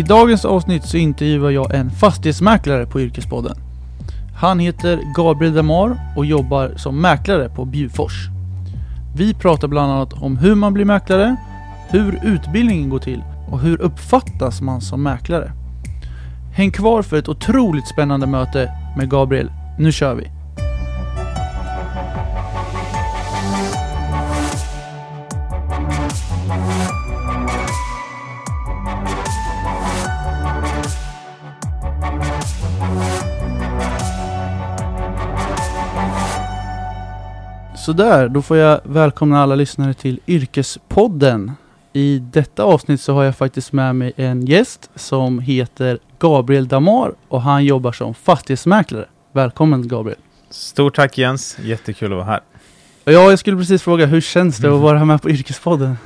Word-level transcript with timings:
I 0.00 0.02
dagens 0.02 0.44
avsnitt 0.44 0.84
så 0.84 0.96
intervjuar 0.96 1.50
jag 1.50 1.74
en 1.74 1.90
fastighetsmäklare 1.90 2.86
på 2.86 3.00
Yrkespodden. 3.00 3.56
Han 4.36 4.58
heter 4.58 5.00
Gabriel 5.16 5.54
Damar 5.54 5.96
och 6.16 6.26
jobbar 6.26 6.72
som 6.76 7.00
mäklare 7.00 7.48
på 7.48 7.64
Bjufors. 7.64 8.28
Vi 9.16 9.34
pratar 9.34 9.68
bland 9.68 9.92
annat 9.92 10.12
om 10.12 10.36
hur 10.36 10.54
man 10.54 10.74
blir 10.74 10.84
mäklare, 10.84 11.36
hur 11.88 12.20
utbildningen 12.24 12.90
går 12.90 12.98
till 12.98 13.22
och 13.50 13.60
hur 13.60 13.80
uppfattas 13.80 14.60
man 14.60 14.80
som 14.80 15.02
mäklare. 15.02 15.52
Häng 16.54 16.70
kvar 16.70 17.02
för 17.02 17.16
ett 17.16 17.28
otroligt 17.28 17.88
spännande 17.88 18.26
möte 18.26 18.72
med 18.96 19.10
Gabriel. 19.10 19.52
Nu 19.78 19.92
kör 19.92 20.14
vi! 20.14 20.39
Sådär, 37.90 38.28
då 38.28 38.42
får 38.42 38.56
jag 38.56 38.80
välkomna 38.84 39.42
alla 39.42 39.54
lyssnare 39.54 39.94
till 39.94 40.20
Yrkespodden. 40.26 41.52
I 41.92 42.18
detta 42.18 42.62
avsnitt 42.62 43.00
så 43.00 43.14
har 43.14 43.24
jag 43.24 43.36
faktiskt 43.36 43.72
med 43.72 43.96
mig 43.96 44.12
en 44.16 44.46
gäst 44.46 44.90
som 44.94 45.38
heter 45.38 45.98
Gabriel 46.18 46.68
Damar 46.68 47.12
och 47.28 47.42
han 47.42 47.64
jobbar 47.64 47.92
som 47.92 48.14
fastighetsmäklare. 48.14 49.04
Välkommen 49.32 49.88
Gabriel! 49.88 50.18
Stort 50.50 50.96
tack 50.96 51.18
Jens, 51.18 51.58
jättekul 51.58 52.12
att 52.12 52.16
vara 52.16 52.24
här. 52.24 52.40
Ja, 53.04 53.12
jag 53.12 53.38
skulle 53.38 53.56
precis 53.56 53.82
fråga, 53.82 54.06
hur 54.06 54.20
känns 54.20 54.58
det 54.58 54.74
att 54.74 54.80
vara 54.80 55.04
med 55.04 55.22
på 55.22 55.30
Yrkespodden? 55.30 55.96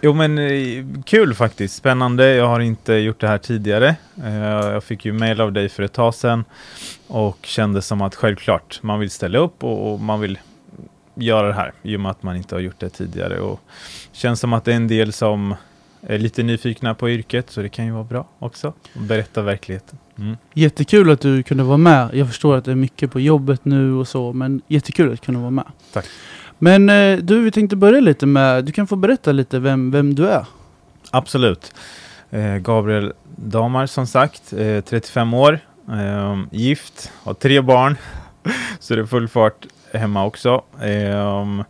Jo 0.00 0.14
men 0.14 0.38
eh, 0.38 0.84
kul 1.04 1.34
faktiskt, 1.34 1.76
spännande. 1.76 2.34
Jag 2.34 2.46
har 2.46 2.60
inte 2.60 2.94
gjort 2.94 3.20
det 3.20 3.28
här 3.28 3.38
tidigare. 3.38 3.96
Eh, 4.24 4.34
jag 4.44 4.84
fick 4.84 5.04
ju 5.04 5.12
mail 5.12 5.40
av 5.40 5.52
dig 5.52 5.68
för 5.68 5.82
ett 5.82 5.92
tag 5.92 6.14
sedan 6.14 6.44
och 7.06 7.38
kände 7.42 7.82
som 7.82 8.02
att 8.02 8.14
självklart, 8.14 8.78
man 8.82 9.00
vill 9.00 9.10
ställa 9.10 9.38
upp 9.38 9.64
och 9.64 10.00
man 10.00 10.20
vill 10.20 10.38
göra 11.14 11.46
det 11.46 11.54
här 11.54 11.72
i 11.82 11.96
och 11.96 12.00
med 12.00 12.10
att 12.10 12.22
man 12.22 12.36
inte 12.36 12.54
har 12.54 12.60
gjort 12.60 12.80
det 12.80 12.88
tidigare. 12.88 13.40
Och 13.40 13.60
känns 14.12 14.40
som 14.40 14.52
att 14.52 14.64
det 14.64 14.72
är 14.72 14.76
en 14.76 14.88
del 14.88 15.12
som 15.12 15.54
är 16.00 16.18
lite 16.18 16.42
nyfikna 16.42 16.94
på 16.94 17.10
yrket, 17.10 17.50
så 17.50 17.62
det 17.62 17.68
kan 17.68 17.86
ju 17.86 17.92
vara 17.92 18.04
bra 18.04 18.28
också. 18.38 18.68
att 18.68 19.00
Berätta 19.00 19.42
verkligheten. 19.42 19.98
Mm. 20.18 20.36
Jättekul 20.54 21.10
att 21.10 21.20
du 21.20 21.42
kunde 21.42 21.64
vara 21.64 21.76
med. 21.76 22.10
Jag 22.12 22.28
förstår 22.28 22.56
att 22.56 22.64
det 22.64 22.70
är 22.70 22.74
mycket 22.74 23.12
på 23.12 23.20
jobbet 23.20 23.64
nu 23.64 23.92
och 23.94 24.08
så, 24.08 24.32
men 24.32 24.62
jättekul 24.68 25.12
att 25.12 25.20
kunna 25.20 25.38
vara 25.38 25.50
med. 25.50 25.64
Tack. 25.92 26.06
Men 26.58 26.88
eh, 26.88 27.18
du, 27.18 27.40
vi 27.40 27.50
tänkte 27.50 27.76
börja 27.76 28.00
lite 28.00 28.26
med, 28.26 28.64
du 28.64 28.72
kan 28.72 28.86
få 28.86 28.96
berätta 28.96 29.32
lite 29.32 29.58
vem, 29.58 29.90
vem 29.90 30.14
du 30.14 30.28
är. 30.28 30.46
Absolut. 31.10 31.74
Eh, 32.30 32.56
Gabriel 32.56 33.12
Damar 33.36 33.86
som 33.86 34.06
sagt, 34.06 34.52
eh, 34.52 34.80
35 34.80 35.34
år, 35.34 35.60
eh, 35.88 36.42
gift, 36.50 37.12
har 37.22 37.34
tre 37.34 37.60
barn, 37.60 37.96
så 38.80 38.94
det 38.94 39.00
är 39.00 39.06
full 39.06 39.28
fart 39.28 39.66
hemma 39.98 40.24
också. 40.24 40.62
Ehm, 40.82 41.64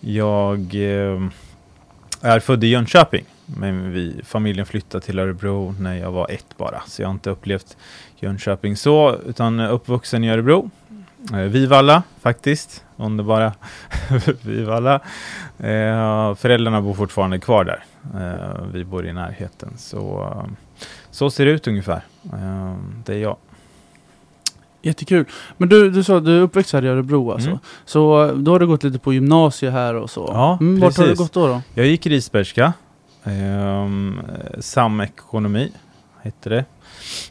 jag 0.00 0.58
eh, 0.74 1.22
är 2.20 2.40
född 2.40 2.64
i 2.64 2.66
Jönköping, 2.66 3.24
men 3.46 3.92
vi, 3.92 4.20
familjen 4.24 4.66
flyttade 4.66 5.04
till 5.04 5.18
Örebro 5.18 5.74
när 5.78 5.94
jag 5.94 6.12
var 6.12 6.30
ett 6.30 6.56
bara, 6.56 6.82
så 6.86 7.02
jag 7.02 7.08
har 7.08 7.12
inte 7.12 7.30
upplevt 7.30 7.76
Jönköping 8.16 8.76
så, 8.76 9.16
utan 9.26 9.60
uppvuxen 9.60 10.24
i 10.24 10.30
Örebro. 10.30 10.70
Eh, 11.32 11.38
Vivalla 11.38 12.02
faktiskt, 12.20 12.84
underbara 12.96 13.52
Vivalla. 14.42 14.94
Eh, 15.58 16.34
föräldrarna 16.34 16.82
bor 16.82 16.94
fortfarande 16.94 17.38
kvar 17.38 17.64
där. 17.64 17.84
Eh, 18.14 18.64
vi 18.72 18.84
bor 18.84 19.06
i 19.06 19.12
närheten. 19.12 19.72
Så, 19.76 20.32
så 21.10 21.30
ser 21.30 21.44
det 21.46 21.50
ut 21.50 21.66
ungefär. 21.68 22.02
Eh, 22.32 22.76
det 23.04 23.14
är 23.14 23.18
jag. 23.18 23.36
Jättekul. 24.82 25.24
Men 25.56 25.68
du, 25.68 25.90
du 25.90 26.04
sa 26.04 26.16
att 26.16 26.24
du 26.24 26.36
är 26.36 26.40
uppväxt 26.40 26.72
här 26.72 26.84
i 26.84 26.88
Örebro 26.88 27.32
alltså. 27.32 27.48
Mm. 27.48 27.58
Så 27.84 28.32
då 28.36 28.50
har 28.52 28.58
du 28.58 28.66
gått 28.66 28.84
lite 28.84 28.98
på 28.98 29.12
gymnasie 29.12 29.70
här 29.70 29.94
och 29.94 30.10
så. 30.10 30.30
Ja, 30.32 30.58
mm, 30.60 30.80
Vart 30.80 30.96
har 30.96 31.06
du 31.06 31.14
gått 31.14 31.32
då? 31.32 31.46
då? 31.46 31.62
Jag 31.74 31.86
gick 31.86 32.06
Risbergska. 32.06 32.72
Um, 33.24 34.20
samekonomi 34.60 35.72
hette 36.22 36.48
det. 36.48 36.64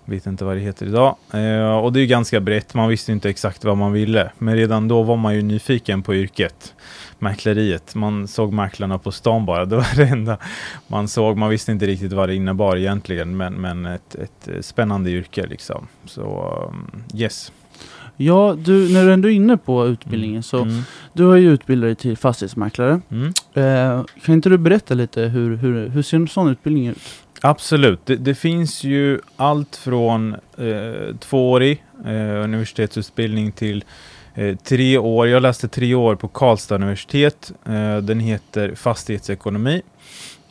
Vet 0.06 0.26
inte 0.26 0.46
vad 0.46 0.56
det 0.56 0.62
heter 0.62 0.86
idag. 0.86 1.16
Eh, 1.34 1.78
och 1.78 1.94
det 1.94 2.00
är 2.00 2.06
ganska 2.06 2.40
brett. 2.40 2.74
Man 2.74 2.90
visste 2.90 3.12
inte 3.12 3.30
exakt 3.30 3.64
vad 3.64 3.78
man 3.78 3.92
ville. 3.92 4.32
Men 4.38 4.56
redan 4.56 4.88
då 4.88 5.04
var 5.04 5.18
man 5.18 5.36
ju 5.36 5.42
nyfiken 5.42 6.04
på 6.04 6.16
yrket. 6.16 6.74
Mäkleriet. 7.22 7.96
Man 7.96 8.28
såg 8.28 8.54
mäklarna 8.54 8.98
på 8.98 9.12
stan 9.12 9.46
bara. 9.46 9.66
Det 9.66 9.76
var 9.76 9.96
det 9.96 10.04
enda 10.08 10.38
man 10.88 11.08
såg. 11.08 11.38
Man 11.38 11.50
visste 11.50 11.72
inte 11.72 11.86
riktigt 11.86 12.14
vad 12.14 12.30
det 12.30 12.36
innebar 12.36 12.78
egentligen. 12.78 13.38
Men, 13.38 13.54
men 13.54 13.86
ett, 13.86 14.16
ett 14.16 14.66
spännande 14.66 15.10
yrke 15.12 15.46
liksom. 15.48 15.88
Så 16.06 16.56
um, 16.70 17.04
yes. 17.20 17.52
Ja, 18.18 18.56
du, 18.60 18.94
när 18.94 19.06
du 19.06 19.14
ändå 19.14 19.30
är 19.30 19.34
inne 19.34 19.58
på 19.58 19.88
utbildningen 19.88 20.44
så 20.44 20.62
Mm. 20.62 20.82
du 21.14 21.24
har 21.26 21.36
ju 21.36 21.52
utbildat 21.52 21.88
dig 21.88 21.96
till 21.96 22.18
fastighetsmäklare. 22.18 23.02
Mm. 23.12 23.28
Eh, 23.54 24.06
kan 24.26 24.36
inte 24.36 24.50
du 24.50 24.58
berätta 24.58 24.94
lite 24.94 25.22
hur, 25.22 25.56
hur, 25.56 25.90
hur 25.90 26.02
ser 26.02 26.18
en 26.18 26.28
sån 26.28 26.50
utbildning 26.50 26.88
ut? 26.88 27.02
Absolut. 27.42 28.06
Det, 28.06 28.16
det 28.16 28.36
finns 28.36 28.84
ju 28.84 29.20
allt 29.36 29.76
från 29.76 30.34
eh, 30.58 31.16
tvåårig 31.20 31.84
eh, 32.06 32.44
universitetsutbildning 32.44 33.52
till 33.52 33.84
eh, 34.36 34.56
tre 34.56 34.98
år. 34.98 35.28
Jag 35.28 35.42
läste 35.42 35.68
tre 35.68 35.96
år 35.96 36.16
på 36.16 36.28
Karlstad 36.28 36.76
universitet. 36.76 37.52
Eh, 37.66 37.98
den 37.98 38.20
heter 38.20 38.76
fastighetsekonomi. 38.76 39.82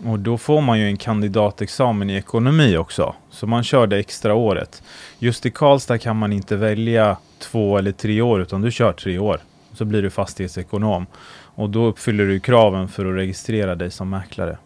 Och 0.04 0.18
då 0.18 0.38
får 0.38 0.60
man 0.60 0.78
ju 0.78 0.86
en 0.86 0.96
kandidatexamen 0.96 2.10
i 2.10 2.14
ekonomi 2.14 2.76
också. 2.76 3.14
Så 3.30 3.46
man 3.46 3.64
kör 3.64 3.86
det 3.86 3.98
extra 3.98 4.34
året. 4.34 4.82
Just 5.18 5.46
i 5.46 5.50
Karlstad 5.50 5.98
kan 5.98 6.16
man 6.16 6.32
inte 6.32 6.56
välja 6.56 7.16
två 7.38 7.78
eller 7.78 7.92
tre 7.92 8.22
år 8.22 8.42
utan 8.42 8.60
du 8.60 8.70
kör 8.70 8.92
tre 8.92 9.18
år. 9.18 9.40
Så 9.72 9.84
blir 9.84 10.02
du 10.02 10.10
fastighetsekonom. 10.10 11.06
Och 11.54 11.70
då 11.70 11.84
uppfyller 11.84 12.24
du 12.24 12.40
kraven 12.40 12.88
för 12.88 13.06
att 13.06 13.16
registrera 13.16 13.74
dig 13.74 13.90
som 13.90 14.10
mäklare. 14.10 14.58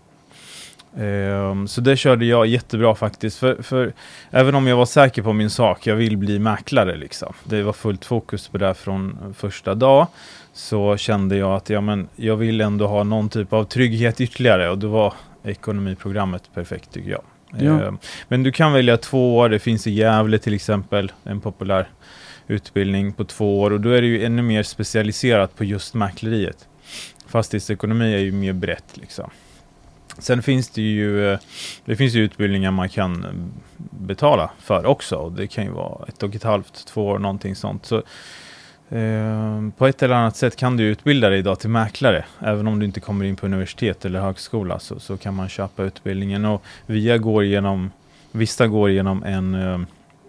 Ehm, 0.99 1.69
så 1.69 1.81
det 1.81 1.97
körde 1.97 2.25
jag 2.25 2.47
jättebra 2.47 2.95
faktiskt. 2.95 3.39
För, 3.39 3.63
för 3.63 3.93
även 4.31 4.55
om 4.55 4.67
jag 4.67 4.77
var 4.77 4.87
säker 4.87 5.23
på 5.23 5.33
min 5.33 5.51
sak, 5.51 5.87
jag 5.87 5.97
vill 5.97 6.17
bli 6.17 6.39
mäklare 6.39 6.97
liksom. 6.97 7.35
Det 7.45 7.63
var 7.63 7.73
fullt 7.73 8.05
fokus 8.05 8.49
på 8.49 8.59
det 8.59 8.67
här 8.67 8.75
från 8.75 9.35
första 9.39 9.75
dag. 9.75 10.07
Så 10.53 10.97
kände 10.97 11.37
jag 11.37 11.55
att 11.55 11.71
ja, 11.71 11.81
men 11.81 12.09
jag 12.17 12.37
vill 12.37 12.61
ändå 12.61 12.87
ha 12.87 13.05
någon 13.05 13.29
typ 13.29 13.53
av 13.53 13.65
trygghet 13.65 14.21
ytterligare. 14.21 14.71
Och 14.71 14.79
då 14.79 14.89
var 14.89 15.15
ekonomiprogrammet 15.45 16.43
perfekt 16.55 16.93
tycker 16.93 17.11
jag. 17.11 17.23
Ja. 17.59 17.83
Ehm, 17.83 17.99
men 18.29 18.43
du 18.43 18.53
kan 18.53 18.73
välja 18.73 18.97
två 18.97 19.37
år. 19.37 19.49
Det 19.49 19.59
finns 19.59 19.87
i 19.87 19.91
Gävle 19.91 20.39
till 20.39 20.55
exempel. 20.55 21.13
En 21.25 21.41
populär 21.41 21.89
utbildning 22.47 23.13
på 23.13 23.25
två 23.25 23.61
år. 23.61 23.71
Och 23.71 23.81
då 23.81 23.91
är 23.91 24.03
det 24.03 24.09
ju 24.09 24.25
ännu 24.25 24.43
mer 24.43 24.63
specialiserat 24.63 25.57
på 25.57 25.65
just 25.65 25.95
mäkleriet. 25.95 26.69
Fastighetsekonomi 27.27 28.15
är 28.15 28.19
ju 28.19 28.33
mer 28.33 28.53
brett 28.53 28.97
liksom. 28.97 29.31
Sen 30.19 30.43
finns 30.43 30.69
det 30.69 30.83
ju, 30.83 31.33
eh, 31.33 31.39
det 31.85 31.97
finns 31.97 32.15
ju 32.15 32.21
utbildningar 32.21 32.71
man 32.71 32.89
kan 32.89 33.25
eh, 33.25 33.31
betala 33.91 34.51
för 34.59 34.87
också. 34.87 35.17
Och 35.17 35.33
det 35.33 35.47
kan 35.47 35.65
ju 35.65 35.71
vara 35.71 36.05
ett 36.09 36.23
och 36.23 36.35
ett 36.35 36.43
halvt, 36.43 36.87
två 36.87 37.07
år, 37.07 37.19
någonting 37.19 37.55
sånt. 37.55 37.87
Så, 37.87 37.97
eh, 38.97 39.69
på 39.77 39.87
ett 39.87 40.03
eller 40.03 40.15
annat 40.15 40.37
sätt 40.37 40.57
kan 40.57 40.77
du 40.77 40.85
utbilda 40.85 41.29
dig 41.29 41.39
idag 41.39 41.61
till 41.61 41.71
mäklare. 41.71 42.25
Även 42.41 42.67
om 42.67 42.79
du 42.79 42.87
inte 42.87 43.01
kommer 43.01 43.25
in 43.25 43.37
på 43.37 43.47
universitet 43.47 44.05
eller 44.05 44.21
högskola 44.21 44.79
så, 44.79 45.01
så 45.01 45.17
kan 45.17 45.35
man 45.35 45.49
köpa 45.49 45.83
utbildningen. 45.83 46.45
Och 46.45 46.63
via 46.87 47.19
går 47.19 47.45
genom, 47.45 47.91
vissa 48.33 48.67
går 48.67 48.91
genom 48.91 49.23
en, 49.23 49.55
eh, 49.55 49.81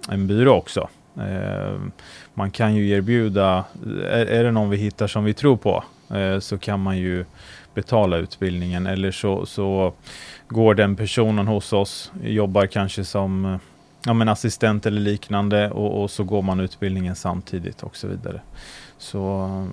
en 0.09 0.28
byrå 0.28 0.53
också. 0.53 0.90
Eh, 1.18 1.79
man 2.34 2.51
kan 2.51 2.75
ju 2.75 2.90
erbjuda, 2.90 3.63
är, 4.09 4.25
är 4.25 4.44
det 4.44 4.51
någon 4.51 4.69
vi 4.69 4.78
hittar 4.78 5.07
som 5.07 5.24
vi 5.24 5.34
tror 5.34 5.57
på 5.57 5.84
eh, 6.09 6.40
så 6.40 6.57
kan 6.57 6.79
man 6.79 6.97
ju 6.97 7.25
betala 7.75 8.18
utbildningen 8.18 8.88
eller 8.88 9.12
så, 9.12 9.46
så 9.46 9.94
går 10.47 10.75
den 10.75 10.96
personen 10.96 11.48
hos 11.48 11.74
oss, 11.74 12.12
jobbar 12.24 12.66
kanske 12.66 13.04
som 13.04 13.45
eh, 13.45 13.57
ja, 14.06 14.13
men 14.13 14.30
assistent 14.30 14.86
eller 14.86 15.01
liknande 15.01 15.72
och, 15.72 16.04
och 16.04 16.12
så 16.12 16.24
går 16.24 16.42
man 16.42 16.60
utbildningen 16.60 17.16
samtidigt 17.16 17.83
och 17.83 17.95
så 17.95 18.07
vidare. 18.07 18.42
Så 18.97 19.18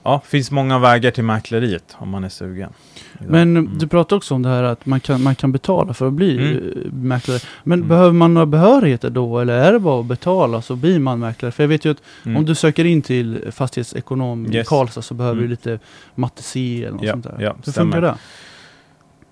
ja, 0.05 0.23
finns 0.25 0.51
många 0.51 0.79
vägar 0.79 1.11
till 1.11 1.25
mäkleriet 1.25 1.85
om 1.99 2.09
man 2.09 2.25
är 2.25 2.29
sugen. 2.29 2.71
Men 3.19 3.57
Mm. 3.57 3.79
du 3.79 3.87
pratar 3.89 4.17
också 4.17 4.35
om 4.35 4.43
det 4.43 4.49
här 4.49 4.63
att 4.63 4.87
man 4.87 5.01
kan, 5.01 5.23
man 5.23 5.35
kan 5.35 5.53
betala 5.53 5.95
för 5.95 6.07
att 6.07 6.13
bli 6.13 6.37
Mm. 6.37 6.57
eh, 6.87 6.93
mäklare. 6.93 7.39
Men 7.65 7.79
Mm. 7.79 7.89
behöver 7.89 8.13
man 8.13 8.35
några 8.35 8.47
behörigheter 8.47 9.11
då 9.11 9.39
eller 9.39 9.55
är 9.59 9.73
det 9.73 9.79
bara 9.79 10.01
att 10.01 10.07
betala 10.07 10.63
så 10.63 10.77
blir 10.77 10.99
man 10.99 11.19
mäklare? 11.19 11.53
För 11.53 11.63
jag 11.63 11.69
vet 11.69 11.85
ju 11.85 11.91
att 11.91 12.03
Mm. 12.25 12.37
om 12.37 12.45
du 12.45 12.55
söker 12.55 12.85
in 12.85 13.03
till 13.03 13.45
fastighetsekonom 13.53 14.47
i 14.47 14.57
Yes. 14.57 14.69
Karlstad 14.69 15.03
så 15.03 15.15
behöver 15.15 15.37
Mm. 15.39 15.45
du 15.45 15.51
lite 15.51 15.79
matte 16.15 16.43
C 16.43 16.83
eller 16.85 16.97
något 16.97 17.03
Ja, 17.07 17.13
sånt 17.13 17.25
där. 17.25 17.37
ja, 17.39 17.55
Hur 17.65 17.73
stämmer. 17.73 17.93
funkar 17.93 18.01
det? 18.09 18.15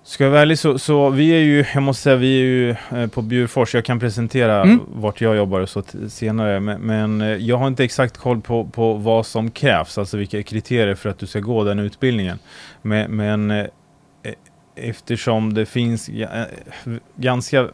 Ska 0.03 0.23
jag 0.23 0.31
vara 0.31 0.41
ärlig 0.41 0.59
så, 0.59 0.79
så 0.79 1.09
vi 1.09 1.29
är 1.29 1.39
ju, 1.39 1.65
jag 1.73 1.83
måste 1.83 2.03
säga, 2.03 2.15
vi 2.15 2.39
är 2.39 2.45
ju 2.45 2.69
eh, 2.69 3.07
på 3.07 3.21
Bjurfors. 3.21 3.75
Jag 3.75 3.85
kan 3.85 3.99
presentera 3.99 4.61
Mm. 4.63 4.79
vart 4.93 5.21
jag 5.21 5.35
jobbar 5.35 5.59
och 5.59 5.69
så 5.69 5.83
senare. 6.09 6.59
Men, 6.59 6.81
men 6.81 7.21
eh, 7.21 7.27
jag 7.27 7.57
har 7.57 7.67
inte 7.67 7.83
exakt 7.83 8.17
koll 8.17 8.41
på, 8.41 8.65
på 8.65 8.93
vad 8.93 9.25
som 9.25 9.51
krävs, 9.51 9.97
alltså 9.97 10.17
vilka 10.17 10.43
kriterier 10.43 10.95
för 10.95 11.09
att 11.09 11.19
du 11.19 11.25
ska 11.27 11.39
gå 11.39 11.63
den 11.63 11.79
utbildningen. 11.79 12.39
Men, 12.81 13.15
men 13.15 13.51
eh, 13.51 13.65
eftersom 14.75 15.53
det 15.53 15.65
finns 15.65 16.09
ga- 16.09 16.45
ganska 17.15 17.67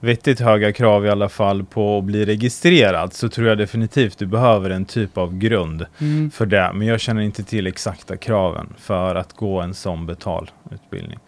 vettigt 0.00 0.40
höga 0.40 0.72
krav 0.72 1.06
i 1.06 1.10
alla 1.10 1.28
fall 1.28 1.64
på 1.64 1.98
att 1.98 2.04
bli 2.04 2.24
registrerad 2.24 3.12
så 3.12 3.28
tror 3.28 3.48
jag 3.48 3.58
definitivt 3.58 4.18
du 4.18 4.26
behöver 4.26 4.70
en 4.70 4.84
typ 4.84 5.18
av 5.18 5.38
grund 5.38 5.86
Mm. 6.00 6.30
för 6.30 6.46
det. 6.46 6.70
Men 6.74 6.86
jag 6.86 7.00
känner 7.00 7.22
inte 7.22 7.42
till 7.42 7.66
exakta 7.66 8.16
kraven 8.16 8.74
för 8.78 9.14
att 9.14 9.32
gå 9.32 9.60
en 9.60 9.74
sån 9.74 10.06
betalutbildning. 10.06 11.18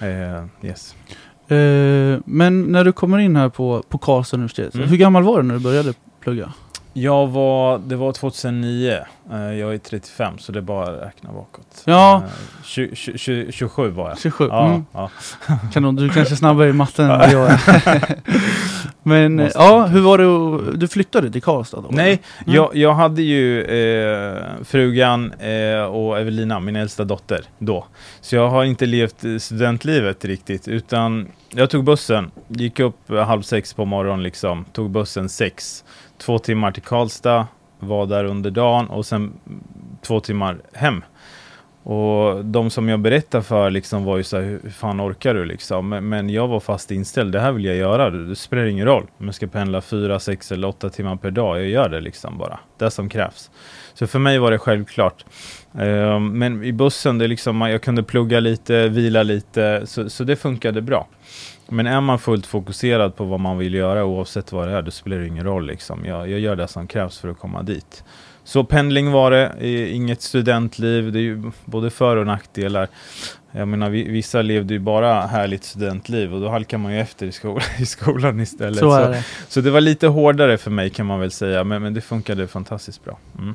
Eh, 0.00 0.44
yes. 0.68 0.94
Eh, 1.48 2.18
men 2.24 2.62
när 2.62 2.84
du 2.84 2.92
kommer 2.92 3.18
in 3.18 3.36
här 3.36 3.48
på, 3.48 3.82
på 3.88 3.98
Karlstad 3.98 4.36
universitet, 4.36 4.74
Mm. 4.74 4.88
hur 4.88 4.96
gammal 4.96 5.22
var 5.22 5.36
du 5.36 5.42
när 5.42 5.54
du 5.54 5.60
började 5.60 5.94
plugga? 6.20 6.52
Jag 6.98 7.26
var, 7.26 7.78
det 7.78 7.96
var 7.96 8.12
2009, 8.12 8.98
eh, 9.32 9.36
jag 9.52 9.74
är 9.74 9.78
35 9.78 10.38
så 10.38 10.52
det 10.52 10.58
är 10.58 10.62
bara 10.62 10.86
att 10.96 11.02
räkna 11.02 11.32
bakåt. 11.32 11.82
Ja. 11.84 12.16
Eh, 12.16 12.30
tju- 12.64 12.90
tju- 12.94 13.16
tju- 13.16 13.50
27 13.50 13.90
var 13.90 14.08
jag. 14.08 14.18
27? 14.18 14.46
Ja, 14.50 14.66
Mm. 14.66 14.84
ja. 14.92 15.10
Kanon, 15.72 15.96
du 15.96 16.04
är 16.04 16.08
kanske 16.08 16.34
är 16.34 16.36
snabbare 16.36 16.68
i 16.68 16.72
matten 16.72 17.10
än 17.10 17.30
jag 17.30 17.50
är. 17.50 18.16
Men 19.02 19.36
Måste 19.36 19.58
ja, 19.58 19.86
hur 19.86 20.00
var 20.00 20.18
det 20.18 20.76
Du 20.76 20.88
flyttade 20.88 21.30
till 21.30 21.42
Karlstad 21.42 21.80
då? 21.80 21.88
Nej, 21.90 22.22
Mm. 22.46 22.54
jag, 22.56 22.76
jag 22.76 22.94
hade 22.94 23.22
ju 23.22 23.62
eh, 23.62 24.42
frugan 24.64 25.32
eh, 25.32 25.82
och 25.82 26.18
Evelina, 26.18 26.60
min 26.60 26.76
äldsta 26.76 27.04
dotter, 27.04 27.40
då. 27.58 27.86
Så 28.20 28.36
jag 28.36 28.48
har 28.48 28.64
inte 28.64 28.86
levt 28.86 29.24
eh, 29.24 29.36
studentlivet 29.38 30.24
riktigt, 30.24 30.68
utan 30.68 31.28
jag 31.50 31.70
tog 31.70 31.84
bussen, 31.84 32.30
gick 32.48 32.80
upp 32.80 33.10
eh, 33.10 33.24
halv 33.26 33.42
sex 33.42 33.74
på 33.74 33.84
morgonen 33.84 34.22
liksom, 34.22 34.64
tog 34.72 34.90
bussen 34.90 35.28
sex, 35.28 35.84
två 36.18 36.38
timmar 36.38 36.72
till 36.72 36.82
Karlstad, 36.82 37.46
var 37.78 38.06
där 38.06 38.24
under 38.24 38.50
dagen 38.50 38.86
och 38.86 39.06
sen 39.06 39.32
två 40.02 40.20
timmar 40.20 40.58
hem. 40.72 41.02
Och 41.88 42.44
de 42.44 42.70
som 42.70 42.88
jag 42.88 43.00
berättade 43.00 43.44
för 43.44 43.70
liksom 43.70 44.04
var 44.04 44.16
ju 44.16 44.22
så 44.22 44.36
här, 44.36 44.44
hur 44.44 44.70
fan 44.70 45.00
orkar 45.00 45.34
du 45.34 45.44
liksom? 45.44 45.88
Men, 45.88 46.08
men 46.08 46.30
jag 46.30 46.48
var 46.48 46.60
fast 46.60 46.90
inställd, 46.90 47.32
det 47.32 47.40
här 47.40 47.52
vill 47.52 47.64
jag 47.64 47.76
göra, 47.76 48.10
det, 48.10 48.36
spelar 48.36 48.64
ingen 48.64 48.86
roll 48.86 49.06
om 49.18 49.26
jag 49.26 49.34
ska 49.34 49.46
pendla 49.46 49.80
fyra, 49.80 50.20
sex 50.20 50.52
eller 50.52 50.68
åtta 50.68 50.90
timmar 50.90 51.16
per 51.16 51.30
dag, 51.30 51.58
jag 51.58 51.68
gör 51.68 51.88
det 51.88 52.00
liksom 52.00 52.38
bara, 52.38 52.58
det 52.78 52.90
som 52.90 53.08
krävs. 53.08 53.50
Så 53.94 54.06
för 54.06 54.18
mig 54.18 54.38
var 54.38 54.50
det 54.50 54.58
självklart. 54.58 55.24
Uh, 55.80 56.20
men 56.20 56.64
i 56.64 56.72
bussen, 56.72 57.18
det 57.18 57.26
liksom, 57.26 57.60
jag 57.60 57.82
kunde 57.82 58.02
plugga 58.02 58.40
lite, 58.40 58.88
vila 58.88 59.22
lite, 59.22 59.82
så, 59.84 60.10
så 60.10 60.24
det 60.24 60.36
funkade 60.36 60.82
bra. 60.82 61.08
Men 61.68 61.86
är 61.86 62.00
man 62.00 62.18
fullt 62.18 62.46
fokuserad 62.46 63.16
på 63.16 63.24
vad 63.24 63.40
man 63.40 63.58
vill 63.58 63.74
göra 63.74 64.04
oavsett 64.04 64.52
vad 64.52 64.68
det 64.68 64.74
är, 64.74 64.82
då 64.82 64.90
spelar 64.90 65.18
det 65.18 65.26
ingen 65.26 65.44
roll 65.44 65.66
liksom. 65.66 66.04
Jag, 66.04 66.30
jag 66.30 66.40
gör 66.40 66.56
det 66.56 66.68
som 66.68 66.86
krävs 66.86 67.18
för 67.18 67.28
att 67.28 67.38
komma 67.38 67.62
dit. 67.62 68.04
Så 68.44 68.64
pendling 68.64 69.10
var 69.12 69.30
det, 69.30 69.52
inget 69.92 70.22
studentliv, 70.22 71.12
det 71.12 71.18
är 71.18 71.22
ju 71.22 71.42
både 71.64 71.90
för 71.90 72.16
och 72.16 72.26
nackdelar. 72.26 72.88
Jag 73.52 73.68
menar, 73.68 73.90
vi, 73.90 74.08
vissa 74.08 74.42
levde 74.42 74.74
ju 74.74 74.80
bara 74.80 75.20
härligt 75.20 75.64
studentliv 75.64 76.34
och 76.34 76.40
då 76.40 76.48
halkar 76.48 76.78
man 76.78 76.92
ju 76.92 77.00
efter 77.00 77.26
i, 77.26 77.32
skol 77.32 77.60
i 77.78 77.86
skolan 77.86 78.40
istället. 78.40 78.78
Så 78.78 78.92
är 78.94 79.10
det. 79.10 79.24
så 79.48 79.60
det 79.60 79.70
var 79.70 79.80
lite 79.80 80.06
hårdare 80.06 80.58
för 80.58 80.70
mig 80.70 80.90
kan 80.90 81.06
man 81.06 81.20
väl 81.20 81.30
säga, 81.30 81.64
men, 81.64 81.82
men 81.82 81.94
det 81.94 82.00
funkade 82.00 82.46
fantastiskt 82.48 83.04
bra. 83.04 83.18
Mm. 83.38 83.54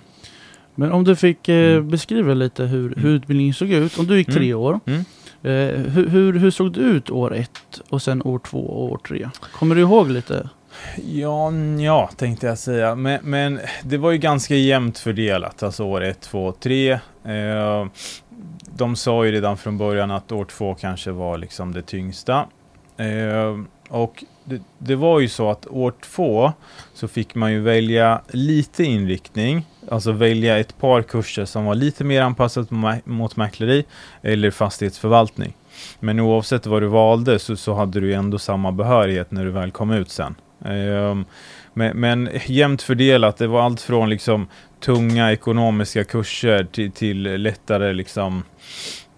Men 0.75 0.91
om 0.91 1.03
du 1.03 1.15
fick 1.15 1.49
eh, 1.49 1.71
Mm. 1.71 1.89
beskriva 1.89 2.33
lite 2.33 2.63
hur, 2.63 2.89
hur 2.89 2.97
Mm. 2.97 3.15
utbildningen 3.15 3.53
såg 3.53 3.69
ut. 3.69 3.99
Om 3.99 4.07
du 4.07 4.17
gick 4.17 4.27
Mm. 4.27 4.37
tre 4.39 4.53
år, 4.53 4.79
Mm. 4.85 5.05
Eh, 5.43 5.51
hur, 5.51 6.09
hur, 6.09 6.33
hur 6.33 6.51
såg 6.51 6.73
det 6.73 6.79
ut 6.79 7.09
år 7.09 7.35
ett 7.35 7.81
och 7.89 8.01
sen 8.01 8.21
år 8.21 8.39
två 8.39 8.59
och 8.59 8.91
år 8.91 8.97
tre? 9.07 9.29
Kommer 9.53 9.75
du 9.75 9.81
ihåg 9.81 10.09
lite? 10.09 10.49
Ja, 11.05 11.51
ja, 11.79 12.09
tänkte 12.15 12.47
jag 12.47 12.57
säga. 12.57 12.95
Men, 12.95 13.19
men 13.23 13.59
det 13.83 13.97
var 13.97 14.11
ju 14.11 14.17
ganska 14.17 14.55
jämnt 14.55 14.97
fördelat, 14.99 15.63
alltså 15.63 15.83
år 15.83 16.01
1, 16.03 16.21
2, 16.21 16.51
3. 16.51 16.91
Eh, 16.91 16.99
de 18.75 18.95
sa 18.95 19.25
ju 19.25 19.31
redan 19.31 19.57
från 19.57 19.77
början 19.77 20.11
att 20.11 20.31
år 20.31 20.45
två 20.45 20.75
kanske 20.75 21.11
var 21.11 21.38
liksom 21.38 21.73
det 21.73 21.81
tyngsta. 21.81 22.45
Eh, 22.97 23.59
och 23.89 24.23
det, 24.43 24.61
det 24.77 24.95
var 24.95 25.19
ju 25.19 25.29
så 25.29 25.49
att 25.49 25.67
år 25.67 25.93
två 26.01 26.53
så 26.93 27.07
fick 27.07 27.35
man 27.35 27.51
ju 27.51 27.59
välja 27.59 28.21
lite 28.27 28.83
inriktning, 28.83 29.65
alltså 29.89 30.11
välja 30.11 30.59
ett 30.59 30.77
par 30.77 31.01
kurser 31.01 31.45
som 31.45 31.65
var 31.65 31.75
lite 31.75 32.03
mer 32.03 32.21
anpassat 32.21 32.67
mot 33.03 33.35
mäkleri 33.35 33.85
eller 34.21 34.51
fastighetsförvaltning. 34.51 35.53
Men 35.99 36.19
oavsett 36.19 36.65
vad 36.65 36.81
du 36.81 36.87
valde 36.87 37.39
så, 37.39 37.55
så 37.55 37.73
hade 37.73 37.99
du 37.99 38.13
ändå 38.13 38.39
samma 38.39 38.71
behörighet 38.71 39.31
när 39.31 39.45
du 39.45 39.51
väl 39.51 39.71
kom 39.71 39.91
ut 39.91 40.09
sen. 40.09 40.35
Ehm, 40.65 40.75
um, 40.75 41.25
men, 41.73 41.97
men 41.97 42.29
jämnt 42.45 42.81
fördelat, 42.81 43.37
det 43.37 43.47
var 43.47 43.61
allt 43.61 43.81
från 43.81 44.09
liksom 44.09 44.47
tunga 44.79 45.31
ekonomiska 45.31 46.03
kurser 46.03 46.67
till, 46.71 46.91
till 46.91 47.21
lättare 47.23 47.93
liksom 47.93 48.43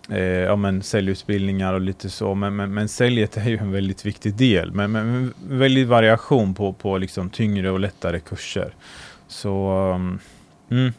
eh, 0.10 0.20
ja, 0.20 0.56
men 0.56 0.84
säljutbildningar 0.84 1.74
och 1.74 1.82
lite 1.82 2.10
så. 2.10 2.36
Men, 2.36 2.56
men, 2.56 2.74
men 2.74 2.88
säljet 2.88 3.38
är 3.38 3.50
ju 3.50 3.58
en 3.58 3.72
väldigt 3.72 4.06
viktig 4.06 4.36
del. 4.36 4.72
Men, 4.72 4.92
men 4.92 5.34
väldigt 5.50 5.88
variation 5.88 6.54
på, 6.54 6.74
på 6.74 6.98
liksom 6.98 7.30
tyngre 7.30 7.72
och 7.72 7.80
lättare 7.80 8.20
kurser. 8.20 8.74
Så 9.28 9.82
um, 9.96 10.20
mm, 10.80 10.94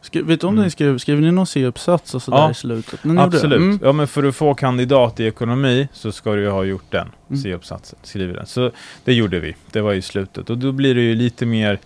Skri, 0.00 0.22
vet 0.22 0.40
du 0.40 0.46
om 0.46 0.54
Mm. 0.54 0.64
ni 0.64 0.70
skrev, 0.70 0.98
skrev 0.98 1.20
ni 1.20 1.30
någon 1.30 1.46
C-uppsats 1.46 2.14
och 2.14 2.22
sådär 2.22 2.38
Ja, 2.38 2.50
i 2.50 2.54
slutet? 2.54 3.00
Det? 3.02 3.20
absolut. 3.20 3.58
Mm. 3.58 3.78
Ja, 3.82 3.92
men 3.92 4.08
för 4.08 4.24
att 4.24 4.36
få 4.36 4.54
kandidat 4.54 5.20
i 5.20 5.24
ekonomi 5.24 5.88
så 5.92 6.12
ska 6.12 6.34
du 6.34 6.40
ju 6.42 6.48
ha 6.48 6.64
gjort 6.64 6.90
den 6.90 7.08
Mm. 7.30 7.42
C-uppsatsen, 7.42 7.98
skrivit 8.02 8.36
den. 8.36 8.46
Så 8.46 8.70
det 9.04 9.14
gjorde 9.14 9.40
vi. 9.40 9.56
Det 9.72 9.80
var 9.80 9.92
i 9.94 10.02
slutet. 10.02 10.50
Och 10.50 10.58
då 10.58 10.72
blir 10.72 10.94
det 10.94 11.00
ju 11.00 11.14
lite 11.14 11.46
mer 11.46 11.78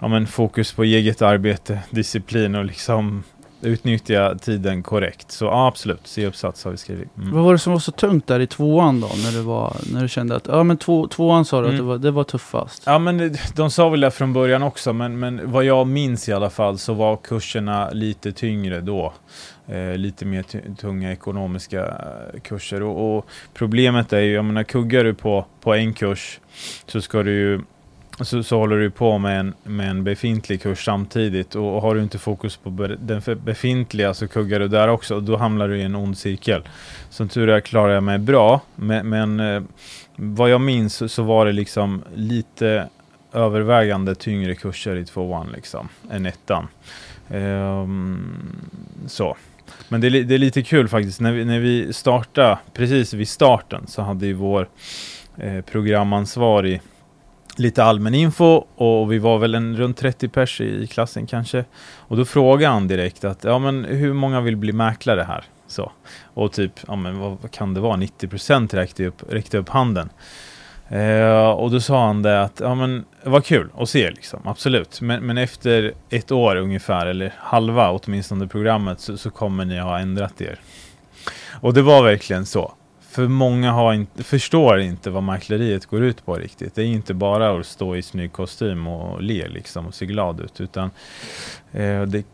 ja, 0.00 0.08
men 0.08 0.26
fokus 0.26 0.72
på 0.72 0.84
eget 0.84 1.22
arbete, 1.22 1.78
disciplin 1.90 2.54
och 2.54 2.64
liksom 2.64 3.22
utnyttja 3.60 4.34
tiden 4.38 4.82
korrekt. 4.82 5.30
Så 5.30 5.44
ja, 5.44 5.66
absolut, 5.66 6.00
C-uppsats 6.04 6.64
har 6.64 6.70
vi 6.70 6.76
skrivit. 6.76 7.16
Mm. 7.16 7.34
Vad 7.34 7.44
var 7.44 7.52
det 7.52 7.58
som 7.58 7.72
var 7.72 7.80
så 7.80 7.92
tungt 7.92 8.26
där 8.26 8.40
i 8.40 8.46
tvåan 8.46 9.00
då? 9.00 9.06
När 9.24 9.32
du, 9.32 9.40
var, 9.40 9.76
när 9.92 10.02
du 10.02 10.08
kände 10.08 10.36
att, 10.36 10.46
ja 10.46 10.62
men 10.62 10.76
två, 10.76 11.06
tvåan 11.08 11.44
sa 11.44 11.60
du 11.60 11.66
att 11.66 11.72
Mm. 11.72 11.84
det 11.86 11.88
var, 11.88 11.98
det 11.98 12.10
var 12.10 12.24
tuffast. 12.24 12.82
Ja 12.86 12.98
men 12.98 13.36
de 13.56 13.70
sa 13.70 13.88
väl 13.88 14.00
det 14.00 14.10
från 14.10 14.32
början 14.32 14.62
också, 14.62 14.92
men, 14.92 15.18
men 15.18 15.52
vad 15.52 15.64
jag 15.64 15.86
minns 15.86 16.28
i 16.28 16.32
alla 16.32 16.50
fall 16.50 16.78
så 16.78 16.94
var 16.94 17.16
kurserna 17.16 17.90
lite 17.90 18.32
tyngre 18.32 18.80
då. 18.80 19.12
Eh, 19.66 19.96
lite 19.96 20.24
mer 20.24 20.44
tunga 20.74 21.12
ekonomiska 21.12 21.80
eh, 21.86 22.40
kurser. 22.40 22.82
Och, 22.82 23.16
och 23.18 23.26
problemet 23.54 24.12
är 24.12 24.20
ju, 24.20 24.32
jag 24.32 24.44
menar 24.44 24.62
kuggar 24.62 25.04
du 25.04 25.14
på, 25.14 25.44
på 25.60 25.74
en 25.74 25.94
kurs 25.94 26.40
så 26.86 27.00
ska 27.00 27.22
du 27.22 27.30
ju 27.32 27.60
så, 28.20 28.42
så 28.42 28.58
håller 28.58 28.76
du 28.76 28.90
på 28.90 29.18
med 29.18 29.40
en, 29.40 29.54
med 29.64 29.90
en 29.90 30.04
befintlig 30.04 30.62
kurs 30.62 30.84
samtidigt 30.84 31.54
och, 31.54 31.76
och 31.76 31.82
har 31.82 31.94
du 31.94 32.02
inte 32.02 32.18
fokus 32.18 32.56
på 32.56 32.70
be, 32.70 32.96
den 32.96 33.22
befintliga 33.44 34.14
så 34.14 34.28
kuggar 34.28 34.60
du 34.60 34.68
där 34.68 34.88
också 34.88 35.14
och 35.14 35.22
då 35.22 35.36
hamnar 35.36 35.68
du 35.68 35.76
i 35.78 35.82
en 35.82 35.94
ond 35.94 36.18
cirkel. 36.18 36.62
Som 37.10 37.28
tur 37.28 37.48
är 37.48 37.60
klarar 37.60 37.94
jag 37.94 38.02
mig 38.02 38.18
bra, 38.18 38.60
men, 38.76 39.08
men 39.08 39.40
eh, 39.40 39.62
vad 40.16 40.50
jag 40.50 40.60
minns 40.60 40.94
så, 40.94 41.08
så 41.08 41.22
var 41.22 41.46
det 41.46 41.52
liksom 41.52 42.04
lite 42.14 42.88
övervägande 43.32 44.14
tyngre 44.14 44.54
kurser 44.54 44.96
i 44.96 45.04
tvåan 45.04 45.48
liksom, 45.54 45.88
än 46.10 46.26
ettan. 46.26 46.68
Ehm, 47.30 48.60
så. 49.06 49.36
Men 49.88 50.00
det 50.00 50.06
är, 50.06 50.10
det 50.10 50.34
är 50.34 50.38
lite 50.38 50.62
kul 50.62 50.88
faktiskt, 50.88 51.20
när 51.20 51.32
vi, 51.32 51.44
när 51.44 51.60
vi 51.60 51.92
startade, 51.92 52.58
precis 52.72 53.12
vid 53.12 53.28
starten, 53.28 53.86
så 53.86 54.02
hade 54.02 54.26
ju 54.26 54.32
vår 54.32 54.68
eh, 55.36 55.60
programansvarig 55.60 56.80
lite 57.58 57.84
allmän 57.84 58.14
info 58.14 58.64
och 58.74 59.12
vi 59.12 59.18
var 59.18 59.38
väl 59.38 59.54
en 59.54 59.76
runt 59.76 59.96
30 59.96 60.28
pers 60.28 60.60
i 60.60 60.86
klassen 60.86 61.26
kanske. 61.26 61.64
Och 61.96 62.16
då 62.16 62.24
frågade 62.24 62.72
han 62.72 62.88
direkt 62.88 63.24
att, 63.24 63.44
ja 63.44 63.58
men 63.58 63.84
hur 63.84 64.12
många 64.12 64.40
vill 64.40 64.56
bli 64.56 64.72
mäklare 64.72 65.22
här? 65.22 65.44
Så. 65.66 65.92
Och 66.34 66.52
typ, 66.52 66.72
ja 66.86 66.96
men 66.96 67.18
vad, 67.18 67.38
vad 67.42 67.50
kan 67.50 67.74
det 67.74 67.80
vara, 67.80 67.96
90% 67.96 68.74
räckte 68.74 69.06
upp, 69.06 69.22
räckte 69.28 69.58
upp 69.58 69.68
handen. 69.68 70.10
Eh, 70.88 71.50
och 71.50 71.70
då 71.70 71.80
sa 71.80 72.06
han 72.06 72.22
det 72.22 72.42
att, 72.42 72.60
ja 72.60 72.74
men 72.74 73.04
vad 73.24 73.44
kul 73.44 73.68
att 73.78 73.88
se 73.88 74.10
liksom, 74.10 74.40
absolut. 74.44 75.00
Men, 75.00 75.26
men 75.26 75.38
efter 75.38 75.92
ett 76.10 76.32
år 76.32 76.56
ungefär, 76.56 77.06
eller 77.06 77.34
halva 77.38 77.90
åtminstone 77.90 78.46
programmet, 78.46 79.00
så, 79.00 79.16
så 79.16 79.30
kommer 79.30 79.64
ni 79.64 79.78
ha 79.78 79.98
ändrat 79.98 80.40
er. 80.40 80.60
Och 81.60 81.74
det 81.74 81.82
var 81.82 82.02
verkligen 82.02 82.46
så. 82.46 82.72
För 83.18 83.28
många 83.28 83.72
har 83.72 83.92
inte, 83.92 84.22
förstår 84.22 84.80
inte 84.80 85.10
vad 85.10 85.22
mäkleriet 85.22 85.86
går 85.86 86.02
ut 86.02 86.26
på 86.26 86.34
riktigt. 86.34 86.74
Det 86.74 86.82
är 86.82 86.86
inte 86.86 87.14
bara 87.14 87.60
att 87.60 87.66
stå 87.66 87.96
i 87.96 88.02
snygg 88.02 88.32
kostym 88.32 88.86
och 88.86 89.22
le 89.22 89.48
liksom 89.48 89.86
och 89.86 89.94
se 89.94 90.06
glad 90.06 90.40
ut. 90.40 90.60
Utan 90.60 90.90
eh, 91.72 92.02
det, 92.02 92.26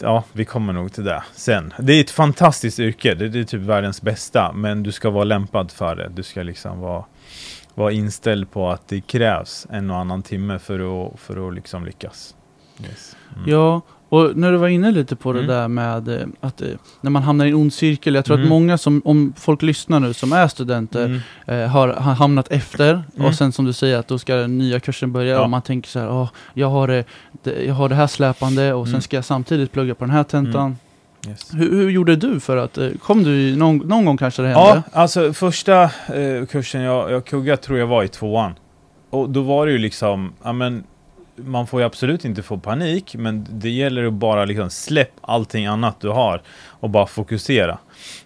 ja, 0.00 0.24
vi 0.32 0.44
kommer 0.44 0.72
nog 0.72 0.92
till 0.92 1.04
det 1.04 1.22
sen. 1.34 1.74
Det 1.78 1.92
är 1.92 2.00
ett 2.00 2.10
fantastiskt 2.10 2.80
yrke. 2.80 3.14
Det, 3.14 3.28
det 3.28 3.40
är 3.40 3.44
typ 3.44 3.60
världens 3.60 4.02
bästa. 4.02 4.52
Men 4.52 4.82
du 4.82 4.92
ska 4.92 5.10
vara 5.10 5.24
lämpad 5.24 5.70
för 5.70 5.96
det. 5.96 6.10
Du 6.14 6.22
ska 6.22 6.42
liksom 6.42 6.80
vara, 6.80 7.04
vara 7.74 7.92
inställd 7.92 8.50
på 8.50 8.70
att 8.70 8.88
det 8.88 9.00
krävs 9.00 9.66
en 9.70 9.90
och 9.90 9.96
annan 9.96 10.22
timme 10.22 10.58
för 10.58 11.06
att, 11.06 11.20
för 11.20 11.48
att 11.48 11.54
liksom 11.54 11.84
lyckas. 11.84 12.34
Yes. 12.82 13.16
Mm. 13.36 13.50
Ja, 13.50 13.80
och 14.08 14.36
när 14.36 14.52
du 14.52 14.58
var 14.58 14.68
inne 14.68 14.90
lite 14.90 15.16
på 15.16 15.32
det 15.32 15.38
Mm. 15.38 15.50
där 15.50 15.68
med 15.68 16.08
eh, 16.08 16.26
att 16.40 16.60
eh, 16.62 16.68
när 17.00 17.10
man 17.10 17.22
hamnar 17.22 17.44
i 17.46 17.48
en 17.48 17.54
ond 17.54 17.72
cirkel. 17.72 18.14
Jag 18.14 18.24
tror 18.24 18.34
att 18.34 18.38
Mm. 18.38 18.48
många 18.48 18.78
som, 18.78 19.02
om 19.04 19.32
folk 19.36 19.62
lyssnar 19.62 20.00
nu 20.00 20.12
som 20.14 20.32
är 20.32 20.48
studenter, 20.48 21.04
Mm. 21.04 21.20
eh, 21.62 21.68
har, 21.68 21.88
har 21.88 22.12
hamnat 22.14 22.48
efter. 22.52 22.90
Mm. 23.16 23.26
Och 23.26 23.34
sen 23.34 23.52
som 23.52 23.64
du 23.64 23.72
säger 23.72 23.98
att 23.98 24.08
då 24.08 24.18
ska 24.18 24.34
den 24.34 24.58
nya 24.58 24.80
kursen 24.80 25.12
börja 25.12 25.34
Ja. 25.34 25.40
och 25.42 25.50
man 25.50 25.62
tänker 25.62 25.88
så 25.90 25.98
här, 25.98 26.10
"Åh, 26.10 26.28
jag, 26.54 26.68
har 26.70 26.88
det, 26.88 27.04
det, 27.42 27.64
jag 27.64 27.74
har 27.74 27.88
det 27.88 27.94
här 27.94 28.06
släpande 28.06 28.72
och 28.74 28.86
sen 28.86 28.94
Mm. 28.94 29.02
ska 29.02 29.16
jag 29.16 29.24
samtidigt 29.24 29.72
plugga 29.72 29.94
på 29.94 30.04
den 30.04 30.10
här 30.14 30.24
tentan. 30.24 30.76
Yes. 31.28 31.50
Hur, 31.54 31.70
hur 31.70 31.90
gjorde 31.90 32.16
du 32.16 32.40
för 32.40 32.56
att, 32.56 32.78
kom 33.02 33.22
du 33.24 33.56
någon, 33.56 33.76
någon 33.76 34.04
gång 34.04 34.16
kanske 34.16 34.42
det 34.42 34.48
hände? 34.48 34.82
Ja, 34.92 35.00
alltså 35.00 35.32
första 35.32 35.82
eh, 35.82 36.46
kursen 36.50 36.80
jag, 36.82 37.10
jag 37.12 37.24
kuggade 37.24 37.56
tror 37.56 37.78
jag 37.78 37.86
var 37.86 38.04
i 38.04 38.08
tvåan. 38.08 38.52
Och 39.10 39.30
då 39.30 39.42
var 39.42 39.66
det 39.66 39.72
ju 39.72 39.78
liksom, 39.78 40.32
ja 40.42 40.52
men 40.52 40.84
man 41.36 41.66
får 41.66 41.80
ju 41.80 41.86
absolut 41.86 42.24
inte 42.24 42.42
få 42.42 42.58
panik, 42.58 43.14
men 43.18 43.46
det 43.50 43.70
gäller 43.70 44.04
att 44.04 44.12
bara 44.12 44.44
liksom 44.44 44.70
släpp 44.70 45.12
allting 45.20 45.66
annat 45.66 46.00
du 46.00 46.08
har 46.08 46.42
och 46.80 46.90
bara 46.90 47.06
fokusera. 47.06 47.78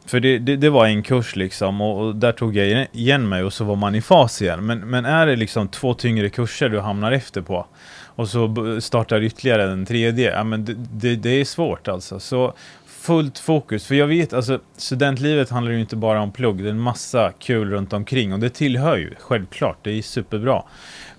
För 0.07 0.21
det, 0.21 0.39
det, 0.39 0.57
det 0.57 0.71
var 0.71 0.87
en 0.87 1.03
kurs 1.03 1.37
liksom 1.37 1.81
och, 1.81 2.07
och, 2.07 2.17
där 2.17 2.33
tog 2.33 2.57
jag 2.57 2.87
igen 2.93 3.29
mig 3.29 3.43
och 3.43 3.53
så 3.53 3.65
var 3.65 3.77
man 3.77 3.95
i 3.95 4.03
fas 4.03 4.43
igen. 4.43 4.67
Men, 4.67 4.79
men 4.79 5.05
är 5.05 5.27
det 5.27 5.37
liksom 5.37 5.69
två 5.69 5.95
tyngre 5.95 6.29
kurser 6.29 6.69
du 6.69 6.81
hamnar 6.81 7.13
efter 7.13 7.41
på 7.41 7.67
och 8.05 8.29
så 8.29 8.81
startar 8.81 9.23
ytterligare 9.23 9.67
den 9.67 9.87
tredje, 9.87 10.31
ja 10.31 10.45
men 10.45 10.65
det, 10.65 10.75
det, 10.75 11.17
det 11.17 11.31
är 11.31 11.45
svårt 11.45 11.89
alltså. 11.89 12.21
Så 12.21 12.55
fullt 13.01 13.39
fokus. 13.39 13.87
För 13.87 13.95
jag 13.95 14.07
vet, 14.07 14.33
alltså 14.33 14.61
studentlivet 14.77 15.51
handlar 15.51 15.73
ju 15.73 15.81
inte 15.81 15.97
bara 15.97 16.21
om 16.21 16.33
plugg. 16.33 16.63
Det 16.63 16.69
är 16.69 16.71
en 16.71 16.81
massa 16.81 17.33
kul 17.39 17.71
runt 17.71 17.93
omkring 17.93 18.33
och 18.33 18.39
det 18.39 18.51
tillhör 18.51 18.97
ju 18.97 19.15
självklart. 19.19 19.79
Det 19.83 19.91
är 19.91 20.03
superbra. 20.03 20.63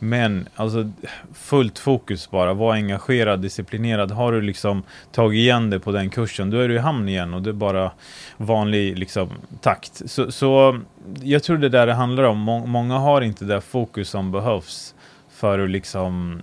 Men 0.03 0.47
alltså 0.55 0.91
fullt 1.33 1.79
fokus 1.79 2.31
bara. 2.31 2.53
Var 2.53 2.73
engagerad, 2.73 3.41
disciplinerad. 3.41 4.11
Har 4.11 4.31
du 4.31 4.41
liksom 4.41 4.83
tagit 5.11 5.37
igen 5.37 5.69
det 5.69 5.79
på 5.79 5.91
den 5.91 6.09
kursen, 6.09 6.49
då 6.49 6.57
är 6.57 6.67
du 6.67 6.75
i 6.75 6.77
hamn 6.77 7.09
igen 7.09 7.33
och 7.33 7.41
det 7.41 7.49
är 7.49 7.53
bara 7.53 7.91
vanlig 8.37 8.97
liksom 8.97 9.29
takt. 9.61 10.01
Så, 10.05 10.31
så 10.31 10.79
jag 11.21 11.43
tror 11.43 11.57
det 11.57 11.69
där 11.69 11.87
det 11.87 11.93
handlar 11.93 12.23
om. 12.23 12.37
Många 12.67 12.97
har 12.97 13.21
inte 13.21 13.45
det 13.45 13.61
fokus 13.61 14.09
som 14.09 14.31
behövs 14.31 14.95
för 15.41 15.59
att 15.59 15.69
liksom 15.69 16.41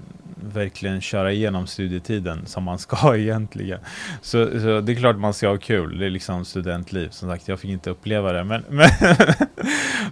verkligen 0.54 1.00
köra 1.00 1.32
igenom 1.32 1.66
studietiden 1.66 2.46
som 2.46 2.64
man 2.64 2.78
ska 2.78 3.16
egentligen. 3.16 3.78
Så, 4.22 4.60
så, 4.60 4.80
det 4.80 4.92
är 4.92 4.96
klart 4.96 5.16
man 5.16 5.34
ska 5.34 5.48
ha 5.48 5.56
kul, 5.56 5.98
det 5.98 6.06
är 6.06 6.10
liksom 6.10 6.44
studentliv. 6.44 7.08
Som 7.08 7.28
sagt, 7.28 7.48
jag 7.48 7.60
fick 7.60 7.70
inte 7.70 7.90
uppleva 7.90 8.32
det. 8.32 8.44
Men, 8.44 8.64
men, 8.68 8.88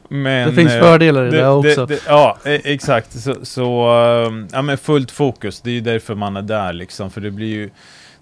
men 0.09 0.49
det 0.49 0.55
finns 0.55 0.73
eh, 0.73 0.81
fördelar 0.81 1.27
i 1.27 1.31
det, 1.31 1.37
det 1.37 1.49
också. 1.49 1.87
Det, 1.87 2.03
ja, 2.07 2.39
e, 2.45 2.61
exakt. 2.65 3.21
Så, 3.21 3.45
så 3.45 3.91
eh, 3.91 4.47
ja, 4.53 4.63
men 4.63 4.79
fullt 4.79 5.11
fokus, 5.11 5.61
det 5.61 5.71
är 5.71 5.75
ju 5.75 5.81
därför 5.81 6.15
man 6.15 6.37
är 6.37 6.43
där 6.43 6.73
liksom. 6.73 7.11
För 7.11 7.21
det 7.21 7.31
blir 7.31 7.55
ju 7.55 7.71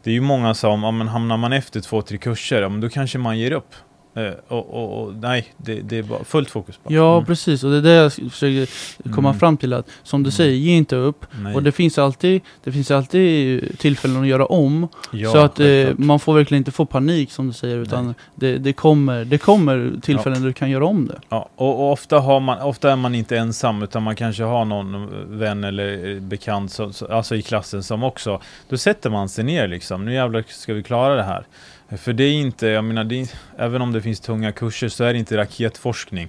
det 0.03 0.11
är 0.11 0.15
ju 0.15 0.21
många 0.21 0.55
som, 0.55 0.83
ja, 0.83 0.91
men 0.91 1.09
hamnar 1.09 1.37
man 1.37 1.53
efter 1.53 1.81
två, 1.81 2.03
tre 2.03 2.19
kurser, 2.19 2.63
ja, 2.63 2.69
men 2.69 2.81
då 2.81 2.89
kanske 2.89 3.19
man 3.19 3.39
ger 3.39 3.53
upp. 3.53 3.75
Uh, 4.17 4.33
och, 4.49 4.75
och, 4.75 5.03
och, 5.03 5.15
nej, 5.15 5.55
det, 5.57 5.81
det, 5.81 5.99
är 5.99 6.25
fullt 6.25 6.51
fokus 6.51 6.77
på. 6.77 6.93
Ja, 6.93 7.15
mm. 7.15 7.27
precis. 7.27 7.65
Och 7.65 7.71
det 7.71 7.77
är 7.77 7.83
det 7.83 7.91
jag 7.91 8.13
försöker 8.13 8.69
komma 9.15 9.29
mm. 9.29 9.41
fram 9.41 9.57
till. 9.57 9.73
att 9.73 9.89
Som 10.03 10.23
du 10.23 10.29
mm. 10.29 10.33
säger, 10.33 10.53
ge 10.53 10.73
inte 10.77 10.97
upp. 10.97 11.27
Nej. 11.43 11.55
Och 11.55 11.63
det 11.63 11.73
finns 11.73 11.99
alltid, 11.99 12.43
det 12.65 12.73
finns 12.73 12.91
alltid 12.91 13.79
tillfällen 13.79 14.23
att 14.23 14.27
göra 14.27 14.47
om. 14.47 14.89
Ja, 15.13 15.33
så 15.33 15.39
att 15.39 15.61
eh, 15.61 15.89
man 15.97 16.21
får 16.21 16.35
verkligen 16.35 16.61
inte 16.61 16.71
få 16.71 16.85
panik 16.85 17.33
som 17.33 17.47
du 17.47 17.53
säger. 17.53 17.79
Utan 17.79 18.15
det, 18.35 18.59
det, 18.59 18.73
kommer, 18.73 19.25
det 19.25 19.39
kommer 19.39 19.93
tillfällen 20.03 20.39
ja. 20.39 20.41
där 20.41 20.47
du 20.47 20.53
kan 20.53 20.71
göra 20.71 20.87
om 20.87 21.07
det. 21.07 21.21
Ja, 21.29 21.49
och, 21.57 21.81
och, 21.81 21.93
ofta, 21.93 22.19
har 22.19 22.41
man, 22.41 22.61
ofta 22.63 22.93
är 22.93 22.97
man 22.97 23.15
inte 23.15 23.37
ensam. 23.37 23.83
Utan 23.83 24.03
man 24.03 24.17
kanske 24.17 24.43
har 24.43 24.65
någon 24.65 25.09
vän 25.39 25.65
eller 25.65 26.21
bekant 26.21 26.73
som, 26.73 26.93
alltså 27.11 27.37
i 27.37 27.43
klassen 27.43 27.83
som 27.83 28.03
också. 28.03 28.41
Då 28.69 28.77
sätter 28.77 29.11
man 29.11 29.29
sig 29.29 29.45
ner 29.45 29.69
liksom. 29.69 30.05
Nu 30.05 30.15
jävlar 30.15 30.45
ska 30.49 30.75
vi 30.75 30.83
klara 30.83 31.15
det 31.15 31.23
här. 31.23 31.47
För 31.97 32.13
det 32.13 32.25
är 32.25 32.33
inte, 32.33 32.67
jag 32.67 32.85
menar, 32.85 33.13
är, 33.13 33.29
även 33.59 33.83
om 33.83 33.93
det 33.93 34.03
finns 34.03 34.21
tunga 34.21 34.53
kurser 34.53 34.89
så 34.89 35.05
är 35.05 35.13
det 35.13 35.19
inte 35.19 35.37
raketforskning. 35.37 36.29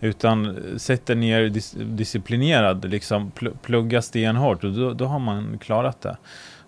Utan 0.00 0.58
sätter 0.76 1.14
ner 1.14 1.48
dis, 1.48 1.76
disciplinerad, 1.78 2.90
liksom 2.90 3.32
plugga 3.62 4.02
stenhårt 4.02 4.64
och 4.64 4.72
då, 4.72 4.92
då 4.92 5.04
har 5.04 5.18
man 5.18 5.58
klarat 5.58 6.00
det. 6.00 6.16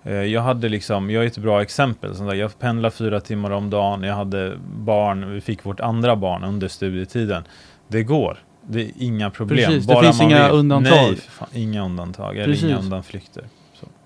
Eh, 0.05 0.13
jag 0.15 0.41
hade 0.41 0.69
liksom, 0.69 1.11
jag 1.11 1.23
är 1.23 1.27
ett 1.27 1.39
bra 1.39 1.63
exempel. 1.63 2.39
Jag 2.39 2.59
pendlade 2.59 2.95
fyra 2.95 3.21
timmar 3.21 3.51
om 3.51 3.71
dagen, 3.71 4.03
jag 4.03 4.15
hade 4.15 4.59
barn, 4.77 5.33
vi 5.35 5.41
fick 5.41 5.65
vårt 5.65 5.81
andra 5.81 6.17
barn 6.17 6.45
under 6.45 6.69
studietiden. 6.69 7.45
Det 7.89 8.03
går. 8.03 8.39
Det 8.69 8.83
är 8.83 8.91
inga 8.99 9.31
problem. 9.31 9.67
Precis, 9.71 9.87
Bara 9.87 10.01
det 10.01 10.07
finns 10.07 10.21
inga 10.21 10.49
vill. 10.49 10.59
undantag. 10.59 10.93
Nej, 10.93 11.17
fan, 11.17 11.49
inga 11.53 11.85
undantag, 11.85 12.37
eller 12.39 12.65
inga 12.65 12.79
undanflykter. 12.79 13.45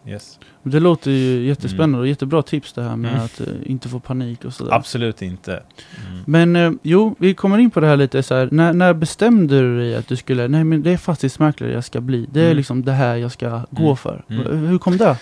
Yes. 0.06 0.38
Det 0.62 0.80
låter 0.80 1.10
ju 1.10 1.46
jättespännande 1.46 1.96
mm. 1.96 2.00
och 2.00 2.08
jättebra 2.08 2.42
tips 2.42 2.72
det 2.72 2.82
här 2.82 2.96
med 2.96 3.12
mm. 3.12 3.24
att 3.24 3.40
uh, 3.40 3.46
inte 3.66 3.88
få 3.88 4.00
panik 4.00 4.44
och 4.44 4.54
sådär. 4.54 4.74
Absolut 4.74 5.22
inte. 5.22 5.52
Mm. 5.52 6.22
Men 6.26 6.56
uh, 6.56 6.78
jo, 6.82 7.14
vi 7.18 7.34
kommer 7.34 7.58
in 7.58 7.70
på 7.70 7.80
det 7.80 7.86
här 7.86 7.96
lite 7.96 8.22
så 8.22 8.34
här. 8.34 8.48
När, 8.52 8.72
när 8.72 8.94
bestämde 8.94 9.60
du 9.60 9.78
dig 9.78 9.96
att 9.96 10.08
du 10.08 10.16
skulle, 10.16 10.48
nej 10.48 10.64
men 10.64 10.82
det 10.82 10.90
är 10.90 10.96
fastighetsmäklare 10.96 11.72
jag 11.72 11.84
ska 11.84 12.00
bli. 12.00 12.26
Det 12.32 12.40
är 12.40 12.44
mm. 12.44 12.56
liksom 12.56 12.84
det 12.84 12.92
här 12.92 13.16
jag 13.16 13.32
ska 13.32 13.62
gå 13.70 13.84
mm. 13.84 13.96
för. 13.96 14.24
Mm. 14.28 14.66
Hur 14.66 14.78
kom 14.78 14.96
det? 14.96 15.16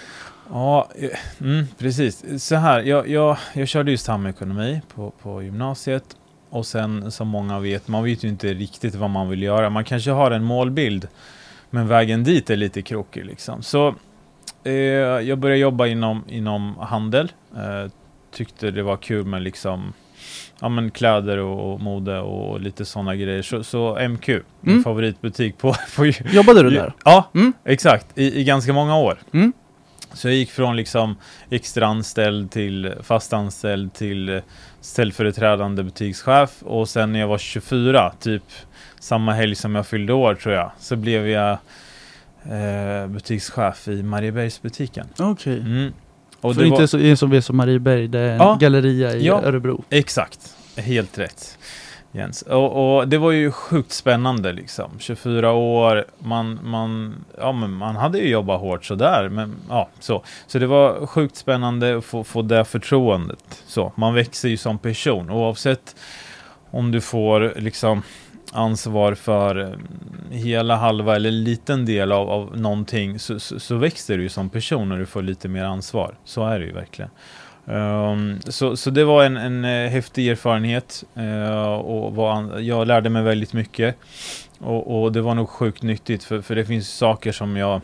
Ja, 0.50 0.88
mm, 1.40 1.66
precis. 1.78 2.44
Så 2.44 2.54
här, 2.54 2.82
jag, 2.82 3.08
jag, 3.08 3.37
jag 3.54 3.68
körde 3.68 3.90
ju 3.90 3.97
samekonomi 3.97 4.80
på, 4.94 5.12
på 5.23 5.42
gymnasiet. 5.42 6.04
Och 6.50 6.66
sen 6.66 7.11
som 7.11 7.28
många 7.28 7.58
vet, 7.58 7.88
man 7.88 8.04
vet 8.04 8.25
ju 8.25 8.28
inte 8.28 8.54
riktigt 8.54 8.94
vad 8.94 9.11
man 9.11 9.28
vill 9.28 9.42
göra. 9.42 9.70
Man 9.70 9.85
kanske 9.85 10.11
har 10.11 10.30
en 10.30 10.44
målbild, 10.44 11.08
men 11.70 11.88
vägen 11.88 12.25
dit 12.25 12.50
är 12.50 12.56
lite 12.56 12.82
krokig 12.82 13.25
liksom. 13.25 13.62
Så 13.62 13.88
Eh, 13.88 13.94
jag 15.26 15.38
började 15.38 15.60
jobba 15.60 15.86
inom, 15.86 16.24
inom 16.28 16.76
handel. 16.76 17.32
Eh, 17.56 17.90
tyckte 18.32 18.70
det 18.70 18.82
var 18.82 18.96
kul 18.96 19.24
med 19.24 19.42
liksom 19.42 19.92
ja, 20.60 20.68
men 20.68 20.90
kläder 20.90 21.38
och, 21.38 21.72
och 21.72 21.80
mode 21.80 22.18
och 22.18 22.60
lite 22.60 22.84
sådana 22.84 23.16
grejer. 23.16 23.42
Så, 23.42 23.64
så 23.64 24.08
MQ, 24.08 24.28
mm. 24.28 24.44
min 24.60 24.82
favoritbutik 24.82 25.58
på, 25.58 25.74
på... 25.96 26.06
Jobbade 26.06 26.62
du 26.62 26.70
där? 26.70 26.92
Ja, 27.04 27.30
mm. 27.34 27.52
exakt. 27.64 28.06
I, 28.18 28.40
I 28.40 28.44
ganska 28.44 28.72
många 28.72 28.96
år. 28.96 29.18
Mm. 29.32 29.52
Så 30.12 30.28
jag 30.28 30.34
gick 30.34 30.50
från 30.50 30.76
liksom 30.76 31.16
extra 31.50 31.86
anställd 31.86 32.50
till 32.50 32.94
fast 33.02 33.32
anställd 33.32 33.94
till 33.94 34.40
ställföreträdande 34.80 35.82
butikschef 35.82 36.62
och 36.62 36.88
sen 36.88 37.12
när 37.12 37.20
jag 37.20 37.28
var 37.28 37.38
24, 37.38 38.12
typ 38.20 38.42
samma 39.00 39.32
helg 39.32 39.54
som 39.54 39.74
jag 39.74 39.86
fyllde 39.86 40.12
år 40.12 40.34
tror 40.34 40.54
jag, 40.54 40.70
så 40.78 40.96
blev 40.96 41.28
jag 41.28 41.58
eh, 42.45 43.07
butikschef 43.07 43.88
i 43.88 44.02
Mariebergsbutiken. 44.02 45.07
Okej. 45.12 45.33
Okay. 45.33 45.61
Mm. 45.61 45.92
Och 46.40 46.54
För 46.54 46.62
det 46.62 46.68
inte 46.68 46.80
var... 46.80 46.87
så, 46.87 47.16
som 47.16 47.30
vet 47.30 47.45
som 47.45 47.57
Marieberg, 47.57 48.09
det 48.09 48.18
är 48.18 48.33
en 48.33 48.38
ja, 48.38 48.57
galleria 48.61 49.14
i 49.14 49.26
ja, 49.26 49.42
Örebro. 49.42 49.85
Exakt, 49.90 50.54
helt 50.76 51.18
rätt. 51.18 51.59
Jens. 52.12 52.42
Och, 52.42 52.97
och, 52.97 53.09
det 53.09 53.18
var 53.18 53.30
ju 53.30 53.50
sjukt 53.50 53.92
spännande 53.92 54.52
liksom. 54.52 54.90
24 54.99 55.52
år, 55.52 56.04
man, 56.18 56.61
man, 56.62 57.14
ja, 57.38 57.52
men 57.52 57.73
man 57.73 57.97
hade 57.97 58.18
ju 58.18 58.28
jobbat 58.28 58.61
hårt 58.61 58.85
sådär. 58.85 59.28
Men, 59.28 59.57
ja, 59.68 59.88
så. 60.00 60.25
så 60.47 60.59
det 60.59 60.66
var 60.66 61.07
sjukt 61.07 61.37
spännande 61.37 61.99
att 61.99 62.04
få, 62.04 62.25
få 62.25 62.42
det 62.42 62.64
förtroendet. 62.64 63.62
Så, 63.66 63.92
man 63.95 64.14
växer 64.14 64.49
ju 64.49 64.57
som 64.57 64.78
person 64.78 65.30
oavsett 65.30 65.97
om 66.71 66.90
du 66.90 67.00
får 67.00 67.52
liksom 67.57 68.02
ansvar 68.52 69.14
för 69.14 69.61
eh, 69.61 70.37
hela 70.37 70.76
halva 70.76 71.17
eller 71.17 71.31
liten 71.31 71.85
del 71.85 72.12
av, 72.12 72.31
av 72.31 72.59
någonting 72.59 73.19
så, 73.19 73.40
så, 73.40 73.61
så 73.61 73.76
växer 73.76 74.17
du 74.17 74.23
ju 74.23 74.28
som 74.28 74.50
person 74.50 74.93
och 74.93 74.99
du 74.99 75.07
får 75.07 75.23
lite 75.23 75.49
mer 75.49 75.64
ansvar. 75.64 76.14
Så 76.25 76.47
är 76.47 76.59
det 76.59 76.67
ju 76.67 76.73
verkligen. 76.73 77.11
Um, 77.64 78.40
så, 78.40 78.76
så 78.76 78.90
det 78.90 79.05
var 79.05 79.25
en, 79.25 79.37
en 79.37 79.64
eh, 79.64 79.90
häftig 79.90 80.28
erfarenhet 80.28 81.05
uh, 81.19 81.75
och 81.75 82.14
var, 82.14 82.59
jag 82.59 82.87
lärde 82.87 83.11
mig 83.11 83.23
väldigt 83.23 83.52
mycket. 83.52 83.97
Och, 84.59 85.02
och, 85.02 85.12
det 85.12 85.21
var 85.21 85.35
nog 85.35 85.49
sjukt 85.49 85.83
nyttigt 85.83 86.25
för, 86.25 86.40
för 86.40 86.55
det 86.55 86.64
finns 86.64 86.88
saker 86.88 87.33
som 87.33 87.57
jag 87.57 87.81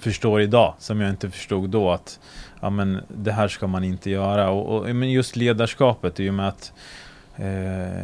förstår 0.00 0.40
idag 0.40 0.74
som 0.78 1.00
jag 1.00 1.10
inte 1.10 1.30
förstod 1.30 1.70
då 1.70 1.90
att 1.90 2.20
ja, 2.60 2.70
men 2.70 3.00
det 3.08 3.32
här 3.32 3.48
ska 3.48 3.66
man 3.66 3.84
inte 3.84 4.10
göra. 4.10 4.50
Och, 4.50 4.76
och 4.76 4.96
men 4.96 5.10
just 5.10 5.36
ledarskapet 5.36 6.20
i 6.20 6.30
och 6.30 6.34
med 6.34 6.48
att 6.48 6.72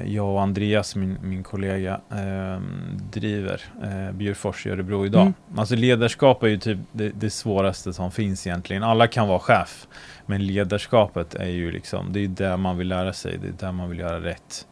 jag 0.05 0.27
och 0.27 0.43
Andreas, 0.43 0.97
min, 0.97 1.19
min 1.23 1.43
kollega, 1.43 2.01
eh, 2.11 2.61
driver 3.13 3.61
eh, 3.83 4.13
Bjurfors 4.13 4.67
i 4.67 4.71
Örebro 4.71 5.07
idag. 5.07 5.23
Mm. 5.23 5.35
Alltså 5.57 5.75
ledarskap 5.75 6.43
är 6.43 6.49
ju 6.49 6.59
typ 6.59 6.79
det, 6.93 7.09
det, 7.09 7.31
svåraste 7.31 7.93
som 7.93 8.11
finns 8.11 8.47
egentligen. 8.47 8.83
Alla 8.83 9.07
kan 9.07 9.29
vara 9.29 9.39
chef, 9.39 9.87
men 10.27 10.47
ledarskapet 10.47 11.35
är 11.35 11.49
ju 11.49 11.71
liksom, 11.71 12.13
det 12.13 12.25
är 12.25 12.29
där 12.29 12.57
man 12.57 12.79
vill 12.79 12.89
lära 12.89 13.13
sig, 13.13 13.39
det 13.43 13.49
är 13.49 13.67
där 13.67 13.73
man 13.73 13.91
vill 13.91 13.99
göra 13.99 14.21
rätt. 14.21 14.67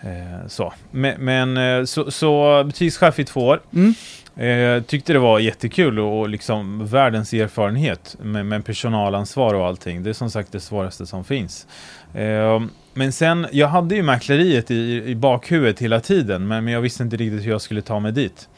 Eh, 0.00 0.46
så. 0.46 0.72
Men, 0.90 1.24
men 1.24 1.56
eh, 1.56 1.84
så, 1.84 2.10
så 2.10 2.64
butikschef 2.64 3.18
i 3.18 3.24
två 3.24 3.40
år. 3.40 3.60
Mm. 3.74 3.94
Eh, 4.38 4.82
tyckte 4.82 5.12
det 5.12 5.18
var 5.18 5.38
jättekul 5.38 5.98
och, 5.98 6.20
och 6.20 6.28
liksom 6.28 6.86
världens 6.86 7.32
erfarenhet 7.32 8.16
med, 8.22 8.46
med 8.46 8.64
personalansvar 8.64 9.54
och 9.54 9.66
allting. 9.66 10.02
Det 10.02 10.10
är 10.10 10.14
som 10.14 10.30
sagt 10.30 10.52
det 10.52 10.60
svåraste 10.60 11.06
som 11.06 11.24
finns. 11.24 11.66
Ehm, 12.14 12.70
men 12.94 13.12
sen, 13.12 13.46
jag 13.52 13.68
hade 13.68 13.94
ju 13.94 14.02
mäkleriet 14.02 14.70
i, 14.70 15.02
i 15.06 15.14
bakhuvudet 15.14 15.78
hela 15.78 16.00
tiden, 16.00 16.48
men, 16.48 16.64
men 16.64 16.72
jag 16.72 16.80
visste 16.80 17.02
inte 17.02 17.16
riktigt 17.16 17.46
hur 17.46 17.50
jag 17.50 17.60
skulle 17.60 17.82
ta 17.82 18.00
mig 18.00 18.12
dit. 18.12 18.48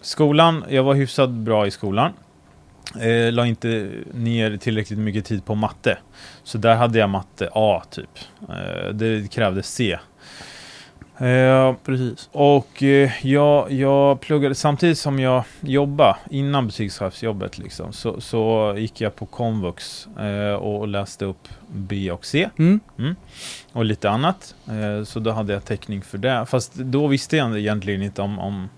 Skolan, 0.00 0.64
jag 0.68 0.82
var 0.82 0.94
hyfsat 0.94 1.30
bra 1.30 1.66
i 1.66 1.70
skolan. 1.70 2.12
Eh, 3.00 3.32
la 3.32 3.46
inte 3.46 3.90
ner 4.14 4.56
tillräckligt 4.56 4.98
mycket 4.98 5.24
tid 5.24 5.44
på 5.44 5.54
matte. 5.54 5.98
Så 6.44 6.58
där 6.58 6.74
hade 6.76 6.98
jag 6.98 7.10
matte 7.10 7.48
A 7.52 7.82
typ. 7.90 8.10
Eh, 8.48 8.94
det 8.94 9.32
krävdes 9.32 9.74
C. 9.74 9.98
Eh, 11.20 11.74
Precis. 11.84 12.28
och 12.32 12.82
eh, 12.82 13.26
jag, 13.26 13.72
jag 13.72 14.20
pluggade, 14.20 14.54
samtidigt 14.54 14.98
som 14.98 15.18
jag 15.20 15.44
jobbade, 15.60 16.16
innan 16.30 16.66
butikschefsjobbet 16.66 17.58
liksom, 17.58 17.92
så, 17.92 18.20
så 18.20 18.74
gick 18.78 19.00
jag 19.00 19.16
på 19.16 19.26
komvux 19.26 20.08
eh, 20.18 20.54
och 20.54 20.88
läste 20.88 21.24
upp 21.24 21.48
B 21.68 22.10
och 22.10 22.24
C 22.26 22.48
Mm. 22.58 22.80
och 23.72 23.84
lite 23.84 24.10
annat. 24.10 24.54
Eh, 24.68 25.04
så 25.04 25.20
då 25.20 25.30
hade 25.30 25.52
jag 25.52 25.64
täckning 25.64 26.02
för 26.02 26.18
det. 26.18 26.46
Fast 26.48 26.74
då 26.74 27.06
visste 27.06 27.36
jag 27.36 27.58
egentligen 27.58 28.02
inte 28.02 28.22
om, 28.22 28.38
om 28.38 28.68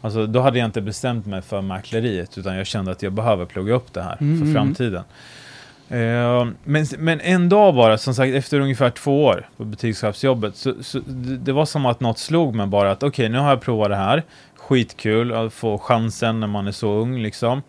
Alltså 0.00 0.26
då 0.26 0.40
hade 0.40 0.58
jag 0.58 0.66
inte 0.66 0.80
bestämt 0.80 1.26
mig 1.26 1.42
för 1.42 1.62
mäkleriet 1.62 2.38
utan 2.38 2.56
jag 2.56 2.66
kände 2.66 2.90
att 2.92 3.02
jag 3.02 3.12
behöver 3.12 3.44
plugga 3.44 3.74
upp 3.74 3.92
det 3.92 4.02
här 4.02 4.16
Mm, 4.20 4.38
för 4.38 4.44
mm. 4.46 4.54
framtiden. 4.54 5.02
Eh, 5.90 6.46
men, 6.64 6.86
men 6.98 7.20
en 7.20 7.48
dag 7.48 7.74
bara, 7.74 7.98
som 7.98 8.14
sagt 8.14 8.34
efter 8.34 8.60
ungefär 8.60 8.90
två 8.90 9.24
år 9.24 9.48
på 9.56 9.64
butikschefsjobbet, 9.64 10.56
så, 10.56 10.74
så 10.82 11.00
det, 11.38 11.52
var 11.52 11.64
som 11.64 11.86
att 11.86 12.00
något 12.00 12.18
slog 12.18 12.54
mig 12.54 12.66
bara 12.66 12.90
att 12.90 13.02
okej, 13.02 13.28
nu 13.28 13.38
har 13.38 13.48
jag 13.50 13.60
provat 13.60 13.90
det 13.90 13.96
här. 13.96 14.22
Skitkul 14.56 15.32
att 15.34 15.52
få 15.52 15.78
chansen 15.78 16.40
när 16.40 16.46
man 16.46 16.66
är 16.66 16.72
så 16.72 16.92
ung 16.92 17.18
liksom. 17.18 17.62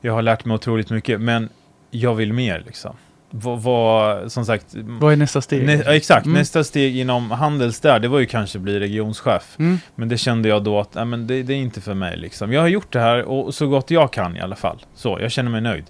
Jag 0.00 0.12
har 0.12 0.22
lärt 0.22 0.44
mig 0.44 0.54
otroligt 0.54 0.90
mycket, 0.90 1.20
men 1.20 1.48
jag 1.90 2.14
vill 2.14 2.32
mer 2.32 2.62
liksom. 2.66 2.96
Vad, 3.30 3.62
vad 3.62 4.32
som 4.32 4.44
sagt, 4.44 4.64
Vad 4.74 5.12
är 5.12 5.16
nästa 5.16 5.40
steg? 5.40 5.66
nä, 5.66 5.74
exakt, 5.96 6.26
Mm. 6.26 6.38
nästa 6.38 6.64
steg 6.64 6.96
inom 6.96 7.30
Handels 7.30 7.80
där, 7.80 7.98
det 7.98 8.08
var 8.08 8.18
ju 8.18 8.26
kanske 8.26 8.58
bli 8.58 8.80
regionschef. 8.80 9.56
Mm. 9.58 9.78
Men 9.94 10.08
det 10.08 10.18
kände 10.18 10.48
jag 10.48 10.64
då 10.64 10.80
att 10.80 10.94
nej, 10.94 11.04
men 11.04 11.26
det, 11.26 11.42
det 11.42 11.52
är 11.52 11.56
inte 11.58 11.80
för 11.80 11.94
mig. 11.94 12.16
Liksom. 12.16 12.52
Jag 12.52 12.60
har 12.60 12.68
gjort 12.68 12.92
det 12.92 13.00
här 13.00 13.22
och 13.22 13.54
så 13.54 13.66
gott 13.66 13.90
jag 13.90 14.12
kan 14.12 14.36
i 14.36 14.40
alla 14.40 14.56
fall. 14.56 14.78
Så, 14.94 15.18
jag 15.20 15.30
känner 15.32 15.50
mig 15.50 15.60
nöjd. 15.60 15.84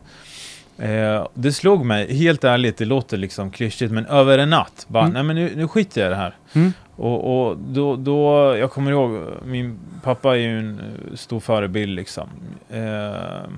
Eh, 0.78 1.26
det 1.34 1.52
slog 1.52 1.84
mig, 1.84 2.14
helt 2.16 2.44
ärligt, 2.44 2.76
det 2.76 2.84
låter 2.84 3.16
liksom 3.16 3.50
klyschigt, 3.50 3.92
men 3.92 4.06
över 4.06 4.38
en 4.38 4.50
natt. 4.50 4.86
Bara, 4.88 5.02
Mm. 5.02 5.14
nej 5.14 5.22
men 5.22 5.36
nu, 5.36 5.52
nu 5.56 5.68
skiter 5.68 6.00
jag 6.00 6.08
i 6.08 6.10
det 6.10 6.16
här. 6.16 6.34
Mm. 6.52 6.72
Och, 6.96 7.48
och 7.48 7.56
då, 7.58 7.96
då, 7.96 8.56
jag 8.56 8.70
kommer 8.70 8.90
ihåg, 8.90 9.20
min 9.44 9.78
pappa 10.02 10.30
är 10.36 10.40
ju 10.40 10.58
en 10.58 10.80
eh, 10.80 11.14
stor 11.16 11.40
förebild 11.40 11.96
liksom. 11.96 12.28
Eh, 12.70 13.50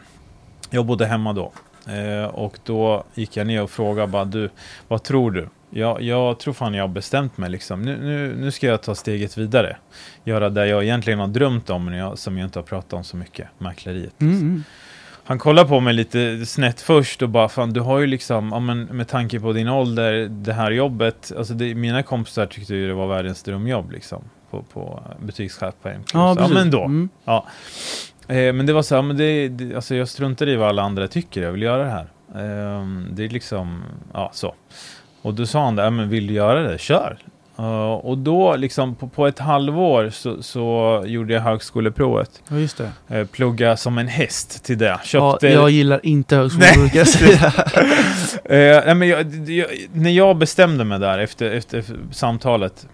jag 0.71 0.85
bodde 0.87 1.07
hemma 1.07 1.33
då. 1.33 1.53
Eh, 1.93 2.25
och 2.25 2.59
då 2.65 3.05
gick 3.15 3.37
jag 3.37 3.47
ner 3.47 3.63
och 3.63 3.71
frågade 3.71 4.07
bara, 4.09 4.25
du, 4.25 4.51
vad 4.89 5.03
tror 5.03 5.31
du? 5.31 5.49
Jag, 5.71 6.03
jag 6.03 6.39
tror 6.39 6.55
fan 6.55 6.75
jag 6.75 6.83
har 6.83 6.89
bestämt 6.89 7.39
mig 7.39 7.51
liksom. 7.51 7.83
Nu, 7.83 7.97
nu, 7.97 8.35
nu 8.39 8.51
ska 8.51 8.67
jag 8.67 8.83
ta 8.83 8.95
steget 8.95 9.39
vidare. 9.39 9.77
Göra 10.25 10.49
det 10.51 10.67
jag 10.67 10.83
egentligen 10.85 11.19
har 11.19 11.29
drömt 11.29 11.71
om, 11.71 11.85
men 11.85 11.95
jag, 11.95 12.19
som 12.19 12.39
jag 12.39 12.47
inte 12.47 12.59
har 12.59 12.65
pratat 12.65 12.93
om 12.93 13.05
så 13.05 13.17
mycket. 13.17 13.49
Mäkleriet. 13.59 14.21
Mm. 14.21 14.33
Liksom. 14.33 14.49
Mm. 14.49 14.65
Han 15.25 15.39
kollade 15.39 15.69
på 15.69 15.81
mig 15.81 15.95
lite 15.95 16.47
snett 16.47 16.81
först 16.81 17.23
och 17.23 17.29
bara, 17.29 17.49
fan 17.49 17.73
du 17.73 17.81
har 17.81 17.99
ju 17.99 18.07
liksom, 18.07 18.49
ja, 18.53 18.61
men 18.61 18.83
med 18.85 19.09
tanke 19.09 19.41
på 19.41 19.53
din 19.53 19.69
ålder, 19.69 20.29
det 20.31 20.53
här 20.53 20.71
jobbet, 20.71 21.33
alltså 21.39 21.55
det, 21.55 21.75
mina 21.75 22.03
kompisar 22.03 22.47
tyckte 22.47 22.75
ju 22.75 22.89
det 22.89 22.95
var 22.95 23.07
världens 23.07 23.43
drömjobb 23.43 23.91
liksom. 23.93 24.25
På, 24.51 24.63
på 24.63 25.03
butikschef 25.21 25.75
på 25.83 25.89
MQ. 25.89 26.11
Ja, 26.15 26.35
precis. 26.39 26.55
men 26.55 26.71
då. 26.71 26.85
Mm. 26.85 27.09
Eh, 28.29 28.53
men 28.53 28.67
det 28.67 28.73
var 28.73 28.83
så 28.83 28.95
här, 28.95 29.03
men 29.03 29.17
det, 29.17 29.49
det, 29.49 29.75
alltså 29.75 29.95
jag 29.95 30.09
struntar 30.09 30.49
i 30.49 30.57
vad 30.57 30.69
alla 30.69 30.83
andra 30.83 31.09
tycker, 31.09 31.43
jag 31.43 31.53
vill 31.53 31.63
göra 31.63 31.83
det 31.85 31.91
här. 31.91 32.07
Ehm, 32.35 33.07
det 33.13 33.25
är 33.25 33.29
liksom, 33.29 33.83
ja 34.13 34.31
så. 34.35 34.55
Och 35.23 35.35
då 35.35 35.47
sa 35.47 35.65
han 35.65 35.79
"Ja, 35.79 35.91
men 35.91 36.09
vill 36.09 36.27
du 36.27 36.35
göra 36.35 36.63
det, 36.63 36.79
kör. 36.79 37.19
Eh, 37.61 37.93
och 37.93 38.19
då 38.19 38.57
liksom 38.57 38.95
på, 38.95 39.09
på 39.09 39.27
ett 39.27 39.39
halvår 39.39 40.11
så, 40.11 40.43
så 40.43 41.03
gjorde 41.07 41.35
jag 41.35 41.41
högskoleprovet. 41.41 42.43
Ja, 42.49 42.57
just 42.57 42.81
det. 43.09 43.19
Uh, 43.19 43.27
plugga 43.27 43.77
som 43.77 43.99
en 43.99 44.09
häst 44.09 44.65
till 44.65 44.79
det. 44.79 44.85
Ja, 44.85 45.01
Köpte... 45.05 45.49
jag 45.49 45.71
gillar 45.71 46.01
inte 46.07 46.49
brukar 46.79 46.99
jag 46.99 47.09
säga. 47.09 47.53
Eh, 48.45 48.83
nej, 48.87 48.95
men 48.95 49.09
jag, 49.09 49.49
jag, 49.49 49.67
när 49.93 50.11
jag 50.11 50.37
bestämde 50.37 50.85
mig 50.85 50.99
där 50.99 51.19
efter, 51.19 51.51
efter 51.51 51.85
samtalet 52.13 52.87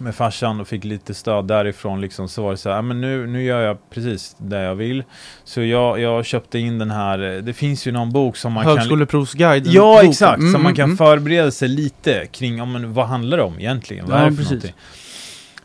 med 0.00 0.14
farsan 0.14 0.60
och 0.60 0.68
fick 0.68 0.84
lite 0.84 1.14
stöd 1.14 1.44
därifrån 1.44 2.00
liksom, 2.00 2.28
så 2.28 2.42
var 2.42 2.50
det 2.50 2.56
så 2.56 2.68
här, 2.68 2.76
"Ja, 2.76 2.82
men 2.82 3.00
nu, 3.00 3.26
nu 3.26 3.42
gör 3.42 3.60
jag 3.60 3.90
precis 3.90 4.36
det 4.38 4.62
jag 4.62 4.74
vill. 4.74 5.04
Så 5.44 5.62
jag, 5.62 6.00
jag 6.00 6.24
köpte 6.24 6.58
in 6.58 6.78
den 6.78 6.90
här, 6.90 7.18
det 7.18 7.52
finns 7.52 7.86
ju 7.86 7.92
någon 7.92 8.12
bok 8.12 8.36
som 8.36 8.52
man 8.52 8.64
kan... 8.64 8.76
Högskoleprovsguiden. 8.76 9.72
Ja, 9.72 10.02
exakt. 10.02 10.38
Mm, 10.38 10.52
så 10.52 10.58
man 10.58 10.66
mm, 10.66 10.76
kan 10.76 10.84
mm. 10.84 10.96
förbereda 10.96 11.50
sig 11.50 11.68
lite 11.68 12.26
kring, 12.26 12.58
ja, 12.58 12.64
men, 12.64 12.94
vad 12.94 13.06
handlar 13.06 13.36
det 13.36 13.42
om 13.42 13.58
egentligen? 13.58 14.06
Vad 14.06 14.20
Ja, 14.20 14.22
är 14.22 14.30
det 14.30 14.36
för 14.36 14.36
precis. 14.36 14.50
någonting? 14.50 14.74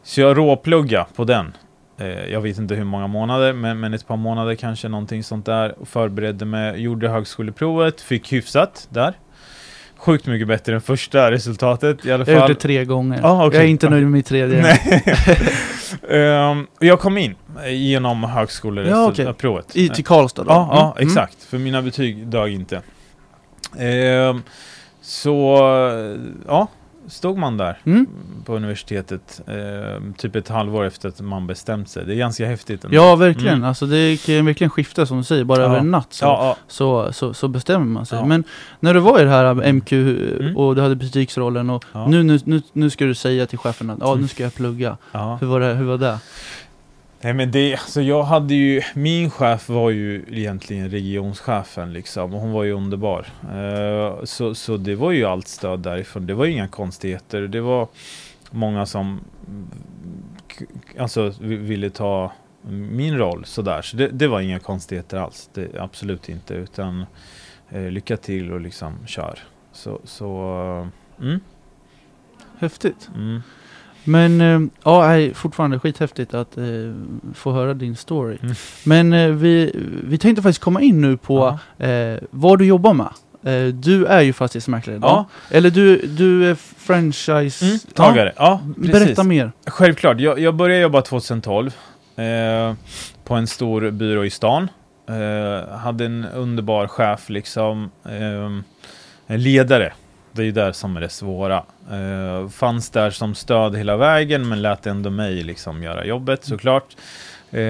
Så 0.04 0.22
jag 0.22 0.38
råplugga 0.38 1.06
på 1.16 1.24
den. 1.24 1.54
Eh, 1.98 2.08
jag 2.08 2.42
vet 2.42 2.58
inte 2.58 2.76
hur 2.76 2.84
många 2.84 3.08
månader, 3.08 3.54
men, 3.54 3.80
men 3.80 3.94
ett 3.94 4.08
par 4.08 4.18
månader 4.18 4.56
kanske, 4.56 4.88
någonting 4.88 5.24
sånt 5.24 5.46
där. 5.46 5.76
Förberedde 5.86 6.46
mig, 6.46 6.82
gjorde 6.82 7.10
högskoleprovet, 7.10 8.02
fick 8.02 8.34
hyfsat 8.34 8.88
där. 8.90 9.14
Sjukt 10.06 10.26
mycket 10.26 10.48
bättre 10.48 10.76
än 10.76 10.82
första 10.82 11.32
resultatet 11.32 12.06
i 12.06 12.12
alla 12.12 12.20
Jag 12.28 12.40
fall. 12.40 12.50
gjort 12.50 12.60
det 12.60 12.62
tre 12.68 12.86
gånger. 12.86 13.20
Ah, 13.24 13.46
okej. 13.46 13.58
Jag 13.60 13.66
är 13.66 13.70
inte 13.70 13.90
nöjd 13.90 14.04
med 14.04 14.12
mitt 14.12 14.26
tredje. 14.26 14.78
Och 16.80 16.86
jag 16.88 17.00
kom 17.00 17.18
in 17.18 17.36
genom 17.70 18.24
högskoleprovet. 18.24 19.76
I, 19.76 19.90
till 19.90 20.06
Karlstad 20.06 20.44
då? 20.44 20.50
Ja, 20.52 20.70
ja 20.72 20.94
Mm, 20.98 21.08
exakt. 21.10 21.44
För 21.44 21.58
mina 21.58 21.82
betyg 21.82 22.28
dög 22.28 22.54
inte. 22.54 22.82
Ehm, 23.80 24.42
så, 25.02 25.58
ja, 26.48 26.68
stod 27.08 27.38
man 27.38 27.58
där 27.58 27.78
Mm. 27.86 28.08
på 28.46 28.56
universitetet 28.56 29.42
ehm, 29.48 30.14
typ 30.14 30.36
ett 30.36 30.50
halvår 30.50 30.86
efter 30.86 31.10
att 31.10 31.22
man 31.22 31.48
bestämt 31.48 31.90
sig. 31.90 32.06
Det 32.06 32.14
är 32.14 32.18
ganska 32.18 32.46
häftigt. 32.48 32.84
ändå. 32.84 32.96
Ja, 32.96 33.16
verkligen. 33.16 33.54
Mm. 33.58 33.68
Alltså 33.70 33.86
det 33.86 34.26
kan 34.26 34.46
verkligen 34.46 34.70
skifta 34.72 35.06
som 35.06 35.18
du 35.18 35.24
säger, 35.24 35.44
bara 35.44 35.62
Ja. 35.62 35.66
över 35.66 35.78
en 35.78 35.92
natt 35.92 36.14
så, 36.14 36.26
Ja, 36.26 36.58
så, 36.68 37.14
så, 37.14 37.34
så 37.34 37.48
bestämmer 37.48 37.86
man 37.86 38.06
sig. 38.06 38.20
Ja. 38.20 38.26
Men 38.26 38.44
när 38.80 38.94
du 38.94 39.00
var 39.00 39.20
i 39.20 39.24
det 39.24 39.30
här 39.30 39.74
MQ 39.74 39.92
Mm. 39.94 40.58
och 40.58 40.76
du 40.76 40.82
hade 40.82 40.96
butiksrollen 40.96 41.70
och 41.70 41.86
ja, 41.94 42.08
nu, 42.08 42.24
nu, 42.24 42.40
nu, 42.46 42.62
nu 42.74 42.90
ska 42.90 43.06
du 43.06 43.16
säga 43.16 43.46
till 43.46 43.58
chefen 43.58 43.90
att 43.90 43.98
ja, 44.02 44.08
Mm. 44.12 44.22
nu 44.22 44.28
ska 44.28 44.44
jag 44.44 44.56
plugga. 44.56 44.98
ja. 45.12 45.38
Hur 45.42 45.48
var 45.48 45.60
det? 45.60 45.74
Hur 45.74 45.86
var 45.86 45.98
det? 45.98 46.18
Nej 47.24 47.34
men 47.34 47.52
det, 47.52 47.80
så 47.80 48.02
jag 48.02 48.24
hade 48.24 48.54
ju, 48.56 48.82
min 48.96 49.30
chef 49.30 49.70
var 49.70 49.90
ju 49.90 50.26
egentligen 50.32 50.90
regionschefen 50.90 51.94
liksom 51.94 52.34
och 52.34 52.42
hon 52.42 52.52
var 52.52 52.64
ju 52.64 52.72
underbar. 52.72 53.28
Eh, 53.54 54.24
så, 54.24 54.56
så 54.56 54.78
det 54.78 54.96
var 54.96 55.12
ju 55.12 55.26
allt 55.26 55.48
stöd 55.48 55.80
därifrån, 55.80 56.26
det 56.26 56.34
var 56.34 56.46
ju 56.46 56.52
inga 56.52 56.68
konstigheter. 56.68 57.42
Det 57.42 57.62
var 57.62 57.88
många 58.52 58.86
som 58.86 59.20
alltså 60.98 61.34
vi- 61.42 61.56
ville 61.56 61.90
ta 61.90 62.32
min 62.70 63.18
roll 63.18 63.46
sådär. 63.46 63.82
Så 63.82 63.98
det, 63.98 64.08
det 64.08 64.28
var 64.28 64.42
inga 64.42 64.60
konstigheter 64.60 65.18
alls, 65.18 65.50
det, 65.54 65.68
absolut 65.80 66.30
inte. 66.30 66.54
Utan 66.54 67.06
eh, 67.70 67.90
lycka 67.92 68.18
till 68.18 68.52
och 68.52 68.62
liksom 68.62 68.94
kör. 69.08 69.40
Så, 69.72 70.00
så 70.04 70.28
mm, 71.22 71.40
Häftigt. 72.60 73.10
mm. 73.16 73.42
Men 74.04 74.42
eh, 74.42 74.60
ja, 74.84 75.08
nej, 75.08 75.34
fortfarande 75.34 75.80
skithäftigt 75.80 76.34
att 76.34 76.58
eh, 76.58 76.64
få 77.34 77.52
höra 77.52 77.74
din 77.74 77.96
story. 77.96 78.38
Mm. 78.42 78.56
Men 78.84 79.14
eh, 79.14 79.30
vi, 79.30 79.72
vi 80.04 80.18
tänkte 80.18 80.42
faktiskt 80.42 80.64
komma 80.64 80.82
in 80.82 81.02
nu 81.02 81.18
på 81.18 81.60
Ja. 81.78 81.86
eh, 81.88 82.20
vad 82.30 82.60
du 82.60 82.66
jobbar 82.66 82.94
med. 82.94 83.10
Eh, 83.44 83.74
du 83.74 84.06
är 84.06 84.22
ju 84.22 84.34
fastighetsmäklare 84.34 84.96
idag. 84.98 85.10
Ja. 85.10 85.26
Eller 85.58 85.70
du, 85.70 85.98
du 85.98 86.50
är 86.50 86.56
franchise... 86.78 87.66
Mm, 87.66 87.78
ja, 87.96 88.32
Ja, 88.36 88.62
berätta 88.78 89.24
mer. 89.24 89.52
Självklart, 89.68 90.20
jag, 90.20 90.40
jag 90.40 90.56
började 90.56 90.82
jobba 90.82 91.02
2012 91.02 91.72
eh, 92.16 92.74
på 93.24 93.34
en 93.36 93.48
stor 93.48 93.92
byrå 93.92 94.26
i 94.26 94.30
stan. 94.30 94.68
Hade 95.80 96.06
en 96.06 96.26
underbar 96.26 96.88
chef, 96.88 97.30
liksom. 97.30 97.92
En 99.28 99.42
ledare. 99.44 99.94
Det 100.36 100.42
är 100.42 100.46
ju 100.46 100.52
där 100.52 100.72
som 100.72 100.98
är 100.98 101.02
det 101.02 101.10
svåra. 101.10 101.64
Eh, 101.92 102.50
fanns 102.50 102.90
där 102.90 103.10
som 103.10 103.36
stöd 103.36 103.76
hela 103.76 103.98
vägen, 103.98 104.50
men 104.50 104.62
lät 104.62 104.88
ändå 104.88 105.10
mig 105.10 105.44
liksom 105.44 105.84
göra 105.84 106.06
jobbet 106.06 106.44
såklart. 106.44 106.96
Eh, 107.52 107.62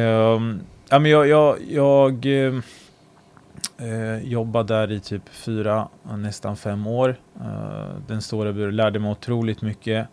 ja, 0.89 0.99
men 0.99 1.06
jag, 1.06 1.28
jag, 1.28 1.58
jag 1.69 2.26
eh, 2.26 4.17
jobbade 4.23 4.73
där 4.73 4.91
i 4.91 4.99
typ 4.99 5.30
fyra, 5.30 5.88
nästan 6.17 6.58
fem 6.58 6.88
år. 6.88 7.15
Den 8.08 8.21
stora 8.21 8.54
byrån 8.54 8.76
lärde 8.76 8.99
mig 8.99 9.12
otroligt 9.12 9.62
mycket. 9.62 10.08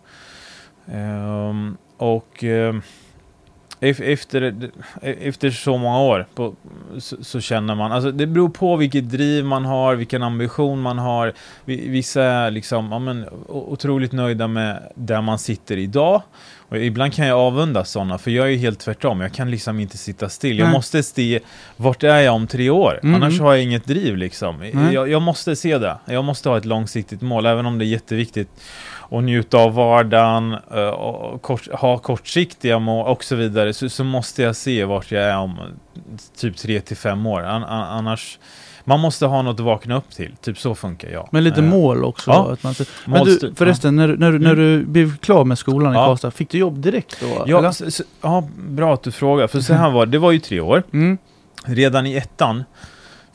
Och 1.96 2.44
efter, 3.80 4.54
efter 5.02 5.50
så 5.50 5.78
många 5.78 6.00
år 6.00 6.26
på, 6.34 6.54
så, 6.98 7.24
så 7.24 7.40
känner 7.40 7.74
man, 7.74 7.92
alltså 7.92 8.10
det 8.12 8.26
beror 8.26 8.48
på 8.48 8.76
vilket 8.76 9.10
driv 9.10 9.44
man 9.44 9.64
har, 9.64 9.94
vilken 9.94 10.22
ambition 10.22 10.80
man 10.80 10.98
har. 10.98 11.32
Vi- 11.64 11.88
Vissa 11.88 12.22
är 12.22 12.50
liksom, 12.50 12.88
ja, 12.92 12.98
men, 12.98 13.26
otroligt 13.48 14.12
nöjda 14.12 14.48
med 14.48 14.92
där 14.94 15.20
man 15.20 15.38
sitter 15.38 15.76
idag. 15.76 16.22
Och 16.68 16.78
ibland 16.78 17.12
kan 17.14 17.26
jag 17.26 17.38
avundas 17.38 17.90
sådana, 17.90 18.18
för 18.18 18.30
jag 18.30 18.46
är 18.46 18.50
ju 18.50 18.56
helt 18.56 18.78
tvärtom. 18.78 19.20
Jag 19.20 19.32
kan 19.32 19.50
liksom 19.50 19.80
inte 19.80 19.98
sitta 19.98 20.28
still. 20.28 20.58
Jag 20.58 20.66
Nej. 20.66 20.72
måste 20.72 21.02
se, 21.02 21.40
vart 21.76 22.02
är 22.02 22.20
jag 22.20 22.34
om 22.34 22.46
tre 22.46 22.70
år? 22.70 23.00
Mm, 23.02 23.14
Annars 23.14 23.40
har 23.40 23.54
jag 23.54 23.62
inget 23.62 23.84
driv 23.86 24.16
liksom. 24.16 24.70
Jag, 24.92 25.08
jag 25.10 25.22
måste 25.22 25.56
se 25.56 25.78
det. 25.78 25.96
Jag 26.06 26.24
måste 26.24 26.48
ha 26.48 26.58
ett 26.58 26.64
långsiktigt 26.64 27.22
mål, 27.22 27.46
även 27.46 27.66
om 27.66 27.78
det 27.78 27.84
är 27.84 27.86
jätteviktigt 27.86 28.48
och 29.10 29.24
njuta 29.24 29.58
av 29.58 29.74
vardagen, 29.74 30.52
eh, 30.74 30.88
och 30.88 31.42
kort, 31.42 31.68
ha 31.72 31.98
kortsiktiga 31.98 32.78
mål 32.78 33.06
och 33.06 33.24
så 33.24 33.36
vidare, 33.36 33.72
så, 33.72 33.88
så 33.88 34.04
måste 34.04 34.42
jag 34.42 34.56
se 34.56 34.84
vart 34.84 35.10
jag 35.12 35.24
är 35.24 35.36
om 35.38 35.58
typ 36.40 36.56
3 36.56 36.80
till 36.80 36.96
5 36.96 37.26
år. 37.26 37.42
An, 37.42 37.64
an, 37.64 37.82
annars, 37.98 38.38
man 38.84 39.00
måste 39.00 39.26
ha 39.26 39.42
något 39.42 39.54
att 39.54 39.60
vakna 39.66 39.96
upp 39.96 40.10
till. 40.10 40.34
Typ 40.42 40.58
så 40.58 40.74
funkar 40.74 41.08
jag. 41.10 41.28
Men 41.32 41.44
lite 41.44 41.60
Eh, 41.60 41.66
mål 41.66 42.04
också. 42.04 42.30
ja. 42.30 42.52
Att 42.52 42.62
man, 42.62 42.74
men 43.04 43.24
du, 43.24 43.54
förresten, 43.56 43.96
när, 43.96 44.08
när, 44.08 44.32
du- 44.32 44.38
när 44.38 44.54
du 44.54 44.84
blev 44.84 45.16
klar 45.16 45.44
med 45.44 45.58
skolan 45.58 45.92
i 45.92 45.96
Ja. 45.96 46.06
Karlstad, 46.06 46.30
fick 46.30 46.50
du 46.50 46.58
jobb 46.58 46.78
direkt 46.78 47.20
då? 47.20 47.44
Ja, 47.46 47.58
eller? 47.58 47.68
s- 47.68 47.82
s- 47.86 48.02
ja, 48.22 48.48
bra 48.56 48.94
att 48.94 49.02
du 49.02 49.12
frågar. 49.12 49.46
För 49.46 49.60
så 49.60 49.74
här 49.74 49.90
var 49.94 50.06
det, 50.06 50.12
det 50.12 50.18
var 50.18 50.32
ju 50.32 50.38
tre 50.38 50.60
år. 50.60 50.82
Mm. 50.92 51.18
Redan 51.64 52.06
i 52.06 52.14
ettan, 52.16 52.64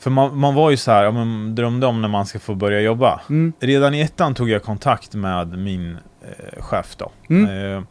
för 0.06 0.10
man, 0.10 0.38
man 0.38 0.54
var 0.54 0.70
ju 0.70 0.76
så 0.76 0.90
här, 0.90 1.04
ja, 1.04 1.10
men 1.10 1.54
drömde 1.54 1.86
om 1.86 2.02
när 2.02 2.08
man 2.08 2.26
ska 2.26 2.38
få 2.38 2.54
börja 2.54 2.80
jobba. 2.80 3.20
Mm. 3.28 3.52
Redan 3.60 3.94
i 3.94 4.00
ettan 4.00 4.34
tog 4.34 4.50
jag 4.50 4.62
kontakt 4.62 5.14
med 5.14 5.58
min 5.58 5.98
eh, 6.22 6.62
chef 6.62 6.96
då. 6.96 7.10
Mm. 7.30 7.76
Eh, 7.76 7.82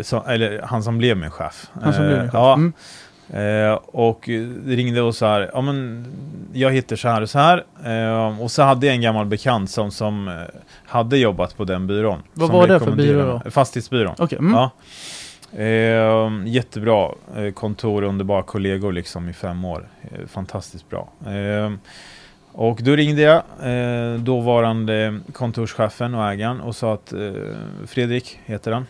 så, 0.00 0.22
eller 0.24 0.62
han 0.62 0.82
som 0.82 0.98
blev 0.98 1.16
min 1.16 1.30
chef. 1.30 1.66
Han 1.82 1.92
som 1.92 2.06
blev 2.06 2.18
Eh, 2.18 2.22
chef. 2.22 2.30
Ja, 2.34 2.54
Mm. 2.54 2.72
Eh, 3.30 3.78
och 3.86 4.28
ringde 4.66 5.02
och 5.02 5.14
så 5.14 5.26
här, 5.26 5.50
ja 5.52 5.60
men 5.60 6.06
jag 6.52 6.70
heter 6.70 6.96
så 6.96 7.08
här 7.08 7.22
och 7.22 7.30
så 7.30 7.38
här. 7.38 7.64
Eh, 7.84 8.42
och 8.42 8.50
så 8.50 8.62
hade 8.62 8.86
jag 8.86 8.94
en 8.94 9.02
gammal 9.02 9.26
bekant 9.26 9.70
som, 9.70 9.90
som 9.90 10.28
eh, 10.28 10.34
hade 10.86 11.18
jobbat 11.18 11.56
på 11.56 11.64
den 11.64 11.86
byrån. 11.86 12.22
Vad 12.32 12.50
var 12.50 12.68
det 12.68 12.80
för 12.80 12.92
byrå 12.92 13.40
då? 13.44 13.50
Fastighetsbyrån. 13.50 14.14
Okej. 14.18 14.38
Mm. 14.38 14.54
Ja. 14.54 14.70
Eh, 15.52 16.30
jättebra 16.46 17.12
eh, 17.36 17.52
kontor, 17.52 18.02
underbara 18.02 18.42
kollegor 18.42 18.92
liksom 18.92 19.28
i 19.28 19.32
fem 19.32 19.64
år. 19.64 19.88
Eh, 20.02 20.26
fantastiskt 20.26 20.88
bra. 20.88 21.08
Eh, 21.26 21.72
och 22.52 22.80
då 22.82 22.96
ringde 22.96 23.22
jag 23.22 23.42
eh, 23.62 24.20
dåvarande 24.20 25.20
kontorschefen 25.32 26.14
och 26.14 26.30
ägaren 26.30 26.60
och 26.60 26.76
sa 26.76 26.94
att 26.94 27.12
eh, 27.12 27.32
Fredrik 27.86 28.40
heter 28.44 28.72
han. 28.72 28.86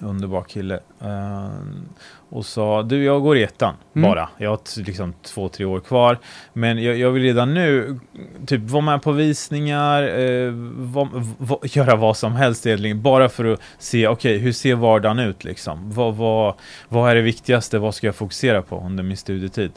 Underbar 0.00 0.42
kille. 0.42 0.80
Ehm, 1.00 1.88
och 2.32 2.46
sa, 2.46 2.82
du 2.82 3.04
jag 3.04 3.22
går 3.22 3.36
i 3.36 3.42
ettan 3.42 3.74
Mm. 3.96 4.10
bara. 4.10 4.28
Jag 4.38 4.50
har 4.50 4.58
liksom 4.86 5.14
två, 5.22 5.48
tre 5.48 5.64
år 5.64 5.80
kvar. 5.80 6.18
Men 6.52 6.82
jag, 6.82 6.96
jag 6.96 7.10
vill 7.10 7.22
redan 7.22 7.54
nu 7.54 7.98
typ 8.46 8.60
vara 8.70 8.82
med 8.82 9.02
på 9.02 9.12
visningar, 9.12 10.02
eh, 10.18 10.50
va, 10.76 11.08
va, 11.38 11.58
göra 11.62 11.96
vad 11.96 12.16
som 12.16 12.32
helst 12.32 12.66
egentligen. 12.66 13.02
Bara 13.02 13.28
för 13.28 13.44
att 13.44 13.60
se, 13.78 14.08
okej 14.08 14.38
hur 14.38 14.52
ser 14.52 14.74
vardagen 14.74 15.18
ut 15.18 15.44
liksom? 15.44 15.92
Vad, 15.92 16.14
vad, 16.16 16.54
vad 16.88 17.10
är 17.10 17.14
det 17.14 17.22
viktigaste? 17.22 17.78
Vad 17.78 17.94
ska 17.94 18.06
jag 18.06 18.14
fokusera 18.16 18.62
på 18.62 18.82
under 18.86 19.02
min 19.04 19.16
studietid? 19.16 19.70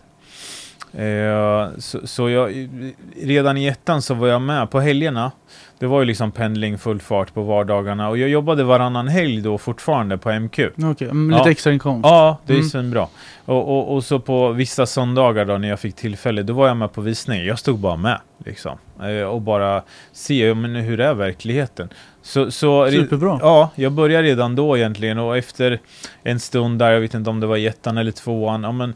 Eh, 0.94 1.70
så, 1.78 2.08
så 2.08 2.30
jag, 2.30 2.70
redan 3.22 3.58
i 3.58 3.66
ettan 3.68 4.02
så 4.02 4.14
var 4.14 4.28
jag 4.28 4.42
med 4.42 4.72
på 4.72 4.80
helgerna. 4.80 5.32
Det 5.84 5.88
var 5.88 6.00
ju 6.00 6.06
liksom 6.06 6.32
pendling 6.32 6.78
full 6.78 7.00
fart 7.00 7.34
på 7.34 7.42
vardagarna 7.44 8.10
och 8.10 8.18
jag 8.18 8.30
jobbade 8.30 8.64
varannan 8.64 9.08
helg 9.08 9.42
då 9.42 9.58
fortfarande 9.58 10.18
på 10.18 10.32
MQ. 10.40 10.60
Okej, 10.84 11.08
mm, 11.10 11.30
lite 11.30 11.42
Ja. 11.44 11.52
extra 11.52 11.74
inkomst. 11.74 12.06
Ja, 12.10 12.38
det 12.46 12.54
är 12.54 12.58
Mm. 12.58 12.70
svinbra. 12.70 13.08
Och, 13.46 13.70
och, 13.78 13.96
och 13.96 14.04
så 14.04 14.20
på 14.20 14.52
vissa 14.52 14.86
söndagar 14.86 15.46
då 15.46 15.58
när 15.58 15.68
jag 15.70 15.80
fick 15.80 15.96
tillfälle, 15.96 16.44
då 16.44 16.54
var 16.54 16.68
jag 16.68 16.78
med 16.78 16.94
på 16.94 17.02
visning. 17.02 17.46
Jag 17.46 17.60
stod 17.60 17.80
bara 17.80 17.96
med 17.96 18.20
liksom. 18.46 18.78
Eh, 19.02 19.24
och 19.28 19.42
bara 19.42 19.82
se, 20.12 20.54
men 20.54 20.76
hur 20.76 21.00
är 21.00 21.14
verkligheten? 21.14 21.90
Så, 22.26 22.52
så, 22.52 22.90
Superbra. 22.92 23.40
Ja, 23.42 23.70
jag 23.76 23.92
började 23.92 24.28
redan 24.28 24.56
då 24.56 24.78
egentligen 24.78 25.18
och 25.20 25.38
efter 25.38 25.80
en 26.24 26.40
stund 26.40 26.80
där, 26.80 26.92
jag 26.92 27.02
vet 27.02 27.14
inte 27.14 27.30
om 27.30 27.40
det 27.40 27.48
var 27.48 27.58
i 27.58 27.68
ettan 27.68 27.98
eller 27.98 28.12
tvåan, 28.12 28.64
ja, 28.64 28.72
men, 28.72 28.94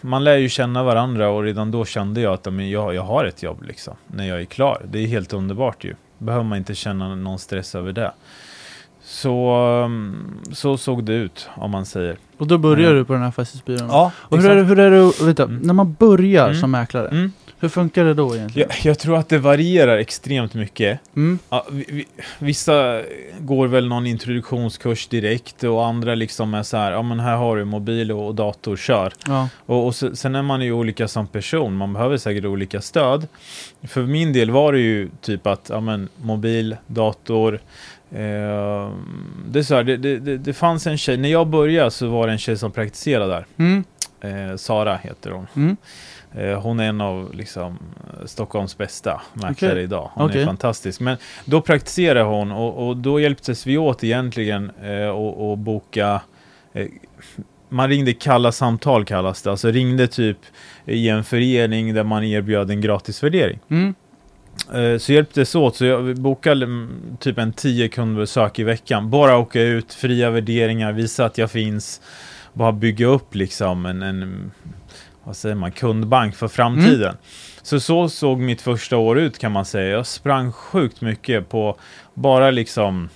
man 0.00 0.24
lär 0.24 0.36
ju 0.36 0.48
känna 0.48 0.82
varandra 0.82 1.28
och 1.30 1.42
redan 1.42 1.70
då 1.70 1.84
kände 1.84 2.20
jag 2.20 2.32
att 2.32 2.44
men 2.52 2.70
jag, 2.70 2.94
jag 2.94 3.02
har 3.02 3.24
ett 3.24 3.42
jobb 3.42 3.62
liksom, 3.62 3.94
när 4.06 4.28
jag 4.28 4.40
är 4.40 4.44
klar. 4.44 4.82
Det 4.90 4.98
är 4.98 5.06
helt 5.06 5.32
underbart 5.32 5.84
ju. 5.84 5.94
Behöver 6.18 6.44
man 6.44 6.58
inte 6.58 6.74
känna 6.74 7.14
någon 7.14 7.38
stress 7.38 7.74
över 7.74 7.92
det. 7.92 8.12
Så, 9.02 9.50
mm, 9.84 10.38
så 10.52 10.76
såg 10.76 11.04
det 11.04 11.12
ut, 11.12 11.48
om 11.56 11.70
man 11.70 11.86
säger. 11.86 12.16
Och 12.38 12.46
då 12.46 12.58
börjar 12.58 12.84
Mm. 12.90 12.96
du 12.98 13.04
på 13.04 13.12
den 13.12 13.22
här 13.22 13.30
fastighetsbyrån? 13.30 13.88
Ja, 13.90 14.12
Och 14.18 14.38
hur 14.38 14.50
är 14.50 14.56
det, 14.56 14.62
hur 14.62 14.78
är 14.78 14.90
det 14.90 15.24
vänta, 15.24 15.42
Mm. 15.42 15.56
när 15.62 15.74
man 15.74 15.92
börjar 15.98 16.44
Mm. 16.48 16.60
som 16.60 16.70
mäklare, 16.70 17.08
Mm. 17.08 17.32
Hur 17.60 17.68
funkar 17.68 18.04
det 18.04 18.14
då 18.14 18.36
egentligen? 18.36 18.68
Jag, 18.70 18.90
jag 18.90 18.98
tror 18.98 19.16
att 19.16 19.28
det 19.28 19.38
varierar 19.38 19.98
extremt 19.98 20.54
mycket. 20.54 21.00
Mm. 21.16 21.38
Ja, 21.48 21.66
vi, 21.70 21.84
vi, 21.88 22.06
vissa 22.38 23.02
går 23.38 23.66
väl 23.66 23.88
någon 23.88 24.06
introduktionskurs 24.06 25.06
direkt 25.06 25.64
och 25.64 25.86
andra 25.86 26.14
liksom 26.14 26.54
är 26.54 26.62
så 26.62 26.76
här, 26.76 26.92
ja 26.92 27.02
men 27.02 27.20
här 27.20 27.36
har 27.36 27.56
du 27.56 27.64
mobil 27.64 28.12
och, 28.12 28.26
och 28.26 28.34
dator, 28.34 28.76
kör. 28.76 29.12
Ja. 29.26 29.48
Och, 29.66 29.86
och 29.86 29.94
så, 29.94 30.16
sen 30.16 30.34
är 30.34 30.42
man 30.42 30.60
ju 30.60 30.72
olika 30.72 31.08
som 31.08 31.26
person, 31.26 31.76
man 31.76 31.92
behöver 31.92 32.16
säkert 32.16 32.44
olika 32.44 32.80
stöd. 32.80 33.28
För 33.82 34.02
min 34.02 34.32
del 34.32 34.50
var 34.50 34.72
det 34.72 34.80
ju 34.80 35.08
typ 35.20 35.46
att, 35.46 35.66
ja 35.68 35.80
men 35.80 36.08
mobil, 36.16 36.76
dator, 36.86 37.54
eh, 38.10 38.92
det 39.48 39.58
är 39.58 39.62
så 39.62 39.74
här, 39.74 39.84
det, 39.84 39.96
det, 39.96 40.38
det, 40.38 40.52
fanns 40.52 40.86
en 40.86 40.98
tjej, 40.98 41.16
när 41.16 41.28
jag 41.28 41.46
började 41.46 41.90
så 41.90 42.08
var 42.08 42.26
det 42.26 42.32
en 42.32 42.38
tjej 42.38 42.56
som 42.56 42.72
praktiserade 42.72 43.32
där. 43.32 43.46
Mm. 43.56 43.84
Eh, 44.20 44.56
Sara 44.56 44.96
heter 44.96 45.30
hon. 45.30 45.46
Mm. 45.56 45.76
Eh, 46.34 46.60
Hon 46.60 46.80
är 46.80 46.88
en 46.88 47.00
av 47.00 47.34
liksom, 47.34 47.78
Stockholms 48.26 48.78
bästa 48.78 49.20
mäklare 49.34 49.72
Okej. 49.72 49.82
idag. 49.84 50.10
Hon 50.14 50.26
Okej. 50.26 50.42
är 50.42 50.46
fantastisk. 50.46 51.00
Men 51.00 51.16
då 51.44 51.60
praktiserade 51.60 52.24
hon 52.24 52.52
och, 52.52 52.88
och 52.88 52.96
då 52.96 53.20
hjälptes 53.20 53.66
vi 53.66 53.78
åt 53.78 54.04
egentligen 54.04 54.70
eh, 54.82 55.08
och, 55.08 55.50
och 55.50 55.58
boka 55.58 56.22
eh, 56.72 56.86
man 57.68 57.88
ringde 57.88 58.12
kalla 58.12 58.52
samtal 58.52 59.04
kallas 59.04 59.42
det, 59.42 59.50
alltså 59.50 59.70
ringde 59.70 60.06
typ 60.06 60.38
i 60.84 61.08
en 61.08 61.24
förening 61.24 61.94
där 61.94 62.04
man 62.04 62.24
erbjöd 62.24 62.70
en 62.70 62.80
gratis 62.80 63.22
värdering. 63.22 63.58
Mm. 63.68 63.94
Eh, 64.74 64.98
Så 64.98 65.12
hjälptes 65.12 65.54
åt, 65.54 65.76
så 65.76 65.84
jag 65.84 66.16
bokade 66.16 66.64
mm, 66.64 66.90
typ 67.20 67.38
en 67.38 67.52
10 67.52 67.88
kundbesök 67.88 68.58
i 68.58 68.62
veckan. 68.64 69.10
Bara 69.10 69.38
åka 69.38 69.62
ut, 69.62 69.94
fria 69.94 70.30
värderingar, 70.30 70.92
visa 70.92 71.24
att 71.24 71.38
jag 71.38 71.50
finns. 71.50 72.00
Bara 72.52 72.72
bygga 72.72 73.06
upp 73.06 73.34
liksom 73.34 73.86
en, 73.86 74.02
en 74.02 74.50
vad 75.28 75.36
säger 75.36 75.54
man, 75.54 75.72
kundbank 75.72 76.34
för 76.34 76.48
framtiden. 76.48 77.16
Så 77.62 77.80
så 77.80 78.08
såg 78.08 78.38
mitt 78.38 78.60
första 78.60 78.96
år 78.96 79.18
ut 79.18 79.38
kan 79.38 79.52
man 79.52 79.64
säga. 79.64 79.88
Jag 79.88 80.06
sprang 80.06 80.52
sjukt 80.52 81.00
mycket 81.00 81.48
på 81.48 81.76
bara 82.14 82.50
liksom 82.50 83.08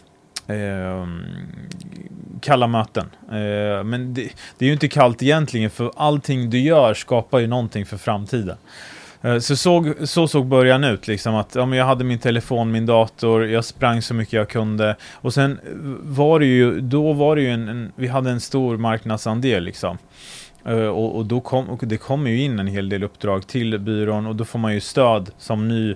ehm, 0.46 1.22
kalla 2.40 2.66
möten. 2.66 3.11
Eh, 3.31 3.85
men 3.85 4.14
det, 4.14 4.29
det 4.59 4.64
är 4.64 4.66
ju 4.66 4.72
inte 4.72 4.88
kallt 4.88 5.22
egentligen 5.22 5.70
för 5.70 5.90
allting 5.96 6.51
du 6.51 6.59
gör 6.59 6.94
skapar 6.94 7.38
ju 7.38 7.46
någonting 7.46 7.87
för 7.87 7.96
framtiden. 7.96 8.57
Eh, 9.22 9.38
Så 9.38 9.57
såg, 9.57 9.94
så 10.05 10.29
såg 10.29 10.46
början 10.46 10.85
ut, 10.85 11.09
liksom 11.09 11.35
att 11.35 11.55
ja, 11.55 11.66
men 11.66 11.79
jag 11.79 11.87
hade 11.87 12.05
min 12.05 12.18
telefon, 12.18 12.70
min 12.72 12.87
dator, 12.87 13.46
jag 13.46 13.64
sprang 13.64 14.03
så 14.03 14.14
mycket 14.14 14.33
jag 14.33 14.48
kunde. 14.48 14.96
Och 15.12 15.35
sen 15.35 15.53
eh, 15.53 15.59
var 16.03 16.40
det 16.40 16.46
ju, 16.46 16.81
då 16.81 17.12
var 17.12 17.37
det 17.37 17.42
ju 17.42 17.51
en, 17.51 17.68
en 17.68 17.92
vi 17.96 18.09
hade 18.09 18.31
en 18.31 18.40
stor 18.40 18.77
marknadsandel 18.77 19.64
liksom. 19.64 19.98
Eh, 20.64 20.87
och, 20.87 21.16
och 21.16 21.27
då 21.27 21.40
kom, 21.40 21.70
och 21.70 21.85
det 21.87 21.96
kommer 21.96 22.31
ju 22.31 22.40
in 22.40 22.59
en 22.59 22.66
hel 22.66 22.88
del 22.88 23.03
uppdrag 23.03 23.46
till 23.46 23.79
byrån 23.79 24.27
och 24.27 24.37
då 24.37 24.44
får 24.44 24.59
man 24.59 24.75
ju 24.75 24.81
stöd 24.81 25.31
som 25.38 25.68
ny. 25.68 25.94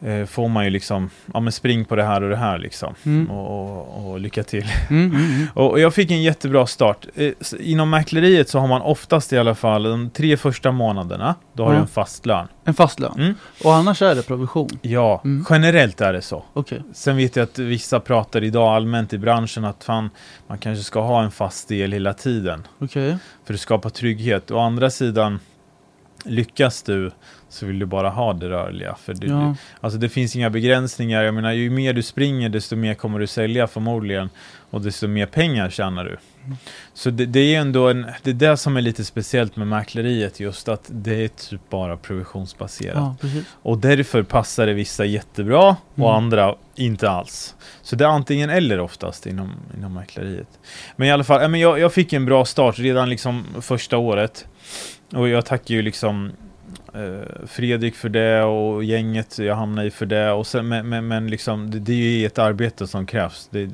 Eh, 0.00 0.26
får 0.26 0.48
man 0.48 0.64
ju 0.64 0.70
liksom, 0.70 1.10
ja 1.34 1.40
men 1.40 1.52
spring 1.52 1.84
på 1.84 1.96
det 1.96 2.02
här 2.04 2.22
och 2.22 2.30
det 2.30 2.36
här 2.36 2.58
liksom. 2.58 2.94
Mm. 3.04 3.30
Och, 3.30 3.76
och, 3.76 4.10
och 4.10 4.20
lycka 4.20 4.42
till. 4.42 4.66
Mm. 4.90 5.04
Mm. 5.10 5.16
Mm. 5.24 5.46
Och 5.54 5.80
jag 5.80 5.94
fick 5.94 6.10
en 6.10 6.22
jättebra 6.22 6.66
start. 6.66 7.06
Eh, 7.14 7.32
Inom 7.60 7.90
mäkleriet 7.90 8.48
så 8.48 8.58
har 8.58 8.66
man 8.68 8.82
oftast 8.82 9.32
i 9.32 9.38
alla 9.38 9.54
fall 9.54 9.82
de 9.82 10.10
tre 10.10 10.36
första 10.36 10.72
månaderna, 10.72 11.34
då 11.52 11.64
har 11.64 11.72
du 11.72 11.78
en 11.78 11.86
fast 11.86 12.26
lön. 12.26 12.46
En 12.64 12.74
fast 12.74 13.00
lön. 13.00 13.14
Mm. 13.18 13.34
Och 13.64 13.74
annars 13.74 14.02
är 14.02 14.14
det 14.14 14.22
provision? 14.22 14.68
Ja, 14.82 15.20
Mm. 15.24 15.44
generellt 15.50 16.00
är 16.00 16.12
det 16.12 16.22
så. 16.22 16.44
Okej. 16.52 16.82
Sen 16.94 17.16
vet 17.16 17.36
jag 17.36 17.42
att 17.44 17.58
vissa 17.58 18.00
pratar 18.00 18.44
idag 18.44 18.76
allmänt 18.76 19.12
i 19.12 19.18
branschen 19.18 19.64
att 19.64 19.84
fan, 19.84 20.10
man 20.46 20.58
kanske 20.58 20.84
ska 20.84 21.00
ha 21.00 21.22
en 21.22 21.30
fast 21.30 21.68
del 21.68 21.92
hela 21.92 22.12
tiden. 22.14 22.66
Okej. 22.78 23.16
För 23.44 23.54
att 23.54 23.60
skapa 23.60 23.90
trygghet. 23.90 24.50
Å 24.50 24.58
andra 24.58 24.90
sidan, 24.90 25.40
lyckas 26.24 26.82
du 26.82 27.10
så 27.56 27.66
vill 27.66 27.78
du 27.78 27.86
bara 27.86 28.10
ha 28.10 28.32
det 28.32 28.48
rörliga. 28.48 28.96
För 29.04 29.14
du, 29.14 29.26
Ja. 29.26 29.54
Alltså 29.80 29.98
det 29.98 30.08
finns 30.08 30.36
inga 30.36 30.50
begränsningar. 30.50 31.22
Jag 31.22 31.34
menar, 31.34 31.52
ju 31.52 31.70
mer 31.70 31.92
du 31.92 32.02
springer, 32.02 32.48
desto 32.48 32.76
mer 32.76 32.94
kommer 32.94 33.18
du 33.18 33.26
sälja 33.26 33.66
förmodligen. 33.66 34.30
Och 34.70 34.80
desto 34.80 35.08
mer 35.08 35.26
pengar 35.26 35.70
tjänar 35.70 36.04
du. 36.04 36.16
Så 36.94 37.10
det, 37.10 37.26
det 37.26 37.54
är 37.54 37.60
ändå 37.60 37.88
en, 37.88 38.06
det 38.22 38.30
är 38.30 38.34
det 38.34 38.56
som 38.56 38.76
är 38.76 38.80
lite 38.80 39.04
speciellt 39.04 39.56
med 39.56 39.66
mäkleriet, 39.66 40.40
just 40.40 40.68
att 40.68 40.84
det 40.88 41.24
är 41.24 41.28
typ 41.28 41.60
bara 41.70 41.96
provisionsbaserat. 41.96 43.16
ja. 43.22 43.28
Och 43.62 43.78
därför 43.78 44.22
passar 44.22 44.66
det 44.66 44.72
vissa 44.74 45.04
jättebra 45.04 45.68
och 45.94 45.98
Mm. 45.98 46.10
andra 46.10 46.54
inte 46.74 47.10
alls. 47.10 47.54
Så 47.82 47.96
det 47.96 48.04
är 48.04 48.08
antingen 48.08 48.50
eller 48.50 48.80
oftast 48.80 49.26
inom, 49.26 49.52
inom 49.78 49.94
mäkleriet. 49.94 50.48
Men 50.96 51.08
i 51.08 51.10
alla 51.10 51.24
fall, 51.24 51.58
jag, 51.58 51.78
jag 51.78 51.92
fick 51.92 52.12
en 52.12 52.26
bra 52.26 52.44
start 52.44 52.78
redan 52.78 53.10
liksom 53.10 53.44
första 53.60 53.96
året. 53.98 54.46
Och 55.12 55.28
jag 55.28 55.46
tackar 55.46 55.74
ju 55.74 55.82
liksom 55.82 56.32
Fredrik 57.46 57.94
för 57.94 58.08
det 58.08 58.42
och 58.42 58.84
gänget 58.84 59.38
jag 59.38 59.54
hamnade 59.56 59.88
i 59.88 59.90
för 59.90 60.06
det. 60.06 60.30
Och 60.32 60.46
sen, 60.46 60.68
men, 60.68 60.88
men, 60.88 61.08
men 61.08 61.26
liksom, 61.28 61.70
det, 61.70 61.78
det 61.78 61.92
är 61.92 62.18
ju 62.18 62.26
ett 62.26 62.38
arbete 62.38 62.86
som 62.86 63.06
krävs. 63.06 63.48
Det, 63.50 63.70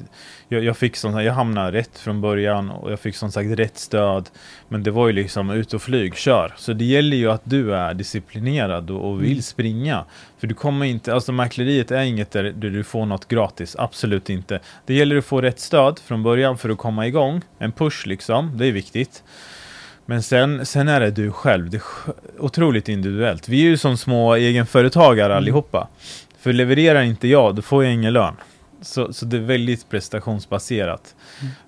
jag, 0.49 0.65
jag, 0.65 0.77
fick 0.77 1.05
här- 1.05 1.21
jag 1.21 1.33
hamnade 1.33 1.73
rätt 1.73 1.99
från 1.99 2.21
början 2.21 2.71
och 2.71 2.93
jag 2.93 3.01
fick 3.01 3.17
som 3.17 3.33
sagt 3.33 3.51
rätt 3.59 3.79
stöd. 3.79 4.29
Men 4.69 4.83
det 4.83 4.91
var 4.91 5.07
ju 5.07 5.13
liksom 5.13 5.51
ut 5.51 5.75
och 5.75 5.83
flyg, 5.83 6.17
kör. 6.17 6.55
Så 6.57 6.73
det 6.73 6.85
gäller 6.85 7.17
ju 7.17 7.31
att 7.31 7.43
du 7.45 7.75
är 7.75 7.95
disciplinerad 7.95 8.91
och, 8.91 9.11
och 9.11 9.23
vill 9.23 9.31
Mm. 9.33 9.43
springa. 9.43 10.05
För 10.39 10.47
du 10.47 10.55
kommer 10.55 10.87
inte, 10.87 11.15
alltså 11.15 11.33
mäkleriet 11.33 11.91
är 11.91 12.03
inget 12.03 12.31
där, 12.31 12.43
där 12.45 12.71
du 12.71 12.85
får 12.85 13.07
något 13.07 13.29
gratis, 13.29 13.77
absolut 13.79 14.31
inte. 14.31 14.61
Det 14.87 14.95
gäller 14.95 15.17
att 15.17 15.25
få 15.25 15.41
rätt 15.41 15.61
stöd 15.61 15.99
från 15.99 16.23
början 16.23 16.59
för 16.59 16.71
att 16.71 16.79
komma 16.79 17.07
igång. 17.07 17.43
En 17.59 17.73
push 17.73 18.07
liksom, 18.07 18.51
det 18.59 18.67
är 18.67 18.73
viktigt. 18.73 19.23
Men 20.07 20.23
sen, 20.23 20.67
sen 20.67 20.89
är 20.89 21.01
det 21.01 21.11
du 21.11 21.31
själv, 21.33 21.71
det 21.71 21.77
är 21.77 21.83
otroligt 22.39 22.89
individuellt. 22.89 23.49
Vi 23.49 23.61
är 23.61 23.65
ju 23.69 23.77
som 23.77 23.97
små 23.97 24.35
egenföretagare 24.35 25.27
Mm. 25.27 25.37
allihopa. 25.37 25.89
För 26.39 26.53
levererar 26.53 27.03
inte 27.03 27.29
jag, 27.29 27.55
då 27.55 27.63
får 27.63 27.85
jag 27.85 27.93
ingen 27.95 28.13
lön. 28.13 28.35
Så, 28.81 29.13
så 29.13 29.27
det 29.27 29.37
är 29.37 29.41
väldigt 29.41 29.89
prestationsbaserat. 29.89 31.15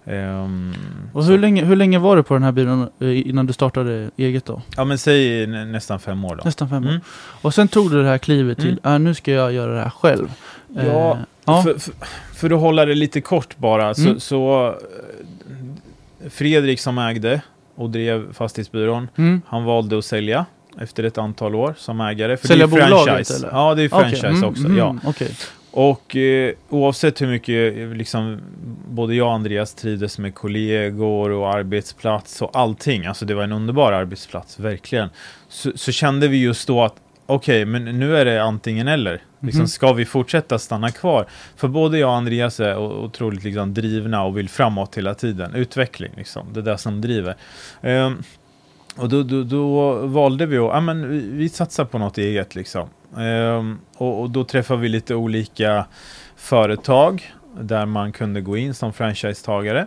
Mm. 0.07 0.75
Och 1.12 1.25
hur 1.25 1.38
länge, 1.38 1.64
hur 1.64 1.77
länge 1.77 1.99
var 1.99 2.16
du 2.16 2.23
på 2.23 2.35
den 2.35 2.42
här 2.42 2.53
byrån 2.53 2.88
eh, 3.01 3.29
innan 3.29 3.47
du 3.47 3.53
startade 3.53 4.11
eget 4.16 4.44
då? 4.44 4.62
ja 4.77 4.85
men 4.85 4.99
säg 4.99 5.47
nä, 5.47 5.64
nästan 5.64 6.01
fem 6.01 6.25
år 6.25 6.37
då. 6.37 6.42
Nästan 6.44 6.68
fem 6.68 6.85
år. 6.85 6.88
Mm. 6.88 7.01
Och 7.42 7.55
sen 7.55 7.68
tog 7.68 7.90
du 7.90 8.03
det 8.03 8.09
här 8.09 8.18
klivet 8.18 8.59
till, 8.59 8.81
Mm. 8.83 8.94
äh, 8.94 8.99
nu 8.99 9.14
ska 9.14 9.33
jag 9.33 9.53
göra 9.53 9.75
det 9.75 9.81
här 9.81 9.90
själv. 9.90 10.29
Ja, 10.77 10.83
Eh, 11.12 11.18
ja. 11.44 11.62
För, 11.62 11.79
för, 11.79 11.92
för 12.35 12.51
att 12.51 12.61
hålla 12.61 12.85
det 12.85 12.94
lite 12.94 13.20
kort 13.20 13.57
bara, 13.57 13.94
så, 13.94 14.03
Mm. 14.03 14.20
så 14.20 14.68
eh, 14.68 16.31
Fredrik 16.31 16.81
som 16.81 16.99
ägde 16.99 17.40
och 17.74 17.90
drev 17.90 18.32
fastighetsbyrån, 18.32 19.08
Mm. 19.16 19.42
han 19.46 19.64
valde 19.64 19.98
att 19.98 20.04
sälja 20.04 20.46
efter 20.80 21.04
ett 21.04 21.18
antal 21.18 21.54
år 21.54 21.74
som 21.78 22.00
ägare. 22.00 22.37
För 22.37 22.48
Sälja 22.48 22.66
det 22.66 22.76
är 22.76 22.80
bolaget, 22.88 23.06
franchise. 23.06 23.37
eller? 23.37 23.48
Ja, 23.58 23.74
det 23.74 23.82
är 23.82 23.88
franchise 23.88 24.26
mm, 24.26 24.44
också. 24.44 24.64
mm, 24.64 24.76
Ja. 24.78 24.96
okej. 25.06 25.30
Och 25.70 26.16
eh, 26.16 26.52
oavsett 26.68 27.22
hur 27.22 27.26
mycket 27.26 27.74
liksom, 27.96 28.40
både 28.88 29.14
jag 29.14 29.26
och 29.26 29.32
Andreas 29.32 29.74
trivdes 29.74 30.18
med 30.18 30.34
kollegor 30.34 31.30
och 31.30 31.54
arbetsplats 31.54 32.42
och 32.42 32.50
allting, 32.56 33.06
alltså 33.06 33.24
det 33.24 33.34
var 33.34 33.42
en 33.42 33.52
underbar 33.52 33.92
arbetsplats, 33.92 34.58
verkligen. 34.58 35.08
Så, 35.48 35.72
så 35.74 35.92
kände 35.92 36.28
vi 36.28 36.37
just 36.42 36.68
då 36.68 36.82
att 36.82 36.94
okej, 37.26 37.64
men 37.64 37.84
nu 37.84 38.16
är 38.16 38.24
det 38.24 38.42
antingen 38.42 38.88
eller. 38.88 39.20
Liksom, 39.40 39.60
Mhm. 39.60 39.68
Ska 39.68 39.92
vi 39.92 40.04
fortsätta 40.04 40.58
stanna 40.58 40.90
kvar? 40.90 41.26
För 41.56 41.68
både 41.68 41.98
jag 41.98 42.08
och 42.10 42.16
Andreas 42.16 42.60
är 42.60 42.78
otroligt 42.78 43.44
liksom, 43.44 43.74
drivna 43.74 44.22
och 44.22 44.38
vill 44.38 44.48
framåt 44.48 44.98
hela 44.98 45.14
tiden. 45.14 45.54
Utveckling, 45.54 46.12
liksom. 46.16 46.52
det 46.52 46.60
är 46.60 46.64
det 46.64 46.78
som 46.78 47.00
driver. 47.00 47.37
Ehm, 47.82 48.22
och 48.96 49.08
då, 49.08 49.22
då, 49.22 49.42
då 49.42 49.92
valde 50.06 50.46
vi 50.46 50.58
att, 50.58 50.64
ja 50.64 50.80
men 50.80 51.08
vi, 51.08 51.28
vi 51.30 51.48
satsar 51.48 51.84
på 51.84 51.98
något 51.98 52.18
eget 52.18 52.54
liksom. 52.54 52.88
Ehm, 53.18 53.78
och, 53.96 54.20
och 54.20 54.30
då 54.30 54.44
träffade 54.44 54.80
vi 54.80 54.88
lite 54.88 55.14
olika 55.14 55.87
företag 56.37 57.32
där 57.60 57.87
man 57.87 58.12
kunde 58.12 58.40
gå 58.40 58.56
in 58.56 58.74
som 58.74 58.92
franchisetagare. 58.92 59.87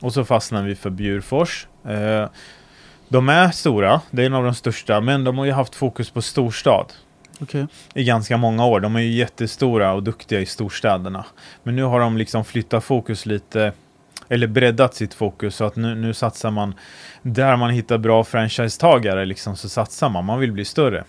Och 0.00 0.12
så 0.12 0.24
fastnade 0.24 0.68
vi 0.68 0.74
för 0.74 0.90
Bjurfors. 0.90 1.66
Ehm, 1.88 2.28
de 3.10 3.28
är 3.28 3.50
stora, 3.50 4.00
det 4.10 4.22
är 4.22 4.26
en 4.26 4.34
av 4.34 4.44
de 4.44 4.54
största, 4.54 5.00
men 5.00 5.24
de 5.24 5.38
har 5.38 5.44
ju 5.44 5.52
haft 5.52 5.74
fokus 5.74 6.10
på 6.10 6.22
storstad 6.22 6.92
Okej. 7.40 7.66
i 7.94 8.04
ganska 8.04 8.36
många 8.36 8.66
år. 8.66 8.80
De 8.80 8.96
är 8.96 9.00
ju 9.00 9.12
jättestora 9.12 9.92
och 9.92 10.02
duktiga 10.02 10.40
i 10.40 10.46
storstäderna. 10.46 11.24
Men 11.62 11.76
nu 11.76 11.82
har 11.82 12.00
de 12.00 12.16
liksom 12.16 12.44
flyttat 12.44 12.84
fokus 12.84 13.26
lite, 13.26 13.72
eller 14.28 14.46
breddat 14.46 14.94
sitt 14.94 15.14
fokus 15.14 15.56
så 15.56 15.64
att 15.64 15.76
nu, 15.76 15.94
nu 15.94 16.14
satsar 16.14 16.50
man 16.50 16.74
där 17.22 17.56
man 17.56 17.70
hittar 17.70 17.98
bra 17.98 18.24
franchisetagare 18.24 19.24
liksom, 19.24 19.56
så 19.56 19.68
satsar 19.68 20.08
man. 20.08 20.24
Man 20.24 20.40
vill 20.40 20.52
bli 20.52 20.64
större. 20.64 21.04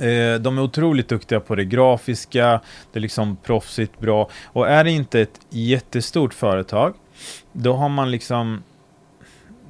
Eh, 0.00 0.40
de 0.40 0.58
är 0.58 0.62
otroligt 0.62 1.08
duktiga 1.08 1.40
på 1.40 1.54
det 1.54 1.64
grafiska, 1.64 2.60
det 2.92 2.98
är 2.98 3.00
liksom 3.00 3.36
proffsigt 3.36 3.98
bra. 3.98 4.30
Och 4.44 4.68
är 4.68 4.84
det 4.84 4.90
inte 4.90 5.20
ett 5.20 5.40
jättestort 5.50 6.34
företag, 6.34 6.94
då 7.52 7.74
har 7.74 7.88
man 7.88 8.10
liksom 8.10 8.62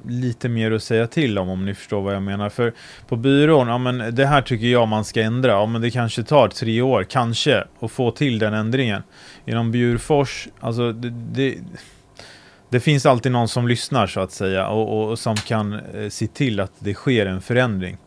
lite 0.07 0.49
mer 0.49 0.71
att 0.71 0.83
säga 0.83 1.07
till 1.07 1.37
om, 1.37 1.49
om 1.49 1.65
ni 1.65 1.73
förstår 1.73 2.01
vad 2.01 2.15
jag 2.15 2.23
menar. 2.23 2.49
För 2.49 2.73
på 3.07 3.15
byrån, 3.15 3.67
ja 3.67 3.77
men 3.77 4.15
det 4.15 4.25
här 4.25 4.41
tycker 4.41 4.67
jag 4.67 4.87
man 4.87 5.05
ska 5.05 5.21
ändra. 5.21 5.51
Ja 5.51 5.65
men 5.65 5.81
det 5.81 5.91
kanske 5.91 6.23
tar 6.23 6.47
tre 6.47 6.81
år, 6.81 7.03
kanske, 7.03 7.63
att 7.79 7.91
få 7.91 8.11
till 8.11 8.39
den 8.39 8.53
ändringen. 8.53 9.03
Inom 9.45 9.71
Bjurfors, 9.71 10.47
alltså 10.59 10.91
det, 10.91 11.09
det, 11.09 11.57
det 12.69 12.79
finns 12.79 13.05
alltid 13.05 13.31
någon 13.31 13.47
som 13.47 13.67
lyssnar 13.67 14.07
så 14.07 14.19
att 14.19 14.31
säga 14.31 14.67
och, 14.67 14.97
och, 14.97 15.09
och 15.09 15.19
som 15.19 15.35
kan 15.35 15.73
eh, 15.73 16.09
se 16.09 16.27
till 16.27 16.59
att 16.59 16.71
det 16.79 16.93
sker 16.93 17.25
en 17.25 17.41
förändring 17.41 17.97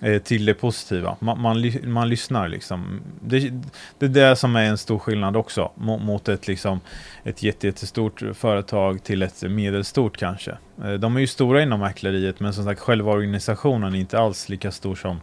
Eh, 0.00 0.22
till 0.22 0.44
det 0.44 0.54
positiva. 0.54 1.16
Man, 1.20 1.40
man, 1.40 1.72
man 1.84 2.08
lyssnar 2.08 2.48
liksom. 2.48 3.00
Det, 3.20 3.52
det 3.98 4.06
är 4.06 4.10
det 4.10 4.36
som 4.36 4.56
är 4.56 4.64
en 4.64 4.78
stor 4.78 4.98
skillnad 4.98 5.36
också 5.36 5.72
mot, 5.74 6.02
mot 6.02 6.28
ett, 6.28 6.48
liksom, 6.48 6.80
ett 7.24 7.42
jätte, 7.42 7.66
jättestort 7.66 8.22
företag 8.34 9.02
till 9.02 9.22
ett 9.22 9.42
medelstort 9.42 10.16
kanske. 10.16 10.58
Eh, 10.84 10.92
de 10.92 11.16
är 11.16 11.20
ju 11.20 11.26
stora 11.26 11.62
inom 11.62 11.80
mäkleriet 11.80 12.40
men 12.40 12.52
som 12.52 12.64
sagt 12.64 12.80
själva 12.80 13.12
organisationen 13.12 13.94
är 13.94 13.98
inte 13.98 14.18
alls 14.18 14.48
lika 14.48 14.70
stor 14.70 14.94
som 14.94 15.20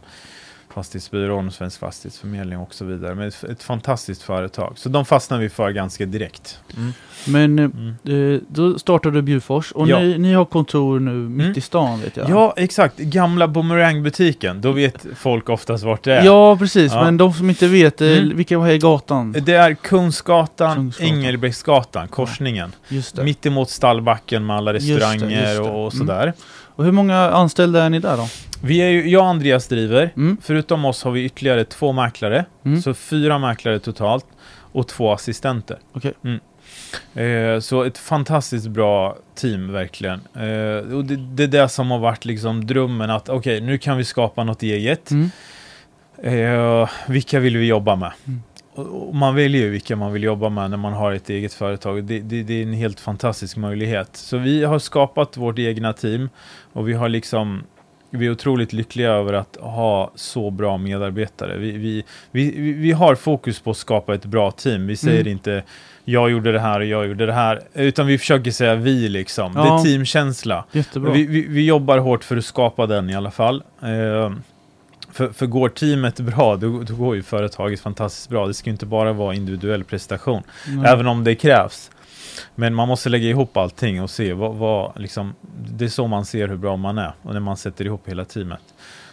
Fastighetsbyrån, 0.74 1.50
Svensk 1.52 1.78
Fastighetsförmedling 1.80 2.58
och 2.58 2.74
så 2.74 2.84
vidare. 2.84 3.14
Men 3.14 3.28
ett, 3.28 3.44
ett 3.44 3.62
fantastiskt 3.62 4.22
företag. 4.22 4.72
Så 4.76 4.88
de 4.88 5.04
fastnar 5.04 5.38
vi 5.38 5.48
för 5.48 5.70
ganska 5.70 6.06
direkt. 6.06 6.58
Mm. 6.76 6.92
Men 7.26 7.58
eh, 7.58 7.64
Mm. 7.64 8.34
eh, 8.34 8.40
då 8.48 8.78
startade 8.78 9.14
du 9.18 9.22
Bjurfors 9.22 9.72
och 9.72 9.88
Ja. 9.88 9.98
ni, 9.98 10.18
ni 10.18 10.32
har 10.32 10.44
kontor 10.44 11.00
nu 11.00 11.10
mitt 11.12 11.44
Mm. 11.46 11.58
i 11.58 11.60
stan 11.60 12.00
vet 12.00 12.16
jag. 12.16 12.30
Ja, 12.30 12.54
exakt. 12.56 12.98
Gamla 12.98 13.48
Boomerang-butiken. 13.48 14.60
Då 14.60 14.72
vet 14.72 15.06
folk 15.16 15.48
oftast 15.48 15.84
vart 15.84 16.02
det 16.02 16.14
är. 16.14 16.24
Ja, 16.24 16.56
precis. 16.56 16.92
Ja. 16.92 17.04
Men 17.04 17.16
de 17.16 17.32
som 17.32 17.50
inte 17.50 17.68
vet, 17.68 18.00
eh, 18.00 18.08
Mm. 18.18 18.36
vilka 18.36 18.58
var 18.58 18.68
är 18.68 18.76
gatan? 18.78 19.32
Det 19.32 19.54
är 19.54 19.74
Kungsgatan, 19.74 20.74
Kungsgatan. 20.76 21.16
Engelbrektsgatan, 21.16 22.08
korsningen. 22.08 22.72
Just 22.88 23.16
det. 23.16 23.24
Mittemot 23.24 23.70
stallbacken 23.70 24.46
med 24.46 24.56
alla 24.56 24.72
Just 24.72 24.86
det, 24.86 24.94
restauranger 24.94 25.40
just 25.42 25.62
det. 25.62 25.70
och, 25.70 25.86
och 25.86 25.94
Mm. 25.94 26.06
sådär. 26.06 26.32
Och 26.78 26.84
hur 26.84 26.92
många 26.92 27.16
anställda 27.30 27.82
är 27.84 27.90
ni 27.90 27.98
där 27.98 28.16
då? 28.16 28.28
Vi 28.66 28.78
är 28.78 28.88
ju, 28.88 29.08
jag 29.08 29.22
och 29.22 29.28
Andreas 29.28 29.68
driver. 29.68 30.12
Mm. 30.16 30.36
Förutom 30.42 30.84
oss 30.84 31.04
har 31.04 31.10
vi 31.10 31.24
ytterligare 31.24 31.64
två 31.64 31.92
mäklare. 31.92 32.44
Mm. 32.64 32.82
Så 32.82 32.94
fyra 32.94 33.38
mäklare 33.38 33.78
totalt. 33.78 34.26
Och 34.72 34.88
två 34.88 35.12
assistenter. 35.12 35.78
Okej. 35.92 36.12
Mm. 36.24 36.40
Eh, 37.14 37.60
så 37.60 37.82
ett 37.82 37.98
fantastiskt 37.98 38.68
bra 38.68 39.16
team 39.34 39.72
verkligen. 39.72 40.20
Eh, 40.34 40.94
och 40.94 41.04
det, 41.04 41.16
det 41.16 41.42
är 41.42 41.48
det 41.48 41.68
som 41.68 41.90
har 41.90 41.98
varit 41.98 42.24
liksom 42.24 42.66
drömmen 42.66 43.10
att 43.10 43.28
okej, 43.28 43.60
nu 43.60 43.78
kan 43.78 43.96
vi 43.96 44.04
skapa 44.04 44.44
något 44.44 44.62
eget. 44.62 45.10
Mm. 45.10 45.30
Eh, 46.22 46.88
vilka 47.08 47.40
vill 47.40 47.56
vi 47.56 47.66
jobba 47.66 47.96
med? 47.96 48.12
Mm. 48.26 48.42
Och 48.74 49.14
man 49.14 49.34
väljer 49.34 49.62
ju 49.62 49.70
vilka 49.70 49.96
man 49.96 50.12
vill 50.12 50.22
jobba 50.22 50.48
med 50.48 50.70
när 50.70 50.76
man 50.76 50.92
har 50.92 51.12
ett 51.12 51.30
eget 51.30 51.54
företag. 51.54 52.04
Det, 52.04 52.20
det, 52.20 52.42
det 52.42 52.54
är 52.54 52.62
en 52.62 52.72
helt 52.72 53.00
fantastisk 53.00 53.56
möjlighet. 53.56 54.16
Så 54.16 54.38
vi 54.38 54.64
har 54.64 54.78
skapat 54.78 55.36
vårt 55.36 55.58
egna 55.58 55.92
team 55.92 56.28
och 56.72 56.88
vi 56.88 56.92
har 56.92 57.08
liksom 57.08 57.62
vi 58.16 58.26
är 58.26 58.30
otroligt 58.30 58.72
lyckliga 58.72 59.10
över 59.10 59.32
att 59.32 59.56
ha 59.60 60.10
så 60.14 60.50
bra 60.50 60.78
medarbetare. 60.78 61.56
Vi, 61.58 61.70
vi, 61.72 62.04
vi, 62.30 62.72
vi- 62.72 62.92
har 62.92 63.14
fokus 63.14 63.60
på 63.60 63.70
att 63.70 63.76
skapa 63.76 64.14
ett 64.14 64.24
bra 64.24 64.50
team. 64.50 64.86
Vi 64.86 64.96
säger 64.96 65.20
Mm. 65.20 65.32
inte 65.32 65.62
jag 66.04 66.30
gjorde 66.30 66.52
det 66.52 66.60
här 66.60 66.80
och 66.80 66.86
jag 66.86 67.06
gjorde 67.06 67.26
det 67.26 67.32
här, 67.32 67.60
utan 67.74 68.06
vi 68.06 68.18
försöker 68.18 68.50
säga 68.50 68.74
vi 68.74 69.08
liksom. 69.08 69.54
Det 69.54 69.60
Ja. 69.60 69.80
är 69.80 69.84
teamkänsla. 69.84 70.64
Jättebra. 70.72 71.12
Vi, 71.12 71.26
vi, 71.26 71.46
vi 71.48 71.66
jobbar 71.66 71.98
hårt 71.98 72.24
för 72.24 72.36
att 72.36 72.44
skapa 72.44 72.86
den 72.86 73.10
i 73.10 73.14
alla 73.14 73.30
fall. 73.30 73.62
Eh, 73.82 74.32
för, 75.12 75.28
för 75.28 75.46
går 75.46 75.68
teamet 75.68 76.20
bra, 76.20 76.56
då, 76.56 76.82
då 76.82 76.94
går 76.94 77.16
ju 77.16 77.22
företaget 77.22 77.80
fantastiskt 77.80 78.28
bra. 78.28 78.46
Det 78.46 78.54
ska 78.54 78.70
inte 78.70 78.86
bara 78.86 79.12
vara 79.12 79.34
individuell 79.34 79.84
prestation, 79.84 80.42
Mm. 80.68 80.84
även 80.84 81.06
om 81.06 81.24
det 81.24 81.34
krävs. 81.34 81.90
Men 82.54 82.74
man 82.74 82.88
måste 82.88 83.08
lägga 83.08 83.28
ihop 83.28 83.56
allting 83.56 84.02
och 84.02 84.10
se 84.10 84.32
vad, 84.32 84.54
vad 84.54 84.92
liksom, 85.00 85.34
det 85.70 85.84
är 85.84 85.88
så 85.88 86.06
man 86.06 86.24
ser 86.24 86.48
hur 86.48 86.56
bra 86.56 86.76
man 86.76 86.98
är 86.98 87.12
och 87.22 87.32
när 87.32 87.40
man 87.40 87.56
sätter 87.56 87.84
ihop 87.84 88.08
hela 88.08 88.24
teamet. 88.24 88.60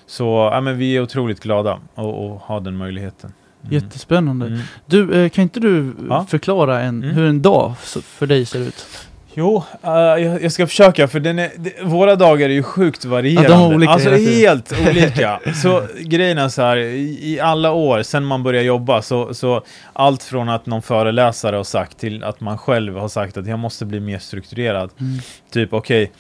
Så 0.06 0.50
ja, 0.54 0.62
men 0.62 0.78
vi 0.78 0.98
är 0.98 1.02
otroligt 1.02 1.40
glada 1.40 1.80
att 1.96 2.42
ha 2.42 2.60
den 2.60 2.78
möjligheten. 2.78 3.34
Mm. 3.62 3.74
Jättespännande. 3.74 4.46
Mm. 4.48 4.60
Du, 4.86 5.24
eh, 5.24 5.30
kan 5.30 5.42
inte 5.42 5.60
du 5.60 5.94
Ja. 6.10 6.26
förklara 6.30 6.82
en, 6.82 7.04
Mm. 7.04 7.16
hur 7.16 7.26
en 7.26 7.42
dag 7.42 7.78
för 7.78 8.28
dig 8.28 8.46
ser 8.46 8.60
ut? 8.60 8.86
Jo, 9.36 9.64
eh, 9.84 9.90
jag, 9.92 10.44
jag 10.44 10.52
ska 10.52 10.68
försöka 10.68 11.08
för 11.08 11.28
är, 11.28 11.34
det, 11.58 11.84
våra 11.84 12.16
dagar 12.16 12.50
är 12.50 12.54
ju 12.54 12.64
sjukt 12.64 13.06
varierande. 13.06 13.50
Ja, 13.52 13.58
de 13.58 13.76
olika 13.76 13.92
alltså 13.92 14.10
helt 14.10 14.74
olika. 14.90 15.40
Så 15.64 15.84
grejen 16.02 16.38
är 16.38 16.50
så 16.50 16.62
här, 16.62 16.78
i, 16.78 17.40
alla 17.40 17.72
år 17.72 18.04
sedan 18.04 18.26
man 18.26 18.44
började 18.44 18.66
jobba 18.66 19.02
så, 19.02 19.34
så 19.34 19.64
allt 19.94 20.24
från 20.24 20.50
att 20.50 20.66
någon 20.66 20.82
föreläsare 20.82 21.56
har 21.56 21.64
sagt 21.64 21.98
till 22.00 22.24
att 22.24 22.42
man 22.42 22.58
själv 22.58 22.98
har 22.98 23.08
sagt 23.08 23.38
att 23.38 23.48
jag 23.48 23.60
måste 23.60 23.86
bli 23.86 24.00
mer 24.00 24.20
strukturerad. 24.20 24.90
Mm. 25.00 25.20
Typ 25.52 25.74
okej, 25.74 26.12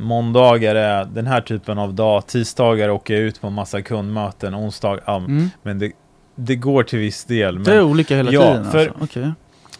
måndagar 0.00 0.74
är 0.74 1.04
den 1.04 1.26
här 1.26 1.40
typen 1.40 1.78
av 1.78 1.94
dag, 1.94 2.26
tisdagar 2.26 2.88
åker 2.88 3.14
jag 3.14 3.22
ut 3.22 3.40
på 3.40 3.50
massa 3.50 3.82
kundmöten, 3.82 4.54
onsdag, 4.54 4.98
ja, 5.06 5.16
Mm. 5.16 5.50
men 5.62 5.78
det, 5.78 5.92
det 6.36 6.56
går 6.56 6.82
till 6.82 6.98
viss 6.98 7.24
del. 7.24 7.54
Men 7.54 7.64
Det 7.64 7.72
är 7.74 7.82
olika 7.82 8.16
hela 8.16 8.32
Ja, 8.32 8.42
tiden 8.42 8.70
för- 8.70 8.78
alltså. 8.78 8.94
Okej. 9.04 9.32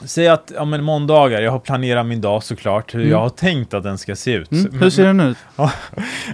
Säg 0.06 0.28
att, 0.28 0.52
ja 0.54 0.64
men 0.64 0.82
måndagar, 0.84 1.40
jag 1.42 1.50
har 1.52 1.58
planerat 1.58 2.06
min 2.06 2.20
dag 2.20 2.42
såklart, 2.42 2.94
hur 2.94 3.00
Mm. 3.00 3.10
jag 3.12 3.18
har 3.20 3.28
tänkt 3.28 3.74
att 3.74 3.82
den 3.82 3.98
ska 3.98 4.16
se 4.16 4.32
ut. 4.32 4.52
Mm. 4.52 4.64
Men- 4.70 4.82
Hur 4.82 4.90
ser 4.90 5.04
den 5.04 5.20
ut? 5.20 5.36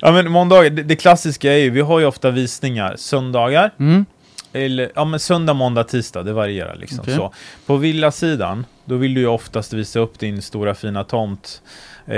Ja 0.01 0.13
men 0.13 0.31
måndagar, 0.31 0.71
det, 0.71 0.83
det 0.83 0.97
klassiska 0.97 1.53
är 1.53 1.57
ju, 1.59 1.71
vi 1.71 1.81
har 1.81 1.99
ju 2.01 2.07
ofta 2.07 2.31
visningar 2.31 2.97
söndagar, 2.99 3.71
Mm. 3.81 4.05
eller 4.53 4.91
ja 4.95 5.05
men 5.05 5.21
söndag, 5.21 5.55
måndag, 5.55 5.85
tisdag, 5.85 6.23
det 6.23 6.33
varierar 6.33 6.77
liksom 6.77 7.01
Okej. 7.01 7.15
så. 7.17 7.33
På 7.67 7.77
villasidan, 7.77 8.67
då 8.85 8.97
vill 8.97 9.15
du 9.15 9.21
ju 9.21 9.27
oftast 9.27 9.73
visa 9.73 10.01
upp 10.01 10.19
din 10.19 10.43
stora 10.43 10.75
fina 10.75 11.05
tomt 11.05 11.63
eh, 12.07 12.13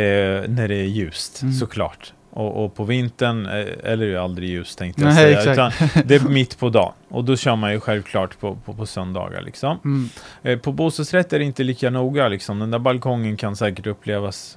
när 0.49 0.69
det 0.69 0.75
är 0.77 0.85
ljust, 0.85 1.43
Mm. 1.43 1.55
såklart. 1.55 2.13
Och, 2.35 2.65
och 2.65 2.75
på 2.75 2.85
vintern 2.85 3.47
eh, 3.47 3.53
eller 3.85 4.07
är 4.07 4.13
det 4.13 4.23
aldrig 4.23 4.49
ljus 4.49 4.77
tänkte 4.77 5.03
jag 5.03 5.15
Nej, 5.15 5.17
säga. 5.17 5.39
exakt. 5.53 5.83
Utan 5.83 6.03
det 6.09 6.15
är 6.15 6.21
mitt 6.29 6.59
på 6.59 6.69
dagen. 6.69 6.93
Och 7.09 7.25
då 7.25 7.37
kör 7.37 7.57
man 7.57 7.73
ju 7.73 7.81
självklart 7.81 8.41
på, 8.41 8.55
på, 8.65 8.75
på 8.75 8.87
söndagar 8.87 9.43
liksom. 9.43 9.79
Mm. 9.85 10.09
Eh, 10.43 10.59
På 10.59 10.73
bostadsrätt 10.73 11.33
är 11.33 11.39
det 11.39 11.45
inte 11.45 11.63
lika 11.65 11.91
noga 11.91 12.29
liksom. 12.29 12.59
Den 12.59 12.71
där 12.71 12.79
balkongen 12.79 13.37
kan 13.37 13.57
säkert 13.57 13.87
upplevas 13.87 14.57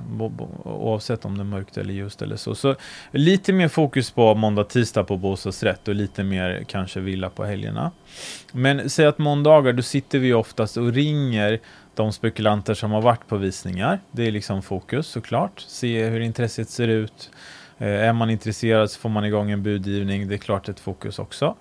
oavsett 0.63 1.25
om 1.25 1.37
det 1.37 1.41
är 1.41 1.45
mörkt 1.45 1.77
eller 1.77 1.93
ljust 1.93 2.21
eller 2.21 2.35
så. 2.35 2.55
Så 2.55 2.75
lite 3.11 3.53
mer 3.53 3.67
fokus 3.67 4.11
på 4.11 4.35
måndag, 4.35 4.63
tisdag 4.63 5.03
på 5.03 5.17
bostadsrätt 5.17 5.87
och 5.87 5.95
lite 5.95 6.23
mer 6.23 6.63
kanske 6.67 6.99
villa 6.99 7.29
på 7.29 7.45
helgerna. 7.45 7.91
Men 8.51 8.89
säg 8.89 9.05
att 9.05 9.17
måndagar, 9.17 9.73
då 9.73 9.81
sitter 9.83 10.19
vi 10.19 10.33
oftast 10.33 10.77
och 10.77 10.93
ringer 10.93 11.59
de 11.95 12.13
spekulanter 12.13 12.73
som 12.73 12.91
har 12.91 13.01
varit 13.01 13.27
på 13.27 13.37
visningar. 13.37 13.99
Det 14.11 14.27
är 14.27 14.31
liksom 14.31 14.61
fokus 14.61 15.07
såklart. 15.07 15.65
Se 15.67 16.05
hur 16.05 16.19
intresset 16.19 16.69
ser 16.69 16.87
ut. 16.87 17.31
Eh, 17.77 17.87
är 17.87 18.13
man 18.13 18.29
intresserad 18.29 18.91
så 18.91 18.99
får 18.99 19.09
man 19.09 19.25
igång 19.25 19.51
en 19.51 19.63
budgivning. 19.63 20.27
Det 20.27 20.35
är 20.35 20.37
klart 20.37 20.69
ett 20.69 20.79
fokus 20.79 21.19
också. 21.19 21.55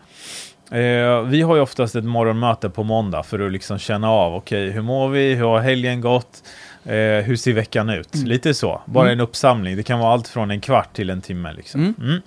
Eh, 0.71 1.21
vi 1.23 1.43
har 1.43 1.57
ju 1.57 1.61
oftast 1.63 1.95
ett 1.97 2.05
morgonmöte 2.05 2.71
på 2.71 2.83
måndag 2.83 3.23
för 3.23 3.47
att 3.47 3.53
liksom 3.53 3.79
känna 3.79 4.11
av, 4.11 4.35
okej, 4.35 4.71
hur 4.71 4.83
mår 4.83 5.09
vi, 5.09 5.35
hur 5.35 5.45
har 5.45 5.61
helgen 5.61 6.01
gått, 6.01 6.43
eh, 6.85 6.93
hur 6.97 7.37
ser 7.37 7.53
veckan 7.53 7.91
ut? 7.91 8.15
Mm. 8.15 8.27
Lite 8.27 8.55
så, 8.55 8.81
bara 8.87 9.05
Mm. 9.05 9.19
en 9.19 9.25
uppsamling. 9.25 9.77
Det 9.77 9.83
kan 9.83 9.99
vara 9.99 10.13
allt 10.13 10.29
från 10.29 10.51
en 10.51 10.61
kvart 10.61 10.93
till 10.97 11.11
en 11.11 11.21
timme. 11.21 11.53
Liksom. 11.53 11.81
Mm. 11.81 12.21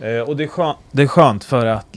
Mm. 0.00 0.28
Och 0.28 0.36
det 0.36 0.44
är, 0.44 0.48
skönt, 0.48 0.78
det 0.90 1.02
är 1.02 1.06
skönt 1.06 1.44
för 1.44 1.66
att 1.66 1.96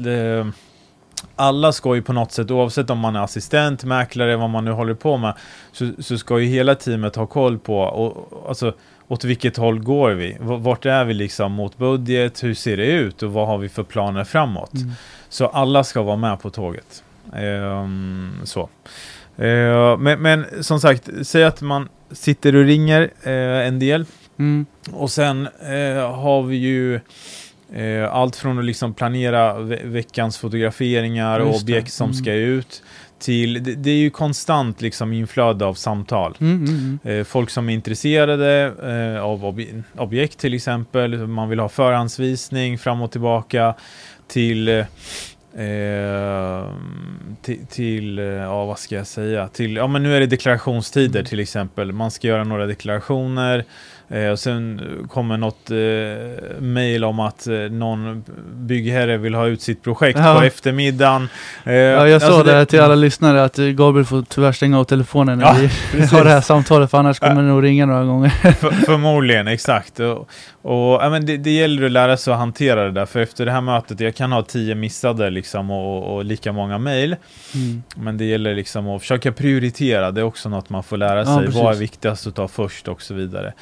alla 1.35 1.71
ska 1.71 1.95
ju 1.95 2.01
på 2.01 2.13
något 2.13 2.31
sätt, 2.31 2.51
oavsett 2.51 2.89
om 2.89 2.99
man 2.99 3.15
är 3.15 3.23
assistent, 3.23 3.83
mäklare, 3.83 4.35
vad 4.35 4.49
man 4.49 4.65
nu 4.65 4.71
håller 4.71 4.93
på 4.93 5.17
med, 5.17 5.33
så, 5.71 5.89
så 5.99 6.17
ska 6.17 6.39
ju 6.39 6.45
hela 6.47 6.75
teamet 6.75 7.15
ha 7.15 7.25
koll 7.25 7.59
på, 7.59 7.79
och, 7.79 8.49
alltså, 8.49 8.73
åt 9.13 9.23
vilket 9.23 9.57
håll 9.57 9.79
går 9.79 10.11
vi? 10.11 10.37
Vart 10.39 10.85
är 10.85 11.05
vi 11.05 11.13
liksom 11.13 11.51
mot 11.51 11.77
budget? 11.77 12.43
Hur 12.43 12.53
ser 12.53 12.77
det 12.77 12.85
ut? 12.85 13.23
Och 13.23 13.33
vad 13.33 13.47
har 13.47 13.57
vi 13.57 13.69
för 13.69 13.83
planer 13.83 14.23
framåt? 14.23 14.73
Mm. 14.73 14.91
Så 15.29 15.47
alla 15.47 15.83
ska 15.83 16.01
vara 16.01 16.17
med 16.17 16.41
på 16.41 16.49
tåget. 16.49 17.03
Ehm, 17.33 18.31
så. 18.43 18.69
Eh, 19.37 19.97
men, 19.97 20.21
men 20.21 20.63
som 20.63 20.79
sagt, 20.79 21.09
säg 21.23 21.43
att 21.43 21.61
man 21.61 21.89
sitter 22.11 22.55
och 22.55 22.63
ringer 22.63 23.01
eh, 23.23 23.67
en 23.67 23.79
del. 23.79 24.05
Mm. 24.39 24.65
Och 24.91 25.11
sen 25.11 25.47
eh, 25.61 26.11
har 26.11 26.43
vi 26.43 26.55
ju 26.55 26.99
allt 28.11 28.35
från 28.35 28.59
att 28.59 28.65
liksom 28.65 28.93
planera 28.93 29.59
ve 29.59 29.79
veckans 29.83 30.37
fotograferingar 30.37 31.39
och 31.39 31.55
objekt 31.55 31.93
som 31.93 32.05
Mm. 32.09 32.13
ska 32.13 32.33
ut. 32.33 32.83
Till, 33.19 33.63
det, 33.63 33.75
det 33.75 33.89
är 33.89 33.95
ju 33.95 34.09
konstant 34.09 34.81
liksom 34.81 35.13
inflöde 35.13 35.65
av 35.65 35.73
samtal. 35.73 36.37
Mm, 36.41 36.65
mm, 36.65 36.99
mm. 37.03 37.19
Eh, 37.19 37.23
folk 37.25 37.49
som 37.49 37.69
är 37.69 37.73
intresserade 37.73 38.73
eh, 39.15 39.23
av 39.23 39.45
ob 39.45 39.61
objekt 39.97 40.39
till 40.39 40.53
exempel. 40.53 41.27
Man 41.27 41.49
vill 41.49 41.59
ha 41.59 41.69
förhandsvisning 41.69 42.77
fram 42.77 43.01
och 43.01 43.11
tillbaka 43.11 43.73
till 44.27 44.67
eh, 44.67 44.85
Eh, 45.57 46.63
till, 47.41 47.65
till 47.69 48.19
eh, 48.19 48.25
ja 48.25 48.65
vad 48.65 48.79
ska 48.79 48.95
jag 48.95 49.07
säga, 49.07 49.47
till, 49.47 49.75
ja 49.75 49.87
men 49.87 50.03
nu 50.03 50.15
är 50.15 50.19
det 50.19 50.25
deklarationstider 50.25 51.19
Mm. 51.19 51.25
till 51.29 51.39
exempel. 51.39 51.91
Man 51.91 52.11
ska 52.11 52.27
göra 52.27 52.43
några 52.43 52.65
deklarationer 52.65 53.65
eh, 54.09 54.27
och 54.29 54.39
sen 54.39 54.81
kommer 55.09 55.37
något 55.37 55.71
eh, 55.71 56.61
mail 56.61 57.03
om 57.03 57.19
att 57.19 57.47
eh, 57.47 57.53
någon 57.55 58.23
byggherre 58.55 59.17
vill 59.17 59.33
ha 59.35 59.47
ut 59.47 59.61
sitt 59.61 59.83
projekt 59.83 60.19
Ja. 60.19 60.35
på 60.39 60.45
eftermiddagen. 60.45 61.29
Eh, 61.65 61.73
Ja, 61.73 62.07
jag 62.07 62.21
sa 62.21 62.27
alltså 62.27 62.43
det 62.43 62.65
till 62.65 62.79
alla 62.81 62.95
lyssnare 62.95 63.43
att 63.43 63.55
Gabriel 63.57 64.05
får 64.05 64.21
tyvärr 64.29 64.51
stänga 64.51 64.79
av 64.79 64.83
telefonen 64.83 65.39
när 65.39 65.45
Ja, 65.45 65.53
vi 65.61 65.67
precis. 65.91 66.11
har 66.11 66.23
det 66.23 66.29
här 66.29 66.41
samtalet 66.41 66.91
för 66.91 66.97
annars 66.97 67.19
kommer 67.19 67.35
det 67.35 67.47
nog 67.47 67.63
ringa 67.63 67.85
några 67.85 68.03
gånger. 68.03 68.29
För, 68.53 68.71
förmodligen, 68.71 69.47
exakt. 69.47 69.99
Och, 69.99 70.29
och 70.61 71.03
ja, 71.03 71.09
men 71.09 71.25
det, 71.25 71.37
det 71.37 71.51
gäller 71.51 71.85
att 71.85 71.91
lära 71.91 72.17
sig 72.17 72.33
att 72.33 72.39
hantera 72.39 72.83
det 72.85 72.91
där, 72.91 73.05
för 73.05 73.19
efter 73.19 73.45
det 73.45 73.51
här 73.51 73.61
mötet, 73.61 73.99
jag 73.99 74.15
kan 74.15 74.31
ha 74.31 74.41
tio 74.43 74.75
missade 74.75 75.29
liksom 75.29 75.71
och, 75.71 76.15
och 76.15 76.25
lika 76.25 76.51
många 76.51 76.77
mejl, 76.77 77.15
Mm. 77.55 77.83
men 77.95 78.17
det 78.17 78.25
gäller 78.25 78.55
liksom 78.55 78.87
att 78.89 79.01
försöka 79.01 79.31
prioritera, 79.31 80.11
det 80.11 80.21
är 80.21 80.25
också 80.25 80.49
något 80.49 80.69
man 80.69 80.83
får 80.83 80.97
lära 80.97 81.19
Ja, 81.19 81.25
sig, 81.25 81.47
vad 81.63 81.75
är 81.75 81.79
viktigast 81.79 82.27
att 82.27 82.35
ta 82.35 82.47
först 82.47 82.87
och 82.87 83.01
så 83.01 83.13
vidare. 83.13 83.53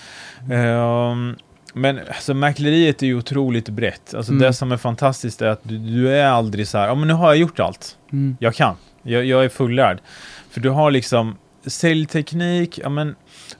Ehm, 0.52 1.36
men 1.74 2.00
alltså, 2.00 2.34
mäkleriet 2.34 3.04
är 3.04 3.08
ju 3.08 3.18
otroligt 3.18 3.70
brett. 3.70 4.14
Alltså, 4.14 4.32
Mm. 4.32 4.42
Det 4.42 4.54
som 4.54 4.72
är 4.72 4.78
fantastiskt 4.78 5.42
är 5.42 5.48
att 5.48 5.60
du, 5.64 5.78
du 5.78 6.10
är 6.16 6.26
aldrig 6.26 6.68
så 6.68 6.78
här, 6.78 6.88
ja 6.88 6.96
men 6.96 7.08
nu 7.08 7.14
har 7.14 7.28
jag 7.28 7.38
gjort 7.38 7.60
allt. 7.60 7.98
Mm. 8.12 8.38
Jag 8.40 8.56
kan. 8.56 8.76
Jag, 9.04 9.26
jag 9.26 9.46
är 9.46 9.50
fullärd. 9.50 10.00
För 10.50 10.62
du 10.62 10.70
har 10.70 10.92
liksom 10.92 11.38
säljteknik, 11.66 12.80
ja 12.84 12.90
men 12.90 13.16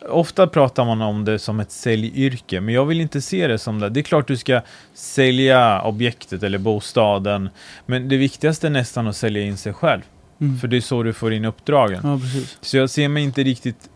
ofta 0.10 0.48
pratar 0.48 0.86
man 0.86 1.02
om 1.02 1.26
det 1.26 1.40
som 1.40 1.60
ett 1.60 1.72
säljyrke, 1.72 2.62
men 2.62 2.74
jag 2.74 2.86
vill 2.86 3.02
inte 3.02 3.22
se 3.22 3.48
det 3.48 3.58
som 3.58 3.80
det. 3.80 3.90
Det 3.90 4.00
är 4.00 4.04
klart 4.04 4.28
du 4.28 4.38
ska 4.38 4.62
sälja 4.94 5.82
objektet 5.82 6.44
eller 6.44 6.58
bostaden, 6.58 7.50
men 7.86 8.10
det 8.10 8.18
viktigaste 8.18 8.68
är 8.68 8.72
nästan 8.72 9.08
att 9.08 9.16
sälja 9.16 9.42
in 9.42 9.58
sig 9.58 9.74
själv. 9.74 10.02
Mm. 10.42 10.60
För 10.60 10.68
det 10.68 10.78
är 10.78 10.82
så 10.82 11.04
du 11.04 11.14
får 11.14 11.34
in 11.34 11.46
uppdragen. 11.46 12.02
Ja. 12.04 12.20
Så 12.62 12.78
jag 12.78 12.90
ser 12.90 13.08
mig 13.08 13.24
inte 13.24 13.44
riktigt 13.44 13.90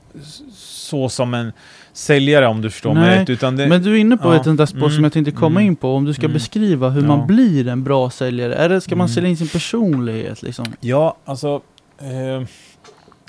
så 0.85 1.09
som 1.09 1.33
en 1.33 1.51
säljare 1.93 2.47
om 2.47 2.61
du 2.61 2.69
förstår 2.69 2.93
mig 2.93 3.03
Nej, 3.03 3.19
rätt. 3.19 3.29
Utan 3.29 3.55
det, 3.55 3.67
Men 3.67 3.83
du 3.83 3.91
är 3.93 3.95
inne 3.99 4.17
på 4.17 4.27
Ja, 4.27 4.35
ett 4.35 4.43
sånt 4.43 4.57
där 4.57 4.65
spår 4.65 4.77
mm, 4.79 4.91
som 4.91 5.03
jag 5.03 5.13
tänkte 5.13 5.31
komma 5.31 5.59
mm, 5.59 5.67
in 5.67 5.75
på. 5.75 5.95
Om 5.95 6.05
du 6.05 6.13
ska 6.13 6.23
mm. 6.25 6.33
beskriva 6.33 6.89
hur 6.89 7.01
Ja. 7.01 7.07
man 7.07 7.27
blir 7.27 7.67
en 7.67 7.83
bra 7.83 8.09
säljare. 8.09 8.55
Är 8.55 8.69
det, 8.69 8.81
ska 8.81 8.95
man 8.95 9.05
Mm. 9.05 9.13
sälja 9.15 9.29
in 9.29 9.37
sin 9.37 9.47
personlighet 9.47 10.41
liksom? 10.43 10.65
ja, 10.79 11.17
alltså... 11.25 11.61
Eh, 12.01 12.47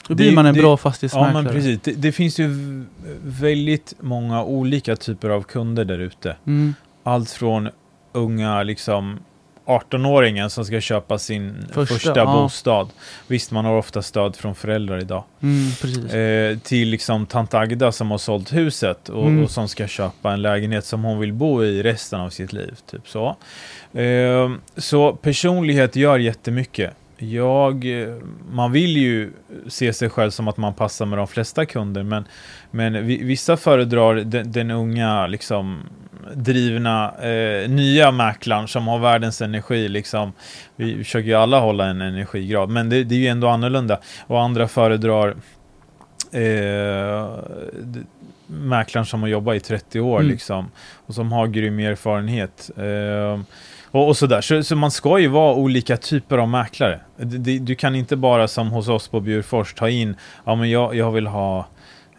Hur 0.08 0.14
Det- 0.14 0.14
blir 0.14 0.32
man 0.34 0.46
en 0.46 0.54
det- 0.54 0.60
bra 0.60 0.70
Ja, 0.70 0.76
fastighetsmäklare? 0.76 1.42
men 1.42 1.52
precis. 1.52 1.80
Det, 1.82 1.92
det 1.92 2.12
finns 2.12 2.38
ju 2.40 2.48
väldigt 3.24 3.94
många 4.00 4.44
olika 4.44 4.96
typer 4.96 5.30
av 5.30 5.42
kunder 5.42 5.84
där 5.84 5.98
ute. 5.98 6.36
Mm. 6.46 6.74
Allt 7.02 7.30
från 7.30 7.68
unga, 8.12 8.62
liksom 8.62 9.18
18-åringen 9.66 10.48
som 10.48 10.64
ska 10.64 10.80
köpa 10.80 11.18
sin 11.18 11.66
Första, 11.72 11.94
första, 11.94 12.16
ja. 12.18 12.32
bostad. 12.32 12.88
Visst, 13.26 13.50
man 13.50 13.64
har 13.64 13.76
ofta 13.76 14.02
stöd 14.02 14.36
från 14.36 14.54
föräldrar 14.54 14.98
idag. 15.00 15.24
Mm. 15.42 16.52
Eh, 16.52 16.58
till 16.58 16.88
liksom 16.88 17.26
tant 17.26 17.54
Agda 17.54 17.92
som 17.92 18.10
har 18.10 18.18
sålt 18.18 18.52
huset 18.52 19.08
och, 19.08 19.26
Mm. 19.26 19.44
och 19.44 19.50
som 19.50 19.68
ska 19.68 19.86
köpa 19.86 20.32
en 20.32 20.42
lägenhet 20.42 20.84
som 20.84 21.04
hon 21.04 21.18
vill 21.18 21.32
bo 21.32 21.64
i 21.64 21.82
resten 21.82 22.20
av 22.20 22.30
sitt 22.30 22.52
liv. 22.52 22.74
Typ 22.90 23.08
så. 23.08 23.36
Eh, 24.00 24.50
så 24.76 25.12
personlighet 25.12 25.96
gör 25.96 26.18
jättemycket. 26.18 26.90
Jag, 27.18 27.86
man 28.52 28.72
vill 28.72 28.96
ju 28.96 29.32
se 29.68 29.92
sig 29.92 30.10
själv 30.10 30.30
som 30.30 30.48
att 30.48 30.56
man 30.56 30.74
passar 30.74 31.06
med 31.06 31.18
de 31.18 31.26
flesta 31.28 31.66
kunder, 31.66 32.02
men, 32.02 32.24
men 32.70 33.06
vi- 33.06 33.22
vissa 33.24 33.56
föredrar 33.56 34.14
den, 34.14 34.52
den 34.52 34.70
unga, 34.70 35.26
liksom, 35.26 35.80
drivna, 36.34 37.12
eh, 37.22 37.68
nya 37.70 38.10
mäklaren 38.10 38.68
som 38.68 38.88
har 38.88 38.98
världens 38.98 39.42
energi. 39.42 39.88
Liksom. 39.88 40.32
Vi 40.76 40.96
försöker 41.04 41.28
ju 41.28 41.34
alla 41.34 41.60
hålla 41.60 41.86
en 41.86 42.00
energigrad, 42.00 42.68
men 42.70 42.88
det, 42.88 43.04
det 43.04 43.14
är 43.14 43.18
ju 43.18 43.26
ändå 43.28 43.48
annorlunda. 43.48 43.98
Och 44.26 44.40
andra 44.42 44.68
föredrar 44.68 45.34
eh, 46.32 47.28
mäklaren 48.46 49.06
som 49.06 49.20
har 49.20 49.28
jobbat 49.28 49.56
i 49.56 49.60
30 49.60 50.00
år 50.00 50.18
Mm. 50.20 50.30
liksom, 50.30 50.70
och 51.06 51.14
som 51.14 51.32
har 51.32 51.46
grym 51.46 51.78
erfarenhet. 51.78 52.70
Eh, 52.76 53.40
och, 53.90 54.08
och 54.08 54.16
sådär. 54.16 54.40
Så, 54.40 54.62
så 54.62 54.76
man 54.76 54.90
ska 54.90 55.18
ju 55.18 55.28
vara 55.28 55.54
olika 55.54 55.96
typer 55.96 56.38
av 56.38 56.48
mäklare. 56.48 57.00
D- 57.16 57.38
d- 57.38 57.58
Du 57.62 57.74
kan 57.74 57.94
inte 57.94 58.16
bara 58.16 58.48
som 58.48 58.68
hos 58.70 58.88
oss 58.88 59.08
på 59.08 59.20
Bjurfors 59.20 59.74
ta 59.74 59.88
in, 59.88 60.16
ja 60.44 60.54
men 60.54 60.70
jag, 60.70 60.94
jag 60.94 61.12
vill 61.12 61.26
ha 61.26 61.66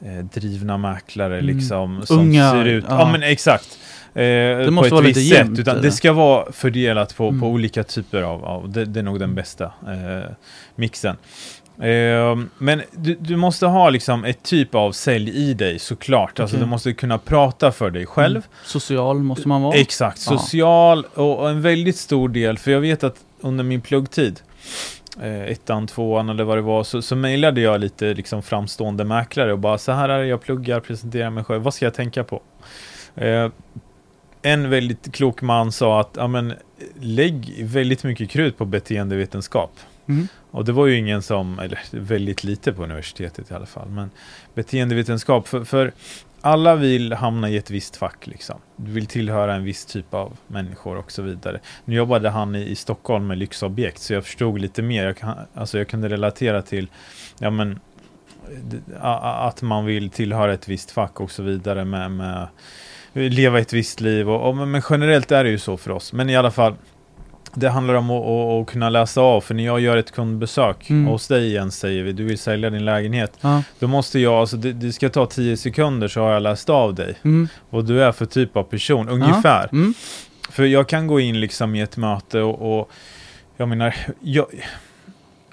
eh, 0.01 0.25
drivna 0.33 0.77
mäklare 0.77 1.33
Mm. 1.39 1.45
liksom, 1.55 2.01
som 2.05 2.19
Unga, 2.19 2.51
ser 2.51 2.65
ut, 2.65 2.85
ja, 2.89 2.99
ja. 2.99 3.11
men 3.11 3.23
exakt. 3.23 3.79
Eh, 4.17 4.65
på 4.65 4.71
måste 4.71 4.93
vara 4.93 5.03
lite 5.05 5.19
sätt, 5.19 5.37
jämnt, 5.37 5.59
utan 5.59 5.73
eller? 5.75 5.83
det 5.83 5.91
ska 5.91 6.13
vara 6.13 6.51
fördelat 6.51 7.17
på, 7.17 7.27
Mm. 7.27 7.39
på 7.41 7.47
olika 7.47 7.83
typer 7.83 8.21
av, 8.21 8.45
av 8.45 8.69
det, 8.69 8.85
det 8.85 8.99
är 8.99 9.03
nog 9.03 9.19
den 9.19 9.35
bästa 9.35 9.65
eh, 9.65 10.31
mixen. 10.75 11.15
Eh, 11.81 12.37
men 12.57 12.81
du, 12.91 13.15
du 13.19 13.35
måste 13.35 13.65
ha 13.65 13.89
liksom 13.89 14.25
ett 14.25 14.43
typ 14.43 14.75
av 14.75 14.91
sälj 14.91 15.29
i 15.31 15.53
dig 15.53 15.79
såklart. 15.79 16.39
Alltså 16.39 16.55
Okej. 16.55 16.65
du 16.65 16.69
måste 16.69 16.93
kunna 16.93 17.17
prata 17.17 17.71
för 17.71 17.89
dig 17.89 18.05
själv. 18.05 18.35
Mm. 18.35 18.47
Social 18.65 19.17
måste 19.19 19.47
man 19.47 19.61
vara. 19.61 19.75
Exakt, 19.77 20.19
social 20.19 21.05
och, 21.13 21.49
en 21.49 21.61
väldigt 21.61 21.97
stor 21.97 22.29
del, 22.29 22.57
för 22.57 22.71
jag 22.71 22.79
vet 22.81 23.03
att 23.03 23.15
under 23.41 23.63
min 23.63 23.81
pluggtid, 23.81 24.39
eh, 25.21 25.41
ettan, 25.41 25.87
tvåan 25.87 26.29
eller 26.29 26.43
vad 26.43 26.57
det 26.57 26.61
var, 26.61 26.83
så, 26.83 27.01
så 27.01 27.15
mejlade 27.15 27.61
jag 27.61 27.79
lite 27.81 28.13
liksom 28.13 28.43
framstående 28.43 29.03
mäklare 29.03 29.53
och 29.53 29.59
bara 29.59 29.77
så 29.77 29.91
här 29.91 30.09
är 30.09 30.19
det 30.19 30.27
jag 30.27 30.41
pluggar, 30.41 30.79
presenterar 30.79 31.29
mig 31.29 31.43
själv, 31.43 31.61
vad 31.61 31.73
ska 31.73 31.85
jag 31.85 31.93
tänka 31.93 32.23
på? 32.23 32.41
Eh, 33.15 33.49
en 34.47 34.69
väldigt 34.69 35.11
klok 35.13 35.41
man 35.41 35.71
sa 35.71 35.99
att, 35.99 36.09
ja 36.15 36.27
men 36.27 36.53
lägg 36.99 37.65
väldigt 37.65 38.03
mycket 38.03 38.29
krut 38.29 38.57
på 38.57 38.65
beteendevetenskap. 38.65 39.71
Mm. 40.07 40.27
Och 40.51 40.65
det 40.65 40.71
var 40.71 40.87
ju 40.87 40.97
ingen 40.97 41.21
som, 41.21 41.59
eller 41.59 41.79
väldigt 41.91 42.43
lite 42.43 42.73
på 42.73 42.83
universitetet 42.83 43.51
i 43.51 43.53
alla 43.53 43.65
fall, 43.65 43.89
men 43.89 44.09
beteendevetenskap, 44.53 45.47
för, 45.47 45.63
för 45.63 45.91
alla 46.41 46.75
vill 46.75 47.13
hamna 47.13 47.49
i 47.49 47.57
ett 47.57 47.71
visst 47.71 47.95
fack 47.95 48.27
liksom. 48.27 48.59
Du 48.75 48.91
vill 48.91 49.05
tillhöra 49.05 49.55
en 49.55 49.63
viss 49.63 49.85
typ 49.85 50.13
av 50.13 50.37
människor 50.47 50.97
och 50.97 51.11
så 51.11 51.21
vidare. 51.21 51.59
Nu 51.85 51.95
jobbade 51.95 52.29
han 52.29 52.55
i, 52.55 52.61
i 52.61 52.75
Stockholm 52.75 53.27
med 53.27 53.37
lyxobjekt, 53.37 53.99
så 54.01 54.13
jag 54.13 54.23
förstod 54.23 54.61
lite 54.61 54.81
mer. 54.81 55.05
Jag, 55.05 55.17
kan, 55.17 55.35
alltså 55.53 55.77
jag 55.77 55.87
kunde 55.87 56.09
relatera 56.09 56.61
till, 56.61 56.87
ja 57.39 57.49
men, 57.49 57.79
att 59.01 59.61
man 59.61 59.85
vill 59.85 60.09
tillhöra 60.09 60.53
ett 60.53 60.67
visst 60.67 60.91
fack 60.91 61.21
och 61.21 61.31
så 61.31 61.43
vidare 61.43 61.85
med, 61.85 62.11
med 62.11 62.47
leva 63.17 63.59
ett 63.59 63.73
visst 63.73 64.01
liv. 64.01 64.29
Och, 64.29 64.49
och, 64.49 64.55
men 64.67 64.81
generellt 64.89 65.31
är 65.31 65.43
det 65.43 65.49
ju 65.49 65.59
så 65.59 65.77
för 65.77 65.91
oss. 65.91 66.13
Men 66.13 66.29
i 66.29 66.35
alla 66.35 66.51
fall, 66.51 66.75
det 67.53 67.69
handlar 67.69 67.93
om 67.93 68.09
att, 68.11 68.25
att, 68.25 68.61
att 68.61 68.67
kunna 68.73 68.89
läsa 68.89 69.21
av. 69.21 69.41
För 69.41 69.53
när 69.53 69.65
jag 69.65 69.79
gör 69.79 69.97
ett 69.97 70.11
kundbesök 70.11 70.89
Mm. 70.89 71.05
hos 71.07 71.27
dig 71.27 71.45
igen 71.47 71.71
säger 71.71 72.03
vi, 72.03 72.11
du 72.13 72.23
vill 72.23 72.37
sälja 72.39 72.69
din 72.69 72.85
lägenhet. 72.85 73.33
Ja. 73.41 73.63
Då 73.79 73.87
måste 73.87 74.19
jag, 74.19 74.33
alltså 74.33 74.57
det, 74.57 74.73
det 74.73 74.93
ska 74.93 75.09
ta 75.09 75.25
10 75.25 75.57
sekunder 75.57 76.07
så 76.07 76.21
har 76.21 76.31
jag 76.31 76.41
läst 76.43 76.69
av 76.69 76.95
dig. 76.95 77.15
Mm. 77.23 77.47
Vad 77.69 77.85
du 77.85 78.03
är 78.03 78.11
för 78.11 78.25
typ 78.25 78.57
av 78.57 78.63
person, 78.63 79.09
ungefär. 79.09 79.69
Mm. 79.71 79.93
För 80.49 80.65
jag 80.65 80.87
kan 80.89 81.07
gå 81.07 81.19
in 81.19 81.39
liksom 81.39 81.75
i 81.75 81.81
ett 81.81 81.97
möte 81.97 82.41
och, 82.41 82.79
och 82.79 82.89
jag 83.57 83.69
menar, 83.69 83.95
jag, 84.21 84.45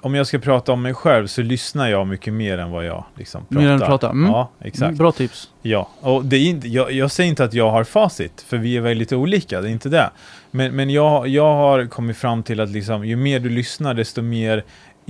om 0.05 0.15
jag 0.15 0.27
ska 0.27 0.39
prata 0.39 0.71
om 0.71 0.81
mig 0.81 0.93
själv 0.93 1.27
så 1.27 1.41
lyssnar 1.41 1.89
jag 1.89 2.07
mycket 2.07 2.33
mer 2.33 2.57
än 2.57 2.71
vad 2.71 2.85
jag 2.85 3.05
liksom 3.15 3.41
pratar. 3.45 3.61
Mer 3.61 3.69
än 3.69 3.81
att 3.81 3.87
prata. 3.87 4.09
Mm. 4.09 4.29
Ja, 4.31 4.49
exakt. 4.61 4.81
Mm, 4.83 4.95
Bra 4.95 5.11
tips. 5.11 5.49
Ja, 5.61 5.89
och 6.01 6.25
det 6.25 6.37
är 6.37 6.45
inte, 6.45 6.67
jag, 6.67 6.91
jag 6.91 7.11
säger 7.11 7.29
inte 7.29 7.43
att 7.43 7.53
jag 7.53 7.71
har 7.71 7.83
facit, 7.83 8.41
för 8.47 8.57
vi 8.57 8.77
är 8.77 8.81
väldigt 8.81 9.13
olika, 9.13 9.61
det 9.61 9.67
är 9.67 9.71
inte 9.71 9.89
det. 9.89 10.09
Men, 10.51 10.75
men 10.75 10.89
jag, 10.89 11.27
jag 11.27 11.53
har 11.55 11.85
kommit 11.85 12.17
fram 12.17 12.43
till 12.43 12.59
att 12.59 12.69
liksom, 12.69 13.05
ju 13.05 13.15
mer 13.15 13.39
du 13.39 13.49
lyssnar, 13.49 13.93
desto 13.93 14.21
mer 14.21 14.63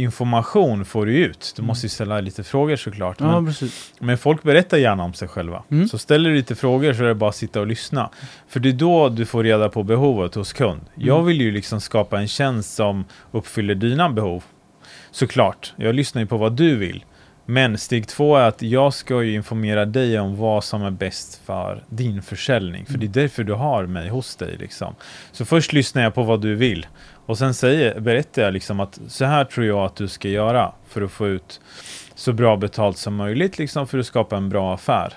information 0.06 0.86
får 0.86 1.06
du 1.06 1.18
ut. 1.18 1.54
Du 1.56 1.62
måste 1.62 1.86
ju 1.86 1.90
ställa 1.90 2.22
lite 2.22 2.44
frågor 2.44 2.76
såklart. 2.76 3.20
Mm. 3.20 3.32
Ja, 3.34 3.40
Men, 3.42 3.54
precis. 3.54 3.94
men 4.00 4.18
folk 4.18 4.44
berättar 4.44 4.78
gärna 4.78 5.04
om 5.04 5.14
sig 5.14 5.28
själva. 5.28 5.64
Mm. 5.72 5.88
Så 5.88 5.98
ställer 5.98 6.30
du 6.30 6.36
lite 6.36 6.56
frågor 6.56 6.94
så 6.94 7.04
är 7.04 7.08
det 7.08 7.16
bara 7.16 7.30
att 7.30 7.36
sitta 7.36 7.60
och 7.60 7.68
lyssna. 7.68 8.10
För 8.48 8.60
det 8.60 8.70
är 8.70 8.74
då 8.74 9.10
du 9.10 9.26
får 9.26 9.44
reda 9.44 9.70
på 9.70 9.84
behovet 9.84 10.36
hos 10.36 10.54
kund. 10.54 10.82
Jag 10.96 11.16
Mm. 11.16 11.26
vill 11.28 11.42
ju 11.42 11.52
liksom 11.52 11.82
skapa 11.82 12.20
en 12.20 12.28
tjänst 12.28 12.76
som 12.76 13.06
uppfyller 13.32 13.76
dina 13.76 14.10
behov. 14.10 14.44
Såklart, 15.16 15.74
jag 15.78 15.96
lyssnar 15.96 16.22
ju 16.22 16.28
på 16.28 16.38
vad 16.38 16.54
du 16.54 16.76
vill. 16.76 17.06
Men 17.46 17.78
steg 17.78 18.08
två 18.08 18.36
är 18.36 18.48
att 18.48 18.62
jag 18.62 18.94
ska 18.94 19.24
ju 19.24 19.34
informera 19.34 19.86
dig 19.86 20.20
om 20.20 20.38
vad 20.38 20.64
som 20.64 20.84
är 20.84 20.92
bäst 20.92 21.42
för 21.46 21.84
din 21.90 22.22
försäljning. 22.22 22.86
För 22.86 22.98
det 22.98 23.06
är 23.06 23.22
därför 23.22 23.44
du 23.44 23.54
har 23.54 23.86
mig 23.86 24.10
hos 24.10 24.36
dig. 24.36 24.58
Liksom. 24.58 24.96
Så 25.32 25.46
först 25.46 25.74
lyssnar 25.74 26.04
jag 26.04 26.14
på 26.14 26.24
vad 26.24 26.42
du 26.42 26.56
vill. 26.56 26.88
Och 27.26 27.38
sen 27.38 27.54
säger, 27.54 28.00
berättar 28.00 28.42
jag 28.42 28.54
liksom 28.54 28.80
att 28.80 29.00
så 29.08 29.26
här 29.26 29.46
tror 29.46 29.66
jag 29.66 29.80
att 29.80 29.96
du 29.96 30.08
ska 30.08 30.30
göra 30.30 30.72
för 30.88 31.02
att 31.02 31.12
få 31.12 31.28
ut 31.28 31.62
så 32.16 32.34
bra 32.34 32.58
betalt 32.58 32.98
som 32.98 33.16
möjligt 33.16 33.58
liksom 33.58 33.88
för 33.88 34.00
att 34.00 34.06
skapa 34.06 34.38
en 34.38 34.50
bra 34.50 34.74
affär. 34.74 35.14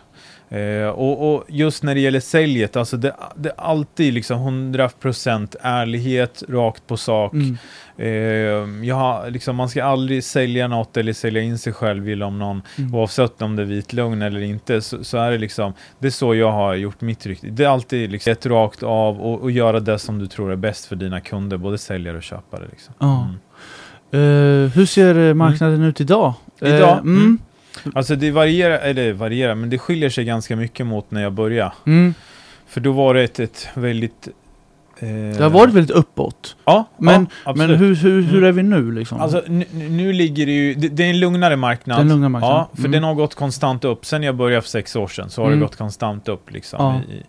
Eh, 0.50 0.88
och, 0.88 1.34
och 1.34 1.44
just 1.48 1.82
när 1.82 1.94
det 1.94 2.00
gäller 2.00 2.20
säljet, 2.20 2.76
alltså 2.76 2.96
det, 2.96 3.14
det 3.36 3.48
är 3.48 3.54
alltid 3.60 4.14
liksom 4.14 4.38
100% 4.74 5.56
ärlighet, 5.60 6.42
rakt 6.48 6.86
på 6.86 6.96
sak. 6.96 7.32
Mm. 7.32 7.56
Eh, 7.96 8.86
jag 8.88 9.32
liksom, 9.32 9.56
man 9.56 9.68
ska 9.68 9.84
aldrig 9.84 10.24
sälja 10.24 10.68
något 10.68 10.96
eller 10.96 11.12
sälja 11.12 11.42
in 11.42 11.58
sig 11.58 11.72
själv 11.72 12.08
i 12.08 12.22
om 12.22 12.38
någon, 12.38 12.62
Mm. 12.78 12.94
oavsett 12.94 13.42
om 13.42 13.56
det 13.56 13.62
är 13.62 13.66
vit 13.66 13.92
lögn 13.92 14.22
eller 14.22 14.40
inte, 14.40 14.80
så, 14.80 15.04
så 15.04 15.18
är 15.18 15.30
det 15.30 15.38
liksom, 15.38 15.72
det 15.98 16.06
är 16.06 16.10
så 16.10 16.34
jag 16.34 16.52
har 16.52 16.74
gjort 16.74 17.00
mitt 17.00 17.26
rykte. 17.26 17.46
Det 17.46 17.64
är 17.64 17.68
alltid 17.68 18.12
liksom 18.12 18.32
ett 18.32 18.46
rakt 18.46 18.82
av 18.82 19.20
och, 19.20 19.40
och 19.42 19.50
göra 19.50 19.80
det 19.80 19.98
som 19.98 20.18
du 20.18 20.26
tror 20.26 20.52
är 20.52 20.56
bäst 20.56 20.86
för 20.86 20.96
dina 20.96 21.20
kunder, 21.20 21.56
både 21.56 21.78
säljare 21.78 22.16
och 22.16 22.22
köpare. 22.22 22.64
Liksom. 22.70 22.94
Mm. 23.00 23.34
Eh, 24.10 24.70
hur 24.70 24.86
ser 24.86 25.34
marknaden 25.34 25.82
ut 25.82 26.00
idag? 26.00 26.34
Idag? 26.60 26.98
mm. 26.98 27.38
Alltså 27.94 28.16
det 28.16 28.30
varierar, 28.30 28.78
eller 28.78 29.12
varierar, 29.12 29.54
men 29.54 29.70
det 29.70 29.78
skiljer 29.78 30.10
sig 30.10 30.24
ganska 30.24 30.56
mycket 30.56 30.86
mot 30.86 31.10
när 31.10 31.22
jag 31.22 31.32
började. 31.32 31.72
Mm. 31.86 32.14
För 32.66 32.80
då 32.80 32.92
var 32.92 33.14
det 33.14 33.22
ett, 33.22 33.40
ett 33.40 33.68
väldigt... 33.74 34.28
Eh, 35.00 35.08
Det 35.08 35.42
har 35.42 35.50
varit 35.50 35.74
väldigt 35.74 35.96
uppåt. 35.96 36.56
Ja, 36.64 36.84
Men- 36.98 37.26
ja, 37.44 37.54
Men 37.56 37.70
hur, 37.70 37.94
hur, 37.94 38.22
hur 38.22 38.38
Mm. 38.38 38.44
är 38.44 38.52
vi 38.52 38.62
nu 38.62 38.92
liksom? 38.92 39.20
Alltså 39.20 39.42
nu, 39.46 39.64
nu 39.72 40.12
ligger 40.12 40.46
det 40.46 40.52
ju, 40.52 40.74
det, 40.74 40.88
det 40.88 41.04
är 41.04 41.10
en 41.10 41.20
lugnare 41.20 41.56
marknad. 41.56 41.96
Det 41.98 42.00
är 42.00 42.02
en 42.02 42.08
lugnare 42.08 42.28
marknad. 42.28 42.50
Ja, 42.50 42.68
för 42.72 42.78
Mm. 42.80 42.90
den 42.92 43.04
har 43.04 43.14
gått 43.14 43.34
konstant 43.34 43.84
upp. 43.84 44.04
Sen 44.06 44.22
jag 44.22 44.36
började 44.36 44.62
för 44.62 44.68
sex 44.68 44.96
år 44.96 45.08
sedan 45.08 45.30
så 45.30 45.40
har 45.42 45.46
Mm. 45.48 45.58
det 45.60 45.66
gått 45.66 45.76
konstant 45.76 46.28
upp 46.28 46.50
liksom 46.52 46.78
Ja. 47.06 47.12
i, 47.14 47.16
i 47.18 47.22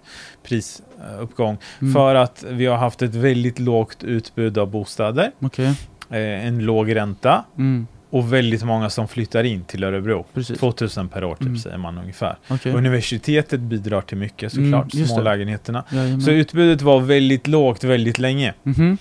prisuppgång. 0.43 1.57
Mm. 1.81 1.93
För 1.93 2.15
att 2.15 2.45
vi 2.49 2.65
har 2.65 2.77
haft 2.77 3.01
ett 3.01 3.15
väldigt 3.15 3.59
lågt 3.59 4.03
utbud 4.03 4.57
av 4.57 4.67
bostäder, 4.71 5.31
Okej. 5.41 5.65
eh, 6.09 6.47
en 6.47 6.59
låg 6.65 6.95
ränta 6.95 7.43
Mm. 7.57 7.87
Och 8.09 8.33
väldigt 8.33 8.63
många 8.63 8.89
som 8.89 9.07
flyttar 9.07 9.43
in 9.43 9.63
till 9.63 9.83
Örebro. 9.83 10.25
Precis. 10.33 10.59
2000 10.59 11.09
per 11.09 11.23
år 11.23 11.35
typ 11.35 11.41
Mm. 11.41 11.57
säger 11.57 11.77
man 11.77 11.97
ungefär. 11.97 12.35
Okej. 12.47 12.73
Universitetet 12.73 13.59
bidrar 13.59 14.01
till 14.01 14.17
mycket 14.17 14.51
såklart, 14.51 14.93
Mm, 14.93 15.01
just 15.01 15.07
små 15.13 15.17
det. 15.17 15.23
lägenheterna. 15.23 15.83
Jajamän. 15.91 16.21
Så 16.21 16.31
utbudet 16.31 16.81
var 16.81 16.99
väldigt 16.99 17.47
lågt 17.47 17.83
väldigt 17.83 18.19
länge. 18.19 18.53
Mhm. 18.63 18.97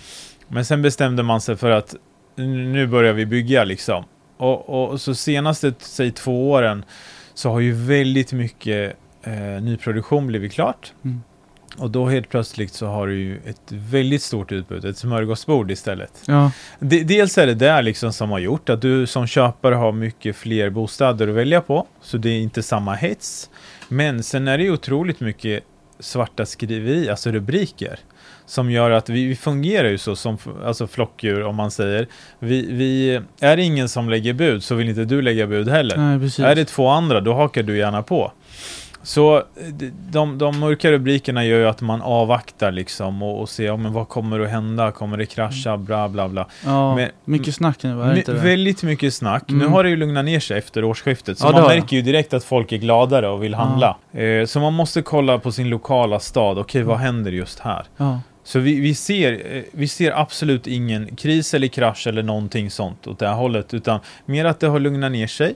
Men 0.49 0.65
sen 0.65 0.83
bestämde 0.83 1.23
man 1.23 1.41
sig 1.41 1.57
för 1.57 1.71
att 1.71 1.95
nu 2.37 2.87
börjar 2.87 3.13
vi 3.13 3.27
bygga 3.27 3.65
liksom. 3.65 4.05
Och, 4.37 4.91
och 4.93 5.01
så 5.01 5.15
senaste, 5.15 5.73
säg 5.79 6.11
två 6.11 6.51
åren, 6.51 6.85
så 7.35 7.51
har 7.51 7.61
ju 7.61 7.73
väldigt 7.73 8.33
mycket 8.33 8.97
eh, 9.23 9.63
nyproduktion 9.63 10.27
blivit 10.27 10.53
klart. 10.53 10.93
Mm. 11.05 11.21
Och 11.79 11.91
då 11.91 12.07
helt 12.07 12.29
plötsligt 12.29 12.73
så 12.73 12.87
har 12.87 13.07
du 13.07 13.19
ju 13.19 13.37
ett 13.47 13.63
väldigt 13.69 14.23
stort 14.23 14.53
utbud, 14.53 14.85
ett 14.85 14.97
smörgåsbord 14.97 15.71
istället. 15.71 16.13
Ja. 16.27 16.51
De, 16.79 17.03
dels 17.03 17.39
är 17.39 17.47
det 17.47 17.55
där 17.55 17.83
liksom 17.83 18.13
som 18.13 18.31
har 18.31 18.39
gjort 18.39 18.69
att 18.69 18.83
du 18.83 19.07
som 19.07 19.27
köpare 19.27 19.75
har 19.75 19.93
mycket 19.93 20.37
fler 20.37 20.71
bostäder 20.71 21.29
att 21.29 21.35
välja 21.35 21.61
på, 21.61 21.87
så 22.03 22.17
det 22.17 22.29
är 22.29 22.41
inte 22.41 22.63
samma 22.63 22.95
hets. 22.95 23.51
Men 23.89 24.23
sen 24.23 24.49
är 24.49 24.59
det 24.59 24.65
ju 24.65 24.73
otroligt 24.73 25.21
mycket 25.21 25.65
svarta 26.01 26.47
skriveri, 26.47 27.09
alltså 27.09 27.31
rubriker, 27.31 27.99
som 28.47 28.71
gör 28.71 28.91
att 28.91 29.09
vi, 29.09 29.27
vi 29.27 29.37
fungerar 29.37 29.89
ju 29.89 29.99
så 29.99 30.17
som 30.17 30.39
alltså 30.65 30.87
flockdjur 30.87 31.43
om 31.43 31.57
man 31.57 31.71
säger. 31.71 32.09
Vi, 32.39 32.73
vi, 32.73 33.21
är 33.41 33.57
det 33.57 33.63
ingen 33.63 33.89
som 33.89 34.11
lägger 34.11 34.33
bud 34.33 34.63
så 34.63 34.75
vill 34.75 34.89
inte 34.89 35.05
du 35.05 35.23
lägga 35.23 35.47
bud 35.47 35.69
heller. 35.69 35.97
Nej. 35.97 36.51
Är 36.51 36.55
det 36.55 36.65
två 36.65 36.89
andra, 36.89 37.21
då 37.21 37.35
hakar 37.35 37.63
du 37.63 37.79
gärna 37.79 38.03
på. 38.03 38.33
Så 39.03 39.37
eh, 39.37 39.43
de, 40.11 40.39
de, 40.39 40.61
mörka 40.61 40.91
rubrikerna 40.91 41.45
gör 41.45 41.59
ju 41.59 41.67
att 41.69 41.81
man 41.81 42.03
avvaktar 42.03 42.73
liksom 42.73 43.23
och, 43.23 43.41
och 43.41 43.49
ser, 43.49 43.65
ja, 43.67 43.77
men 43.77 43.93
vad 43.93 44.09
kommer 44.09 44.41
att 44.41 44.51
hända, 44.51 44.91
kommer 44.91 45.17
det 45.17 45.27
krascha, 45.27 45.77
bra 45.77 46.09
bla 46.09 46.29
bla. 46.29 46.47
ja, 46.65 46.97
men- 46.97 47.11
mycket 47.25 47.55
snack 47.55 47.83
nu, 47.83 48.03
är 48.03 48.17
inte 48.17 48.33
det? 48.33 48.39
väldigt 48.39 48.83
mycket 48.83 49.15
snack. 49.15 49.43
Nu 49.47 49.55
Mm. 49.55 49.73
har 49.73 49.85
det 49.85 49.91
ju 49.91 49.97
lugnat 49.97 50.25
ner 50.25 50.41
sig 50.41 50.59
efter 50.59 50.85
årsskiftet, 50.85 51.39
så 51.39 51.47
Ja, 51.47 51.53
man 51.53 51.63
märker 51.63 51.97
ju 51.97 52.03
direkt 52.03 52.35
att 52.35 52.45
folk 52.45 52.73
är 52.73 52.77
gladare 52.77 53.29
och 53.29 53.43
vill 53.43 53.53
Ja. 53.53 53.59
handla. 53.59 53.97
Eh, 54.23 54.47
så 54.47 54.61
man 54.61 54.73
måste 54.73 55.03
kolla 55.03 55.39
på 55.39 55.53
sin 55.53 55.69
lokala 55.71 56.21
stad, 56.21 56.59
okej 56.59 56.83
vad 56.83 56.97
Mm. 56.97 57.05
händer 57.07 57.33
just 57.33 57.59
här? 57.61 57.85
Ja. 57.97 58.21
Så 58.45 58.59
vi, 58.59 58.81
vi, 58.81 58.95
ser, 58.95 59.57
eh, 59.57 59.63
vi 59.73 59.89
ser 59.89 60.13
absolut 60.21 60.67
ingen 60.67 61.17
kris 61.17 61.55
eller 61.55 61.69
krasch 61.69 62.07
eller 62.07 62.23
någonting 62.23 62.71
sånt 62.71 63.07
åt 63.07 63.19
det 63.19 63.29
här 63.29 63.35
hållet, 63.35 63.75
utan 63.75 64.01
mer 64.25 64.45
att 64.45 64.61
det 64.61 64.67
har 64.69 64.79
lugnat 64.81 65.13
ner 65.13 65.27
sig. 65.27 65.55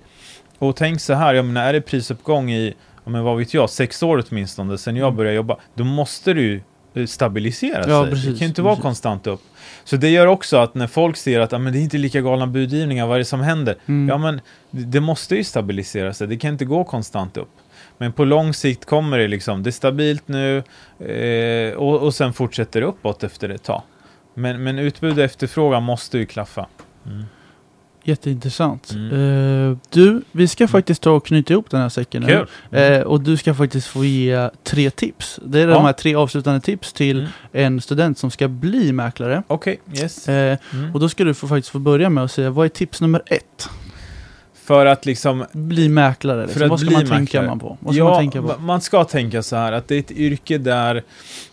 Och 0.58 0.76
tänk 0.76 1.00
så 1.00 1.14
här, 1.14 1.34
jag 1.34 1.44
menar, 1.44 1.64
är 1.68 1.72
det 1.72 1.80
prisuppgång 1.80 2.50
i, 2.50 2.66
ja, 2.68 2.74
men 3.04 3.24
vad 3.24 3.38
vet 3.38 3.54
jag, 3.54 3.70
sex 3.70 4.02
år 4.02 4.24
åtminstone, 4.30 4.78
sen 4.78 4.96
jag 4.96 5.06
Mm. 5.06 5.16
började 5.16 5.36
jobba, 5.36 5.56
då 5.74 5.84
måste 5.84 6.32
du 6.32 6.60
eh, 6.94 7.06
stabilisera 7.06 7.84
Ja, 7.88 8.02
sig. 8.02 8.10
precis, 8.10 8.24
det 8.26 8.30
kan 8.32 8.38
ju 8.38 8.46
inte 8.46 8.62
vara 8.62 8.74
precis. 8.74 8.82
konstant 8.82 9.26
upp. 9.26 9.40
Så 9.84 9.96
det 9.96 10.08
gör 10.08 10.26
också 10.26 10.56
att 10.56 10.74
när 10.74 10.86
folk 10.86 11.16
ser 11.16 11.40
att 11.40 11.52
ah, 11.52 11.58
men 11.58 11.72
det 11.72 11.78
är 11.78 11.80
inte 11.80 11.98
lika 11.98 12.20
galna 12.20 12.46
budgivningar, 12.46 13.06
vad 13.06 13.14
är 13.14 13.18
det 13.18 13.24
som 13.24 13.40
händer? 13.40 13.76
Mm. 13.86 14.08
Ja, 14.08 14.18
men 14.18 14.40
det, 14.70 14.82
det 14.84 15.00
måste 15.00 15.36
ju 15.36 15.44
stabilisera 15.44 16.14
sig, 16.14 16.26
det 16.28 16.36
kan 16.36 16.52
inte 16.52 16.64
gå 16.64 16.84
konstant 16.84 17.36
upp. 17.36 17.50
Men 17.98 18.12
på 18.12 18.24
lång 18.24 18.54
sikt 18.54 18.84
kommer 18.84 19.18
det 19.18 19.28
liksom, 19.28 19.62
det 19.62 19.70
är 19.70 19.72
stabilt 19.72 20.28
nu 20.28 20.62
eh, 20.98 21.74
och, 21.76 22.02
och 22.02 22.14
sen 22.14 22.32
fortsätter 22.32 22.80
det 22.80 22.86
uppåt 22.86 23.24
efter 23.24 23.48
ett 23.48 23.62
tag. 23.62 23.82
Men, 24.34 24.62
men 24.62 24.78
utbud 24.78 25.18
och 25.18 25.24
efterfrågan 25.24 25.82
måste 25.82 26.18
ju 26.18 26.26
klaffa. 26.26 26.66
Mm. 27.06 27.24
Jätteintressant. 28.04 28.90
Mm. 28.92 29.70
Eh, 29.70 29.76
du, 29.90 30.22
vi 30.32 30.48
ska 30.48 30.68
faktiskt 30.68 31.02
ta 31.02 31.10
och 31.10 31.26
knyta 31.26 31.52
ihop 31.52 31.70
den 31.70 31.80
här 31.80 31.88
säcken 31.88 32.22
nu. 32.22 32.28
Kul! 32.28 32.46
Mm. 32.70 33.00
Eh, 33.00 33.06
och 33.06 33.20
du 33.20 33.36
ska 33.36 33.54
faktiskt 33.54 33.86
få 33.86 34.04
ge 34.04 34.50
tre 34.64 34.90
tips. 34.90 35.40
Det 35.44 35.60
är 35.60 35.68
Ja. 35.68 35.74
de 35.74 35.84
här 35.84 35.92
tre 35.92 36.14
avslutande 36.14 36.60
tips 36.60 36.92
till 36.92 37.18
Mm. 37.18 37.30
en 37.52 37.80
student 37.80 38.18
som 38.18 38.30
ska 38.30 38.48
bli 38.48 38.92
mäklare. 38.92 39.42
Okej, 39.46 39.80
yes. 39.94 40.28
Eh, 40.28 40.58
Mm. 40.72 40.94
och 40.94 41.00
då 41.00 41.08
ska 41.08 41.24
du 41.24 41.34
få, 41.34 41.48
faktiskt 41.48 41.68
få 41.68 41.78
börja 41.78 42.10
med 42.10 42.24
att 42.24 42.32
säga, 42.32 42.50
vad 42.50 42.64
är 42.64 42.68
tips 42.68 43.00
nummer 43.00 43.22
ett? 43.26 43.68
För 44.64 44.86
att 44.86 45.06
liksom 45.06 45.44
Bli 45.52 45.88
mäklare. 45.88 46.46
Liksom. 46.46 46.62
att 46.62 46.70
Vad 46.70 46.80
ska 46.80 46.86
bli 46.86 46.96
man 46.96 47.06
tänka 47.06 47.20
mäklare. 47.20 47.46
man 47.46 47.58
på? 47.58 47.76
Vad 47.80 47.94
ska 47.94 47.98
ja, 48.04 48.10
man 48.10 48.18
tänka 48.18 48.42
på? 48.42 48.48
ma- 48.48 48.58
man 48.58 48.80
ska 48.80 49.04
tänka 49.04 49.42
så 49.42 49.56
här 49.56 49.72
att 49.72 49.88
det 49.88 49.94
är 49.94 49.98
ett 49.98 50.10
yrke 50.10 50.58
där 50.58 51.02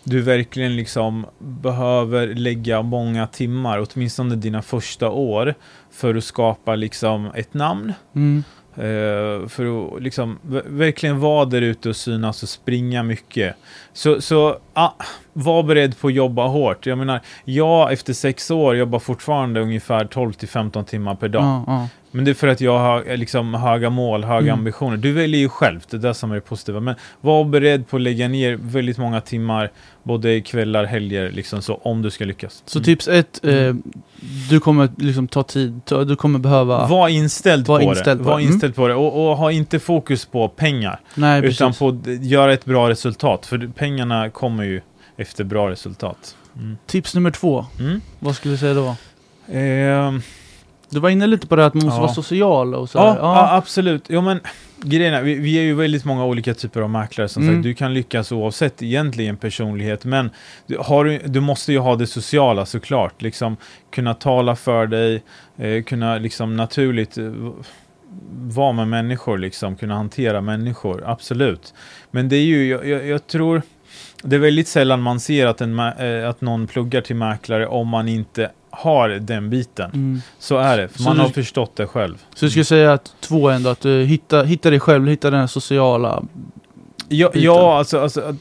du 0.04 0.20
verkligen 0.20 0.76
liksom 0.76 1.26
behöver 1.38 2.26
lägga 2.26 2.82
många 2.82 3.26
timmar, 3.26 3.86
åtminstone 3.90 4.36
dina 4.36 4.62
första 4.62 5.10
år, 5.10 5.54
för 5.92 6.14
att 6.14 6.24
skapa 6.24 6.74
liksom 6.74 7.30
ett 7.34 7.54
namn. 7.54 7.92
Mm. 8.14 8.44
Eh, 8.74 9.48
för 9.48 9.94
att 9.96 10.02
liksom 10.02 10.38
verkligen 10.66 11.20
vara 11.20 11.44
där 11.44 11.62
ute 11.62 11.88
och 11.88 11.96
synas 11.96 12.42
och 12.42 12.48
springa 12.48 13.02
mycket. 13.02 13.56
Så, 13.92 14.20
så 14.20 14.58
ah, 14.72 14.90
var 15.32 15.62
beredd 15.62 15.98
på 16.00 16.08
att 16.08 16.14
jobba 16.14 16.46
hårt. 16.46 16.86
Jag 16.86 16.98
menar, 16.98 17.20
jag 17.44 17.92
efter 17.92 18.12
sex 18.12 18.50
år 18.50 18.76
jobbar 18.76 18.98
fortfarande 18.98 19.60
ungefär 19.60 20.04
12-15 20.04 20.84
timmar 20.84 21.14
per 21.14 21.28
dag. 21.28 21.42
Ja, 21.42 21.64
ja. 21.66 21.88
Men 22.12 22.24
det 22.24 22.30
är 22.30 22.34
för 22.34 22.48
att 22.48 22.60
jag 22.60 22.78
har 22.78 23.04
eh, 23.10 23.16
liksom 23.16 23.54
höga 23.54 23.90
mål, 23.90 24.24
höga 24.24 24.38
Mm. 24.40 24.58
ambitioner. 24.58 24.96
Du 24.96 25.12
väljer 25.12 25.40
ju 25.40 25.48
själv, 25.48 25.80
det 25.90 25.96
är 25.96 25.98
det 26.00 26.14
som 26.14 26.30
är 26.30 26.34
det 26.34 26.40
positiva. 26.40 26.80
Men 26.80 26.94
var 27.20 27.44
beredd 27.44 27.88
på 27.88 27.96
att 27.96 28.02
lägga 28.02 28.28
ner 28.28 28.58
väldigt 28.62 28.98
många 28.98 29.20
timmar, 29.20 29.70
både 30.02 30.40
kvällar, 30.40 30.84
helger, 30.84 31.30
liksom 31.30 31.62
så, 31.62 31.74
om 31.74 32.02
du 32.02 32.10
ska 32.10 32.24
lyckas. 32.24 32.62
Så 32.66 32.78
Mm. 32.78 32.84
tips 32.84 33.08
ett, 33.08 33.44
eh, 33.44 33.74
du 34.50 34.60
kommer 34.60 34.88
liksom 34.96 35.28
ta 35.28 35.42
tid, 35.42 35.80
ta, 35.84 36.04
du 36.04 36.16
kommer 36.16 36.38
behöva... 36.38 36.86
Var 36.86 37.08
inställd 37.08 37.66
Var 37.66 37.78
på 37.78 37.84
inställd 37.84 38.20
det. 38.20 38.24
på 38.24 38.30
Var. 38.30 38.38
Mm. 38.40 38.52
inställd 38.52 38.74
på 38.74 38.88
det. 38.88 38.94
Och, 38.94 39.30
och 39.30 39.36
ha 39.36 39.52
inte 39.52 39.78
fokus 39.78 40.26
på 40.26 40.48
pengar. 40.48 41.00
nej, 41.14 41.38
utan 41.38 41.68
precis. 41.70 41.78
på 41.78 41.88
att 41.88 42.24
göra 42.24 42.52
ett 42.52 42.64
bra 42.64 42.88
resultat. 42.88 43.46
För 43.46 43.70
pengarna 43.76 44.30
kommer 44.30 44.64
ju 44.64 44.80
efter 45.16 45.44
bra 45.44 45.70
resultat. 45.70 46.36
Mm. 46.56 46.76
Tips 46.86 47.14
nummer 47.14 47.30
två, 47.30 47.66
Mm. 47.80 48.00
vad 48.18 48.34
skulle 48.36 48.54
du 48.54 48.58
säga 48.58 48.74
då? 48.74 48.96
Ehm, 49.52 50.22
Du 50.90 51.00
var 51.00 51.10
inne 51.10 51.26
lite 51.26 51.46
på 51.46 51.56
det 51.56 51.66
att 51.66 51.74
man 51.74 51.84
måste 51.84 51.96
Ja. 51.98 52.02
vara 52.02 52.14
social 52.14 52.74
och 52.74 52.90
så. 52.90 52.98
ja, 52.98 53.16
ja. 53.18 53.56
absolut. 53.56 54.04
Jo, 54.08 54.20
men 54.20 54.40
grejen 54.82 55.14
är, 55.14 55.22
vi, 55.22 55.34
vi 55.34 55.58
är 55.58 55.62
ju 55.62 55.74
väldigt 55.74 56.04
många 56.04 56.24
olika 56.24 56.54
typer 56.54 56.80
av 56.80 56.90
mäklare. 56.90 57.28
Som 57.28 57.42
Mm. 57.42 57.54
sagt, 57.54 57.62
du 57.62 57.74
kan 57.74 57.94
lyckas 57.94 58.32
oavsett 58.32 58.82
egentligen 58.82 59.36
personlighet. 59.36 60.04
Men 60.04 60.30
du, 60.66 60.76
har, 60.78 61.04
du- 61.04 61.18
du 61.24 61.40
måste 61.40 61.72
ju 61.72 61.78
ha 61.78 61.96
det 61.96 62.06
sociala 62.06 62.66
såklart. 62.66 63.22
Liksom, 63.22 63.56
kunna 63.90 64.14
tala 64.14 64.56
för 64.56 64.86
dig, 64.86 65.22
eh, 65.58 65.82
kunna 65.82 66.18
liksom 66.18 66.56
naturligt 66.56 67.18
eh, 67.18 67.24
vara 68.32 68.72
med 68.72 68.88
människor, 68.88 69.38
liksom, 69.38 69.76
kunna 69.76 69.94
hantera 69.94 70.40
människor. 70.40 71.02
Absolut. 71.06 71.74
Men 72.10 72.28
det 72.28 72.36
är 72.36 72.44
ju, 72.44 72.68
jag, 72.68 72.86
jag, 72.88 73.06
jag 73.06 73.26
tror, 73.26 73.62
det 74.22 74.36
är 74.36 74.40
väldigt 74.40 74.68
sällan 74.68 75.02
man 75.02 75.20
ser 75.20 75.46
att, 75.46 75.60
en, 75.60 75.78
eh, 75.78 76.28
att 76.28 76.40
någon 76.40 76.66
pluggar 76.66 77.00
till 77.00 77.16
mäklare 77.16 77.66
om 77.66 77.88
man 77.88 78.08
inte 78.08 78.50
har 78.70 79.08
den 79.08 79.50
biten. 79.50 79.90
Mm. 79.90 80.22
Så 80.38 80.56
är 80.58 80.78
det, 80.78 80.88
för 80.88 81.02
man 81.02 81.16
du- 81.16 81.22
har 81.22 81.28
förstått 81.28 81.76
det 81.76 81.86
själv. 81.86 82.16
Så 82.34 82.44
du 82.44 82.50
skulle 82.50 82.64
säga 82.64 82.92
att 82.92 83.14
två 83.20 83.48
ändå, 83.50 83.70
att 83.70 83.80
du 83.80 84.04
hittar, 84.04 84.44
hittar 84.44 84.70
dig 84.70 84.80
själv, 84.80 85.08
hittar 85.08 85.30
den 85.30 85.48
sociala... 85.48 86.22
Ja, 87.12 87.30
ja 87.34 87.78
alltså, 87.78 88.00
alltså 88.00 88.20
att- 88.20 88.36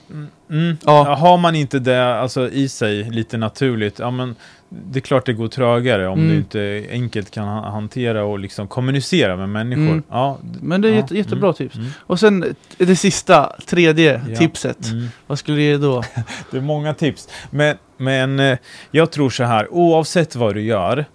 mm, 0.49 0.77
Ja. 0.85 1.15
har 1.15 1.37
man 1.37 1.55
inte 1.55 1.79
det 1.79 2.15
alltså, 2.15 2.49
i 2.49 2.69
sig 2.69 3.03
lite 3.03 3.37
naturligt, 3.37 3.99
ja 3.99 4.11
men 4.11 4.35
det 4.69 4.99
är 4.99 5.01
klart 5.01 5.25
det 5.25 5.33
går 5.33 5.47
trögare 5.47 6.07
om 6.07 6.19
Mm. 6.19 6.29
du 6.29 6.35
inte 6.35 6.85
enkelt 6.91 7.31
kan 7.31 7.47
ha- 7.47 7.69
hantera 7.71 8.23
och 8.23 8.39
liksom 8.39 8.67
kommunicera 8.67 9.35
med 9.37 9.49
människor. 9.49 9.81
Mm. 9.83 10.03
Ja, 10.09 10.37
Men 10.61 10.81
det 10.81 10.87
är 10.87 10.91
ja, 10.91 10.95
jätte, 10.97 11.17
jättebra 11.17 11.47
mm, 11.47 11.53
tips. 11.53 11.75
mm, 11.75 11.87
Och 11.99 12.19
sen 12.19 12.55
det 12.77 12.95
sista, 12.95 13.55
tredje 13.65 14.21
Ja. 14.29 14.35
tipset. 14.35 14.91
mm. 14.91 15.07
Vad 15.27 15.39
skulle 15.39 15.57
du 15.57 15.63
ge 15.63 15.77
då? 15.77 16.03
Det 16.51 16.57
är 16.57 16.61
många 16.61 16.93
tips. 16.93 17.27
Men, 17.49 17.75
men 17.97 18.39
eh, 18.39 18.57
jag 18.91 19.11
tror 19.11 19.29
så 19.29 19.43
här, 19.43 19.73
oavsett 19.73 20.35
vad 20.35 20.53
du 20.55 20.61
gör, 20.61 21.05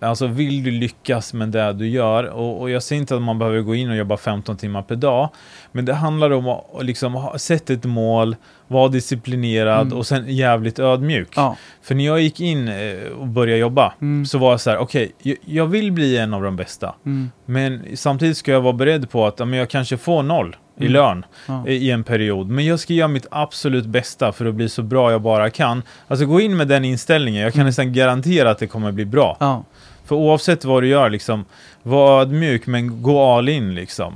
alltså 0.00 0.26
vill 0.26 0.62
du 0.62 0.70
lyckas 0.70 1.32
med 1.32 1.48
det 1.48 1.72
du 1.72 1.88
gör, 1.88 2.24
och, 2.24 2.60
och 2.60 2.70
jag 2.70 2.82
säger 2.82 3.00
inte 3.00 3.16
att 3.16 3.22
man 3.22 3.38
behöver 3.38 3.60
gå 3.60 3.74
in 3.74 3.90
och 3.90 3.96
jobba 3.96 4.16
15 4.16 4.56
timmar 4.56 4.82
per 4.82 4.96
dag, 4.96 5.28
men 5.72 5.84
det 5.84 5.94
handlar 5.94 6.30
om 6.30 6.48
att 6.48 6.84
liksom 6.84 7.28
sätta 7.36 7.72
ett 7.72 7.84
mål, 7.84 8.36
vara 8.68 8.88
disciplinerad 8.88 9.86
Mm. 9.86 9.98
och 9.98 10.06
sen 10.06 10.24
jävligt 10.28 10.78
ödmjuk. 10.78 11.28
Ja. 11.36 11.56
För 11.82 11.94
när 11.94 12.04
jag 12.06 12.20
gick 12.20 12.40
in 12.40 12.68
eh, 12.68 13.08
och 13.18 13.26
började 13.26 13.58
jobba, 13.60 13.92
Mm. 14.00 14.26
så 14.26 14.38
var 14.38 14.50
jag 14.50 14.60
så 14.60 14.70
här, 14.70 14.78
okej, 14.78 15.12
jag, 15.22 15.36
jag 15.44 15.66
vill 15.66 15.92
bli 15.92 16.18
en 16.18 16.34
av 16.34 16.42
de 16.42 16.56
bästa, 16.56 16.94
Mm. 17.06 17.30
men 17.44 17.84
samtidigt 17.94 18.36
ska 18.36 18.52
jag 18.52 18.60
vara 18.60 18.72
beredd 18.72 19.10
på 19.10 19.26
att 19.26 19.38
men 19.38 19.52
jag 19.52 19.70
kanske 19.70 19.96
får 19.96 20.22
noll 20.22 20.56
i 20.78 20.80
Mm. 20.80 20.92
lön 20.92 21.24
Ja. 21.48 21.66
i 21.68 21.90
en 21.90 22.04
period. 22.04 22.48
Men 22.50 22.64
jag 22.66 22.80
ska 22.80 22.92
göra 22.94 23.08
mitt 23.08 23.26
absolut 23.30 23.86
bästa 23.86 24.32
för 24.32 24.46
att 24.46 24.54
bli 24.54 24.68
så 24.68 24.82
bra 24.82 25.10
jag 25.10 25.22
bara 25.22 25.50
kan. 25.50 25.82
Alltså 26.08 26.26
gå 26.26 26.40
in 26.40 26.56
med 26.56 26.68
den 26.68 26.84
inställningen. 26.84 27.42
Jag 27.42 27.52
kan 27.52 27.60
Mm. 27.60 27.66
nästan 27.66 27.92
garantera 27.92 28.50
att 28.50 28.58
det 28.58 28.66
kommer 28.66 28.92
bli 28.92 29.04
bra. 29.04 29.36
ja. 29.40 29.64
För 30.06 30.16
oavsett 30.16 30.64
vad 30.64 30.82
du 30.82 30.88
gör, 30.88 31.10
liksom, 31.10 31.44
var 31.82 32.20
ödmjuk 32.20 32.66
men 32.66 33.02
gå 33.02 33.24
all 33.24 33.48
in 33.48 33.74
liksom. 33.74 34.14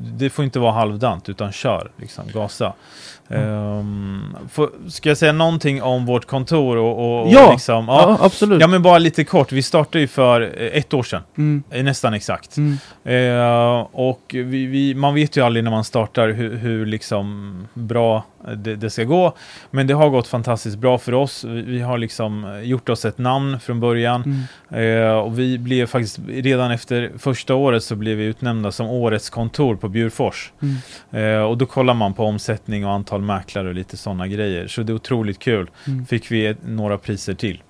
Det 0.00 0.30
får 0.30 0.44
inte 0.44 0.58
vara 0.58 0.72
halvdant 0.72 1.28
utan 1.28 1.52
kör, 1.52 1.90
liksom, 1.96 2.24
gasa. 2.32 2.72
Ehm, 3.28 4.36
får, 4.52 4.70
ska 4.88 5.08
jag 5.08 5.18
säga 5.18 5.32
någonting 5.32 5.82
om 5.82 6.06
vårt 6.06 6.24
kontor 6.26 6.76
och, 6.76 7.22
och, 7.22 7.32
Ja. 7.32 7.52
liksom, 7.52 7.84
Ja, 7.88 8.18
absolut. 8.20 8.60
ja 8.60 8.66
men 8.66 8.82
bara 8.82 8.98
lite 8.98 9.24
kort. 9.24 9.52
Vi 9.52 9.62
startade 9.62 10.00
ju 10.00 10.06
för 10.08 10.40
eh, 10.40 10.48
ett 10.78 10.94
år 10.94 11.02
sedan, 11.02 11.22
Mm. 11.38 11.62
eh, 11.70 11.84
nästan 11.84 12.14
exakt. 12.14 12.56
Mm. 12.56 12.78
Eh, 13.04 13.86
och 13.92 14.20
vi, 14.28 14.66
vi, 14.66 14.94
man 14.94 15.14
vet 15.14 15.36
ju 15.36 15.44
aldrig 15.44 15.64
när 15.64 15.70
man 15.70 15.84
startar 15.84 16.28
hur, 16.28 16.56
hur 16.56 16.86
liksom 16.86 17.56
bra 17.74 18.24
det, 18.56 18.76
det 18.76 18.90
ska 18.90 19.04
gå. 19.04 19.32
Men 19.70 19.86
det 19.86 19.94
har 19.94 20.08
gått 20.10 20.26
fantastiskt 20.28 20.78
bra 20.78 20.98
för 20.98 21.14
oss. 21.14 21.44
Vi, 21.44 21.62
vi 21.62 21.80
har 21.80 21.98
liksom 21.98 22.60
gjort 22.64 22.88
oss 22.88 23.04
ett 23.04 23.18
namn 23.18 23.60
från 23.60 23.80
början. 23.80 24.46
Mm. 24.70 25.08
Eh, 25.08 25.12
och 25.18 25.38
vi 25.38 25.58
blev 25.58 25.86
faktiskt, 25.86 26.18
redan 26.28 26.70
efter 26.70 27.10
första 27.18 27.54
året 27.54 27.84
så 27.84 27.96
blev 27.96 28.16
vi 28.16 28.24
utnämnda 28.24 28.72
som 28.72 28.86
årets 28.86 29.30
kontor 29.30 29.76
på 29.76 29.88
Bjurfors. 29.88 30.52
Eh, 31.10 31.42
och 31.42 31.58
då 31.58 31.66
kollar 31.66 31.94
man 31.94 32.14
på 32.14 32.24
omsättning 32.24 32.86
och 32.86 32.92
antal 32.92 33.21
mäklare 33.22 33.68
och 33.68 33.74
lite 33.74 33.96
sådana 33.96 34.26
grejer. 34.28 34.66
Så 34.68 34.82
det 34.82 34.92
är 34.92 34.94
otroligt 34.94 35.38
kul. 35.38 35.70
Mm. 35.86 36.06
Fick 36.06 36.30
vi 36.30 36.56
några 36.66 36.98
priser 36.98 37.34
till. 37.34 37.62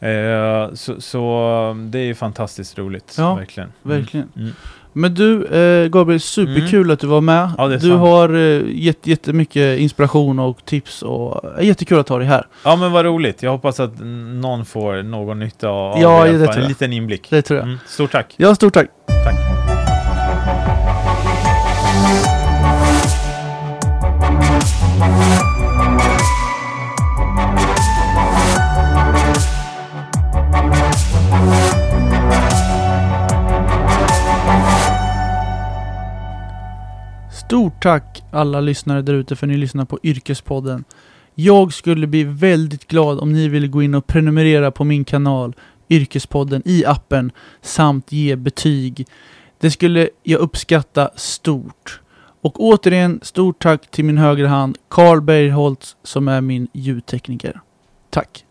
Eh, 0.00 0.74
så, 0.74 1.00
så 1.00 1.76
det 1.90 1.98
är 1.98 2.14
fantastiskt 2.14 2.78
roligt. 2.78 3.14
Ja, 3.18 3.34
verkligen. 3.34 3.72
Mm. 3.84 3.98
Verkligen. 3.98 4.28
Mm. 4.36 4.50
Men 4.92 5.14
du, 5.14 5.44
eh, 5.46 5.88
Gabriel, 5.88 6.20
superkul 6.20 6.90
att 6.90 7.00
du 7.00 7.06
var 7.06 7.20
med. 7.20 7.50
Ja, 7.58 7.68
du 7.68 7.80
sant. 7.80 7.92
har 8.00 8.34
eh, 8.34 8.62
gett 8.66 9.06
jättemycket 9.06 9.78
inspiration 9.78 10.38
och 10.38 10.64
tips 10.64 11.02
och 11.02 11.58
eh, 11.58 11.66
jättekul 11.66 11.98
att 11.98 12.08
ha 12.08 12.18
dig 12.18 12.26
här. 12.26 12.46
Ja 12.64 12.76
men 12.76 12.92
vad 12.92 13.04
roligt. 13.04 13.42
Jag 13.42 13.50
hoppas 13.50 13.80
att 13.80 13.92
någon 14.40 14.64
får 14.64 15.02
någon 15.02 15.38
nytta 15.38 15.68
av 15.68 15.98
Ja, 16.00 16.08
det. 16.10 16.16
alla 16.16 16.32
det 16.32 16.38
tror 16.38 16.54
En 16.56 16.60
jag. 16.62 16.68
liten 16.68 16.92
inblick. 16.92 17.30
Det 17.30 17.42
tror 17.42 17.58
jag. 17.58 17.66
Mm. 17.66 17.78
Stort 17.86 18.12
tack. 18.12 18.34
Ja, 18.36 18.54
stort 18.54 18.74
tack. 18.74 18.86
Tack. 19.24 19.69
Stort 37.50 37.82
tack 37.82 38.22
alla 38.30 38.60
lyssnare 38.60 39.02
där 39.02 39.14
ute 39.14 39.36
för 39.36 39.46
att 39.46 39.50
ni 39.50 39.56
lyssnar 39.56 39.84
på 39.84 39.98
Yrkespodden. 40.02 40.84
Jag 41.34 41.72
skulle 41.72 42.06
bli 42.06 42.24
väldigt 42.24 42.86
glad 42.86 43.20
om 43.20 43.32
ni 43.32 43.48
ville 43.48 43.66
gå 43.66 43.82
in 43.82 43.94
och 43.94 44.06
prenumerera 44.06 44.70
på 44.70 44.84
min 44.84 45.04
kanal 45.04 45.56
Yrkespodden 45.88 46.62
i 46.64 46.84
appen 46.84 47.32
samt 47.62 48.12
ge 48.12 48.36
betyg. 48.36 49.06
Det 49.58 49.70
skulle 49.70 50.08
jag 50.22 50.40
uppskatta 50.40 51.10
stort. 51.16 52.00
Och 52.40 52.60
återigen, 52.60 53.20
stort 53.22 53.62
tack 53.62 53.90
till 53.90 54.04
min 54.04 54.18
högra 54.18 54.48
hand, 54.48 54.78
Carl 54.88 55.20
Bergholtz, 55.20 55.96
som 56.02 56.28
är 56.28 56.40
min 56.40 56.68
ljudtekniker. 56.72 57.60
Tack! 58.10 58.44